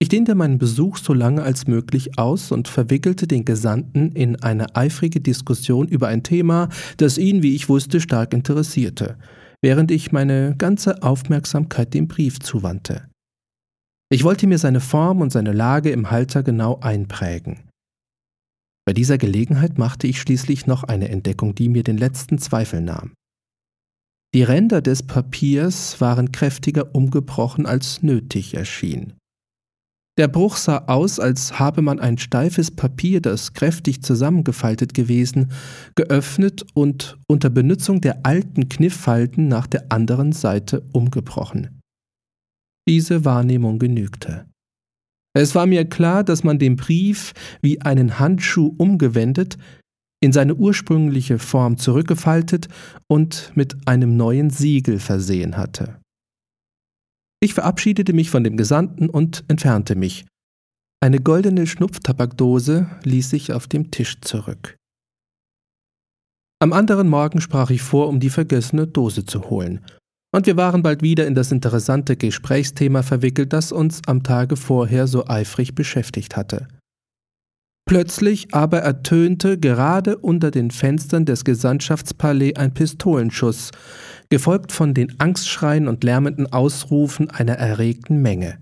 Ich 0.00 0.08
dehnte 0.08 0.34
meinen 0.34 0.58
Besuch 0.58 0.98
so 0.98 1.14
lange 1.14 1.42
als 1.42 1.66
möglich 1.66 2.18
aus 2.18 2.52
und 2.52 2.68
verwickelte 2.68 3.26
den 3.26 3.44
Gesandten 3.44 4.12
in 4.12 4.42
eine 4.42 4.76
eifrige 4.76 5.20
Diskussion 5.20 5.88
über 5.88 6.08
ein 6.08 6.22
Thema, 6.22 6.68
das 6.96 7.16
ihn, 7.16 7.42
wie 7.42 7.54
ich 7.54 7.68
wusste, 7.68 8.00
stark 8.00 8.34
interessierte, 8.34 9.16
während 9.62 9.90
ich 9.90 10.12
meine 10.12 10.56
ganze 10.58 11.02
Aufmerksamkeit 11.02 11.94
dem 11.94 12.08
Brief 12.08 12.40
zuwandte. 12.40 13.08
Ich 14.10 14.24
wollte 14.24 14.46
mir 14.46 14.58
seine 14.58 14.80
Form 14.80 15.20
und 15.20 15.32
seine 15.32 15.52
Lage 15.52 15.90
im 15.90 16.10
Halter 16.10 16.42
genau 16.42 16.80
einprägen. 16.80 17.60
Bei 18.86 18.92
dieser 18.92 19.16
Gelegenheit 19.16 19.78
machte 19.78 20.06
ich 20.06 20.20
schließlich 20.20 20.66
noch 20.66 20.84
eine 20.84 21.08
Entdeckung, 21.08 21.54
die 21.54 21.70
mir 21.70 21.82
den 21.82 21.96
letzten 21.96 22.38
Zweifel 22.38 22.82
nahm. 22.82 23.14
Die 24.34 24.42
Ränder 24.42 24.82
des 24.82 25.04
Papiers 25.04 26.00
waren 26.00 26.32
kräftiger 26.32 26.94
umgebrochen 26.94 27.66
als 27.66 28.02
nötig 28.02 28.54
erschien. 28.54 29.14
Der 30.16 30.28
Bruch 30.28 30.56
sah 30.56 30.84
aus, 30.86 31.18
als 31.18 31.58
habe 31.58 31.82
man 31.82 31.98
ein 31.98 32.18
steifes 32.18 32.70
Papier, 32.70 33.20
das 33.20 33.52
kräftig 33.52 34.02
zusammengefaltet 34.02 34.94
gewesen, 34.94 35.50
geöffnet 35.96 36.64
und 36.72 37.18
unter 37.26 37.50
Benutzung 37.50 38.00
der 38.00 38.24
alten 38.24 38.68
Kniffalten 38.68 39.48
nach 39.48 39.66
der 39.66 39.90
anderen 39.90 40.32
Seite 40.32 40.86
umgebrochen. 40.92 41.80
Diese 42.88 43.24
Wahrnehmung 43.24 43.80
genügte. 43.80 44.46
Es 45.36 45.56
war 45.56 45.66
mir 45.66 45.84
klar, 45.84 46.22
dass 46.22 46.44
man 46.44 46.60
den 46.60 46.76
Brief 46.76 47.32
wie 47.60 47.80
einen 47.80 48.20
Handschuh 48.20 48.72
umgewendet, 48.78 49.58
in 50.22 50.32
seine 50.32 50.54
ursprüngliche 50.54 51.40
Form 51.40 51.76
zurückgefaltet 51.76 52.68
und 53.08 53.50
mit 53.56 53.88
einem 53.88 54.16
neuen 54.16 54.50
Siegel 54.50 55.00
versehen 55.00 55.56
hatte. 55.56 55.98
Ich 57.44 57.52
verabschiedete 57.52 58.14
mich 58.14 58.30
von 58.30 58.42
dem 58.42 58.56
Gesandten 58.56 59.10
und 59.10 59.44
entfernte 59.48 59.96
mich. 59.96 60.24
Eine 61.02 61.20
goldene 61.20 61.66
Schnupftabakdose 61.66 62.88
ließ 63.02 63.28
sich 63.28 63.52
auf 63.52 63.66
dem 63.66 63.90
Tisch 63.90 64.18
zurück. 64.22 64.76
Am 66.58 66.72
anderen 66.72 67.06
Morgen 67.06 67.42
sprach 67.42 67.68
ich 67.68 67.82
vor, 67.82 68.08
um 68.08 68.18
die 68.18 68.30
vergessene 68.30 68.86
Dose 68.86 69.26
zu 69.26 69.50
holen. 69.50 69.84
Und 70.34 70.46
wir 70.46 70.56
waren 70.56 70.82
bald 70.82 71.02
wieder 71.02 71.26
in 71.26 71.34
das 71.34 71.52
interessante 71.52 72.16
Gesprächsthema 72.16 73.02
verwickelt, 73.02 73.52
das 73.52 73.72
uns 73.72 74.00
am 74.06 74.22
Tage 74.22 74.56
vorher 74.56 75.06
so 75.06 75.26
eifrig 75.26 75.74
beschäftigt 75.74 76.38
hatte. 76.38 76.66
Plötzlich 77.86 78.54
aber 78.54 78.78
ertönte 78.78 79.58
gerade 79.58 80.16
unter 80.16 80.50
den 80.50 80.70
Fenstern 80.70 81.26
des 81.26 81.44
Gesandtschaftspalais 81.44 82.56
ein 82.56 82.72
Pistolenschuss, 82.72 83.72
gefolgt 84.30 84.72
von 84.72 84.94
den 84.94 85.20
Angstschreien 85.20 85.86
und 85.86 86.02
lärmenden 86.02 86.50
Ausrufen 86.50 87.30
einer 87.30 87.54
erregten 87.54 88.22
Menge. 88.22 88.58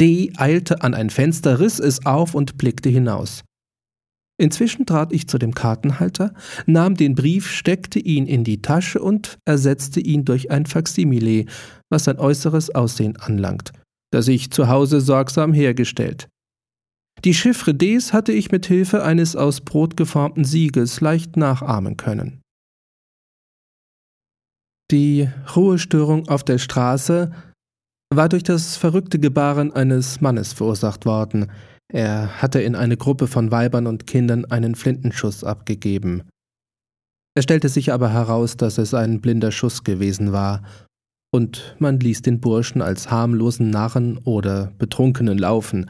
D 0.00 0.32
eilte 0.36 0.82
an 0.82 0.94
ein 0.94 1.10
Fenster, 1.10 1.60
riss 1.60 1.78
es 1.78 2.04
auf 2.06 2.34
und 2.34 2.58
blickte 2.58 2.88
hinaus. 2.88 3.42
Inzwischen 4.40 4.86
trat 4.86 5.12
ich 5.12 5.28
zu 5.28 5.36
dem 5.38 5.54
Kartenhalter, 5.54 6.32
nahm 6.66 6.96
den 6.96 7.14
Brief, 7.14 7.50
steckte 7.50 7.98
ihn 7.98 8.26
in 8.26 8.42
die 8.42 8.62
Tasche 8.62 9.00
und 9.00 9.38
ersetzte 9.44 10.00
ihn 10.00 10.24
durch 10.24 10.50
ein 10.50 10.64
Faksimile, 10.64 11.44
was 11.90 12.04
sein 12.04 12.18
äußeres 12.18 12.74
Aussehen 12.74 13.18
anlangt, 13.18 13.72
das 14.10 14.28
ich 14.28 14.50
zu 14.50 14.68
Hause 14.68 15.02
sorgsam 15.02 15.52
hergestellt. 15.52 16.28
Die 17.24 17.34
Chiffre 17.34 17.74
Ds 17.74 18.12
hatte 18.14 18.32
ich 18.32 18.50
mit 18.50 18.66
Hilfe 18.66 19.02
eines 19.02 19.36
aus 19.36 19.60
Brot 19.60 19.96
geformten 19.96 20.44
Siegels 20.44 21.00
leicht 21.00 21.36
nachahmen 21.36 21.96
können. 21.96 22.40
Die 24.90 25.28
Ruhestörung 25.54 26.28
auf 26.28 26.44
der 26.44 26.58
Straße 26.58 27.30
war 28.12 28.28
durch 28.28 28.42
das 28.42 28.76
verrückte 28.76 29.18
Gebaren 29.18 29.72
eines 29.72 30.20
Mannes 30.20 30.52
verursacht 30.52 31.04
worden. 31.04 31.50
Er 31.92 32.40
hatte 32.42 32.60
in 32.60 32.74
eine 32.74 32.96
Gruppe 32.96 33.26
von 33.26 33.50
Weibern 33.50 33.86
und 33.86 34.06
Kindern 34.06 34.46
einen 34.46 34.74
Flintenschuss 34.74 35.44
abgegeben. 35.44 36.22
Es 37.36 37.44
stellte 37.44 37.68
sich 37.68 37.92
aber 37.92 38.12
heraus, 38.12 38.56
dass 38.56 38.78
es 38.78 38.94
ein 38.94 39.20
blinder 39.20 39.52
Schuss 39.52 39.84
gewesen 39.84 40.32
war, 40.32 40.62
und 41.32 41.76
man 41.78 42.00
ließ 42.00 42.22
den 42.22 42.40
Burschen 42.40 42.82
als 42.82 43.10
harmlosen 43.10 43.70
Narren 43.70 44.18
oder 44.18 44.72
Betrunkenen 44.78 45.38
laufen. 45.38 45.88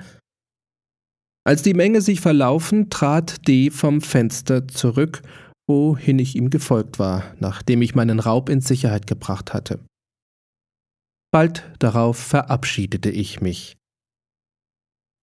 Als 1.45 1.63
die 1.63 1.75
Menge 1.75 2.01
sich 2.01 2.21
verlaufen, 2.21 2.91
trat 2.91 3.47
D 3.49 3.71
vom 3.71 4.01
Fenster 4.01 4.69
zurück 4.69 5.23
wohin 5.71 6.19
ich 6.19 6.35
ihm 6.35 6.51
gefolgt 6.51 6.99
war, 6.99 7.37
nachdem 7.39 7.81
ich 7.81 7.95
meinen 7.95 8.19
Raub 8.19 8.49
in 8.49 8.61
Sicherheit 8.61 9.07
gebracht 9.07 9.55
hatte. 9.55 9.79
Bald 11.33 11.63
darauf 11.79 12.19
verabschiedete 12.19 13.09
ich 13.09 13.41
mich. 13.41 13.77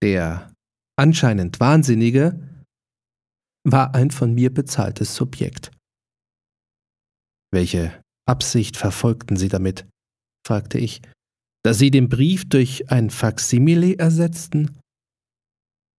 Der 0.02 0.50
anscheinend 0.98 1.60
Wahnsinnige 1.60 2.64
war 3.64 3.94
ein 3.94 4.10
von 4.10 4.32
mir 4.32 4.52
bezahltes 4.52 5.14
Subjekt. 5.14 5.70
Welche 7.52 8.02
Absicht 8.26 8.78
verfolgten 8.78 9.36
Sie 9.36 9.48
damit? 9.48 9.86
fragte 10.46 10.78
ich, 10.78 11.02
da 11.62 11.74
Sie 11.74 11.90
den 11.90 12.08
Brief 12.08 12.48
durch 12.48 12.90
ein 12.90 13.10
Faksimile 13.10 13.98
ersetzten? 13.98 14.77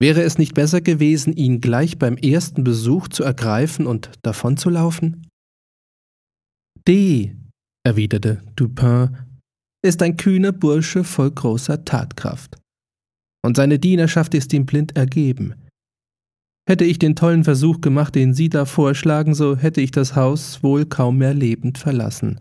Wäre 0.02 0.24
es 0.24 0.38
nicht 0.38 0.54
besser 0.54 0.80
gewesen, 0.80 1.34
ihn 1.34 1.60
gleich 1.60 2.00
beim 2.00 2.16
ersten 2.16 2.64
Besuch 2.64 3.10
zu 3.10 3.24
ergreifen 3.24 3.86
und 3.86 4.12
davonzulaufen? 4.22 5.28
D, 6.88 7.36
erwiderte 7.86 8.42
Dupin, 8.56 9.18
ist 9.86 10.02
ein 10.02 10.16
kühner 10.16 10.54
Bursche 10.54 11.04
voll 11.04 11.32
großer 11.32 11.84
Tatkraft. 11.84 12.58
Und 13.46 13.58
seine 13.58 13.80
Dienerschaft 13.80 14.34
ist 14.34 14.54
ihm 14.54 14.66
blind 14.66 14.96
ergeben. 14.96 15.56
Hätte 16.68 16.86
ich 16.86 17.00
den 17.00 17.16
tollen 17.16 17.44
Versuch 17.44 17.82
gemacht, 17.82 18.16
den 18.16 18.34
Sie 18.34 18.50
da 18.50 18.66
vorschlagen, 18.66 19.34
so 19.34 19.58
hätte 19.58 19.82
ich 19.82 19.92
das 19.92 20.16
Haus 20.16 20.62
wohl 20.62 20.86
kaum 20.86 21.18
mehr 21.18 21.34
lebend 21.34 21.78
verlassen. 21.78 22.40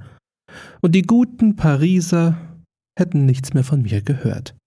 Und 0.80 0.94
die 0.94 1.02
guten 1.02 1.56
Pariser 1.56 2.38
hätten 2.98 3.26
nichts 3.26 3.54
mehr 3.54 3.64
von 3.64 3.82
mir 3.82 4.02
gehört. 4.02 4.57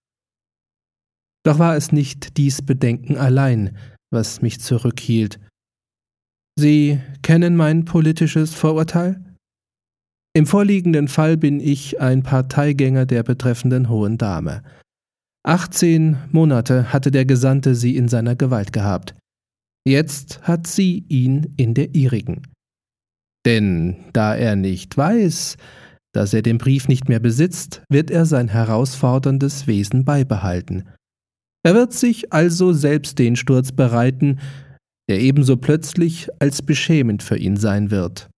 Doch 1.44 1.60
war 1.60 1.76
es 1.76 1.92
nicht 1.92 2.38
dies 2.38 2.62
Bedenken 2.62 3.18
allein, 3.18 3.78
was 4.12 4.42
mich 4.42 4.60
zurückhielt. 4.60 5.40
Sie 6.60 7.00
kennen 7.24 7.56
mein 7.56 7.86
politisches 7.86 8.54
Vorurteil? 8.54 9.24
Im 10.34 10.46
vorliegenden 10.46 11.08
Fall 11.08 11.38
bin 11.38 11.60
ich 11.60 12.00
ein 12.00 12.24
Parteigänger 12.24 13.06
der 13.06 13.24
betreffenden 13.24 13.90
hohen 13.90 14.18
Dame. 14.18 14.64
18 15.44 16.18
Monate 16.32 16.94
hatte 16.94 17.10
der 17.10 17.26
Gesandte 17.26 17.76
sie 17.76 17.98
in 17.98 18.08
seiner 18.08 18.36
Gewalt 18.36 18.72
gehabt. 18.72 19.16
Jetzt 19.88 20.44
hat 20.44 20.68
sie 20.68 21.06
ihn 21.10 21.54
in 21.58 21.74
der 21.74 21.96
ihrigen. 21.96 22.44
Denn 23.46 23.96
da 24.14 24.36
er 24.36 24.56
nicht 24.56 24.96
weiß, 24.96 25.58
dass 26.14 26.34
er 26.34 26.44
den 26.44 26.60
Brief 26.60 26.88
nicht 26.88 27.10
mehr 27.10 27.20
besitzt, 27.20 27.82
wird 27.90 28.12
er 28.12 28.26
sein 28.26 28.50
herausforderndes 28.50 29.66
Wesen 29.66 30.06
beibehalten. 30.06 30.88
Er 31.64 31.76
wird 31.76 31.94
sich 31.94 32.34
also 32.34 32.74
selbst 32.74 33.20
den 33.20 33.36
Sturz 33.36 33.72
bereiten, 33.72 34.40
der 35.10 35.20
ebenso 35.20 35.58
plötzlich 35.58 36.30
als 36.40 36.62
beschämend 36.62 37.22
für 37.22 37.38
ihn 37.38 37.58
sein 37.58 37.92
wird. 37.92 38.30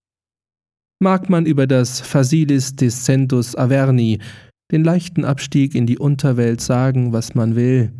Mag 1.02 1.30
man 1.30 1.46
über 1.46 1.66
das 1.66 2.00
Facilis 2.00 2.76
Descendus 2.76 3.56
Averni, 3.56 4.20
den 4.72 4.84
leichten 4.84 5.24
Abstieg 5.24 5.74
in 5.74 5.86
die 5.86 5.98
Unterwelt 5.98 6.60
sagen, 6.60 7.12
was 7.12 7.34
man 7.34 7.56
will. 7.56 7.92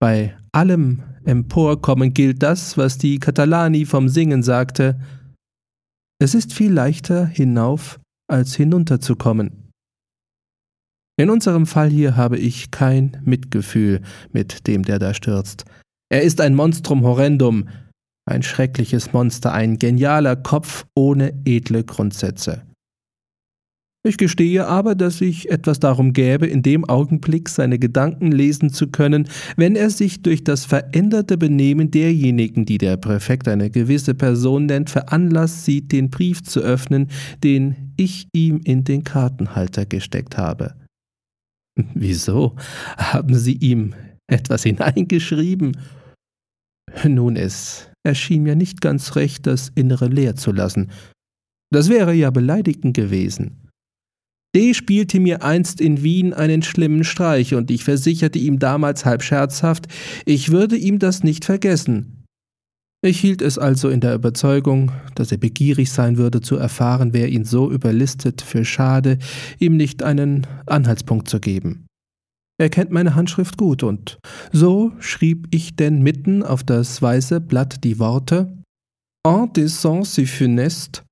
Bei 0.00 0.36
allem 0.52 1.02
Emporkommen 1.24 2.14
gilt 2.14 2.42
das, 2.42 2.76
was 2.76 2.98
die 2.98 3.18
Catalani 3.18 3.84
vom 3.84 4.08
Singen 4.08 4.42
sagte. 4.42 5.00
Es 6.20 6.34
ist 6.34 6.52
viel 6.52 6.72
leichter 6.72 7.26
hinauf 7.26 7.98
als 8.28 8.54
hinunterzukommen. 8.54 9.65
In 11.18 11.30
unserem 11.30 11.66
Fall 11.66 11.88
hier 11.88 12.16
habe 12.16 12.36
ich 12.36 12.70
kein 12.70 13.16
Mitgefühl 13.24 14.02
mit 14.32 14.66
dem, 14.66 14.82
der 14.82 14.98
da 14.98 15.14
stürzt. 15.14 15.64
Er 16.10 16.22
ist 16.22 16.42
ein 16.42 16.54
Monstrum 16.54 17.04
horrendum, 17.04 17.68
ein 18.28 18.42
schreckliches 18.42 19.12
Monster, 19.14 19.52
ein 19.52 19.78
genialer 19.78 20.36
Kopf 20.36 20.84
ohne 20.94 21.32
edle 21.44 21.84
Grundsätze. 21.84 22.62
Ich 24.06 24.18
gestehe 24.18 24.66
aber, 24.68 24.94
dass 24.94 25.20
ich 25.20 25.50
etwas 25.50 25.80
darum 25.80 26.12
gäbe, 26.12 26.46
in 26.46 26.62
dem 26.62 26.84
Augenblick 26.84 27.48
seine 27.48 27.78
Gedanken 27.78 28.30
lesen 28.30 28.70
zu 28.70 28.86
können, 28.88 29.28
wenn 29.56 29.74
er 29.74 29.90
sich 29.90 30.22
durch 30.22 30.44
das 30.44 30.64
veränderte 30.64 31.36
Benehmen 31.36 31.90
derjenigen, 31.90 32.66
die 32.66 32.78
der 32.78 32.98
Präfekt 32.98 33.48
eine 33.48 33.68
gewisse 33.68 34.14
Person 34.14 34.66
nennt, 34.66 34.90
veranlasst 34.90 35.64
sieht, 35.64 35.90
den 35.90 36.10
Brief 36.10 36.44
zu 36.44 36.60
öffnen, 36.60 37.08
den 37.42 37.94
ich 37.96 38.28
ihm 38.32 38.60
in 38.62 38.84
den 38.84 39.02
Kartenhalter 39.02 39.86
gesteckt 39.86 40.38
habe. 40.38 40.76
Wieso? 41.94 42.56
Haben 42.96 43.34
Sie 43.34 43.54
ihm 43.54 43.94
etwas 44.26 44.62
hineingeschrieben? 44.62 45.76
Nun, 47.04 47.36
es 47.36 47.90
erschien 48.04 48.42
mir 48.42 48.56
nicht 48.56 48.80
ganz 48.80 49.16
recht, 49.16 49.46
das 49.46 49.70
Innere 49.74 50.06
leer 50.06 50.36
zu 50.36 50.52
lassen. 50.52 50.90
Das 51.70 51.88
wäre 51.88 52.14
ja 52.14 52.30
beleidigend 52.30 52.96
gewesen. 52.96 53.68
D. 54.54 54.72
spielte 54.72 55.20
mir 55.20 55.42
einst 55.42 55.80
in 55.80 56.02
Wien 56.02 56.32
einen 56.32 56.62
schlimmen 56.62 57.04
Streich, 57.04 57.54
und 57.54 57.70
ich 57.70 57.84
versicherte 57.84 58.38
ihm 58.38 58.58
damals 58.58 59.04
halb 59.04 59.22
scherzhaft, 59.22 59.86
ich 60.24 60.50
würde 60.50 60.76
ihm 60.76 60.98
das 60.98 61.22
nicht 61.22 61.44
vergessen. 61.44 62.15
Ich 63.06 63.20
hielt 63.20 63.40
es 63.40 63.56
also 63.56 63.88
in 63.88 64.00
der 64.00 64.16
Überzeugung, 64.16 64.90
dass 65.14 65.30
er 65.30 65.38
begierig 65.38 65.92
sein 65.92 66.16
würde 66.16 66.40
zu 66.40 66.56
erfahren, 66.56 67.12
wer 67.12 67.28
ihn 67.28 67.44
so 67.44 67.70
überlistet, 67.70 68.42
für 68.42 68.64
schade, 68.64 69.18
ihm 69.60 69.76
nicht 69.76 70.02
einen 70.02 70.44
Anhaltspunkt 70.66 71.28
zu 71.28 71.38
geben. 71.38 71.86
Er 72.58 72.68
kennt 72.68 72.90
meine 72.90 73.14
Handschrift 73.14 73.58
gut, 73.58 73.84
und 73.84 74.18
so 74.50 74.92
schrieb 74.98 75.46
ich 75.52 75.76
denn 75.76 76.02
mitten 76.02 76.42
auf 76.42 76.64
das 76.64 77.00
weiße 77.00 77.40
Blatt 77.40 77.84
die 77.84 78.00
Worte 78.00 78.52
En 79.24 79.52
descend 79.52 80.06
si 80.06 80.26
funeste, 80.26 81.02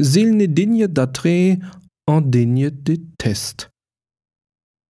s'il 0.00 0.34
ne 0.34 0.48
digne 0.48 0.86
d'attrait, 0.88 1.58
en 2.06 2.30
digne 2.30 2.70
de 2.70 3.00
test. 3.18 3.70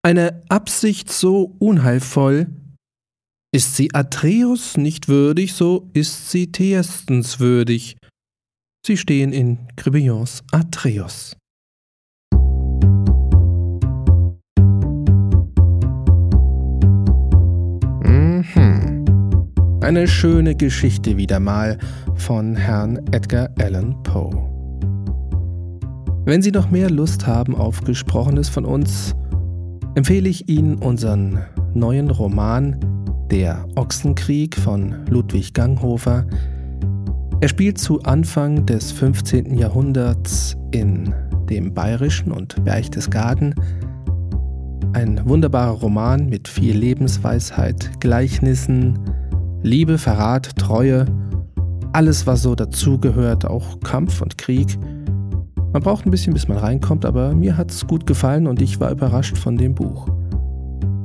Eine 0.04 0.42
Absicht 0.48 1.11
so 1.12 1.57
unheilvoll, 1.59 2.46
ist 3.57 3.74
sie 3.74 3.88
Atreus 3.94 4.76
nicht 4.76 5.09
würdig, 5.09 5.54
so 5.54 5.88
ist 5.94 6.30
sie 6.30 6.52
Thyestens 6.52 7.40
würdig. 7.40 7.96
Sie 8.86 8.98
stehen 8.98 9.32
in 9.32 9.61
Crébillons 9.76 10.42
Atreus. 10.52 11.34
Mhm. 18.04 19.07
Eine 19.80 20.07
schöne 20.07 20.54
Geschichte 20.54 21.16
wieder 21.16 21.40
mal 21.40 21.78
von 22.14 22.57
Herrn 22.57 22.98
Edgar 23.12 23.48
Allan 23.59 24.02
Poe. 24.02 24.36
Wenn 26.26 26.42
Sie 26.42 26.50
noch 26.50 26.70
mehr 26.70 26.90
Lust 26.90 27.26
haben 27.26 27.54
auf 27.54 27.82
Gesprochenes 27.84 28.50
von 28.50 28.66
uns, 28.66 29.14
empfehle 29.94 30.28
ich 30.28 30.46
Ihnen 30.46 30.76
unseren 30.76 31.42
neuen 31.72 32.11
Roman 32.11 32.95
Der 33.31 33.66
Ochsenkrieg 33.74 34.57
von 34.57 35.05
Ludwig 35.09 35.53
Ganghofer. 35.53 36.27
Er 37.41 37.49
spielt 37.49 37.79
zu 37.79 38.01
Anfang 38.03 38.64
des 38.66 38.93
15. 38.93 39.57
Jahrhunderts 39.57 40.57
in 40.70 41.12
dem 41.51 41.74
bayerischen 41.74 42.33
und 42.33 42.64
Berchtesgaden 42.64 43.55
ein 44.97 45.20
wunderbarer 45.29 45.72
Roman 45.72 46.27
mit 46.27 46.49
viel 46.49 46.74
Lebensweisheit, 46.74 47.91
Gleichnissen, 48.01 48.99
Liebe, 49.62 49.99
Verrat, 49.99 50.57
Treue, 50.57 51.05
alles, 51.93 52.27
was 52.27 52.43
so 52.43 52.55
dazugehört, 52.55 53.45
auch 53.45 53.81
Kampf 53.81 54.22
und 54.22 54.39
Krieg. 54.39 54.79
Man 55.72 55.83
braucht 55.83 56.07
ein 56.07 56.11
bisschen, 56.11 56.33
bis 56.33 56.49
man 56.49 56.57
reinkommt, 56.57 57.05
aber 57.05 57.35
mir 57.35 57.59
hat 57.59 57.70
es 57.70 57.87
gut 57.87 58.07
gefallen 58.07 58.47
und 58.47 58.62
ich 58.62 58.81
war 58.81 58.91
überrascht 58.91 59.37
von 59.37 59.57
dem 59.57 59.74
Buch. 59.74 60.09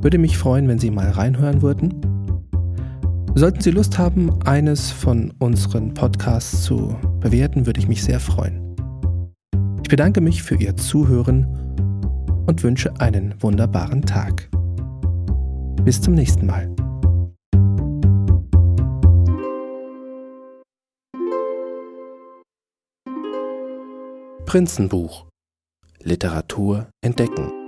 Würde 0.02 0.18
mich 0.18 0.36
freuen, 0.36 0.66
wenn 0.66 0.80
Sie 0.80 0.90
mal 0.90 1.10
reinhören 1.10 1.62
würden. 1.62 1.94
Sollten 3.36 3.60
Sie 3.60 3.70
Lust 3.70 3.98
haben, 3.98 4.42
eines 4.42 4.90
von 4.90 5.32
unseren 5.38 5.94
Podcasts 5.94 6.64
zu 6.64 6.96
bewerten, 7.20 7.66
würde 7.66 7.78
ich 7.78 7.86
mich 7.86 8.02
sehr 8.02 8.18
freuen. 8.18 8.74
Ich 9.84 9.88
bedanke 9.88 10.20
mich 10.20 10.42
für 10.42 10.56
Ihr 10.56 10.76
Zuhören 10.76 11.46
und 12.46 12.64
wünsche 12.64 12.92
einen 13.00 13.40
wunderbaren 13.40 14.02
Tag. 14.02 14.50
Bis 15.84 16.00
zum 16.00 16.14
nächsten 16.14 16.46
Mal. 16.46 16.68
Prinzenbuch 24.46 25.26
Literatur 26.02 26.88
entdecken 27.00 27.61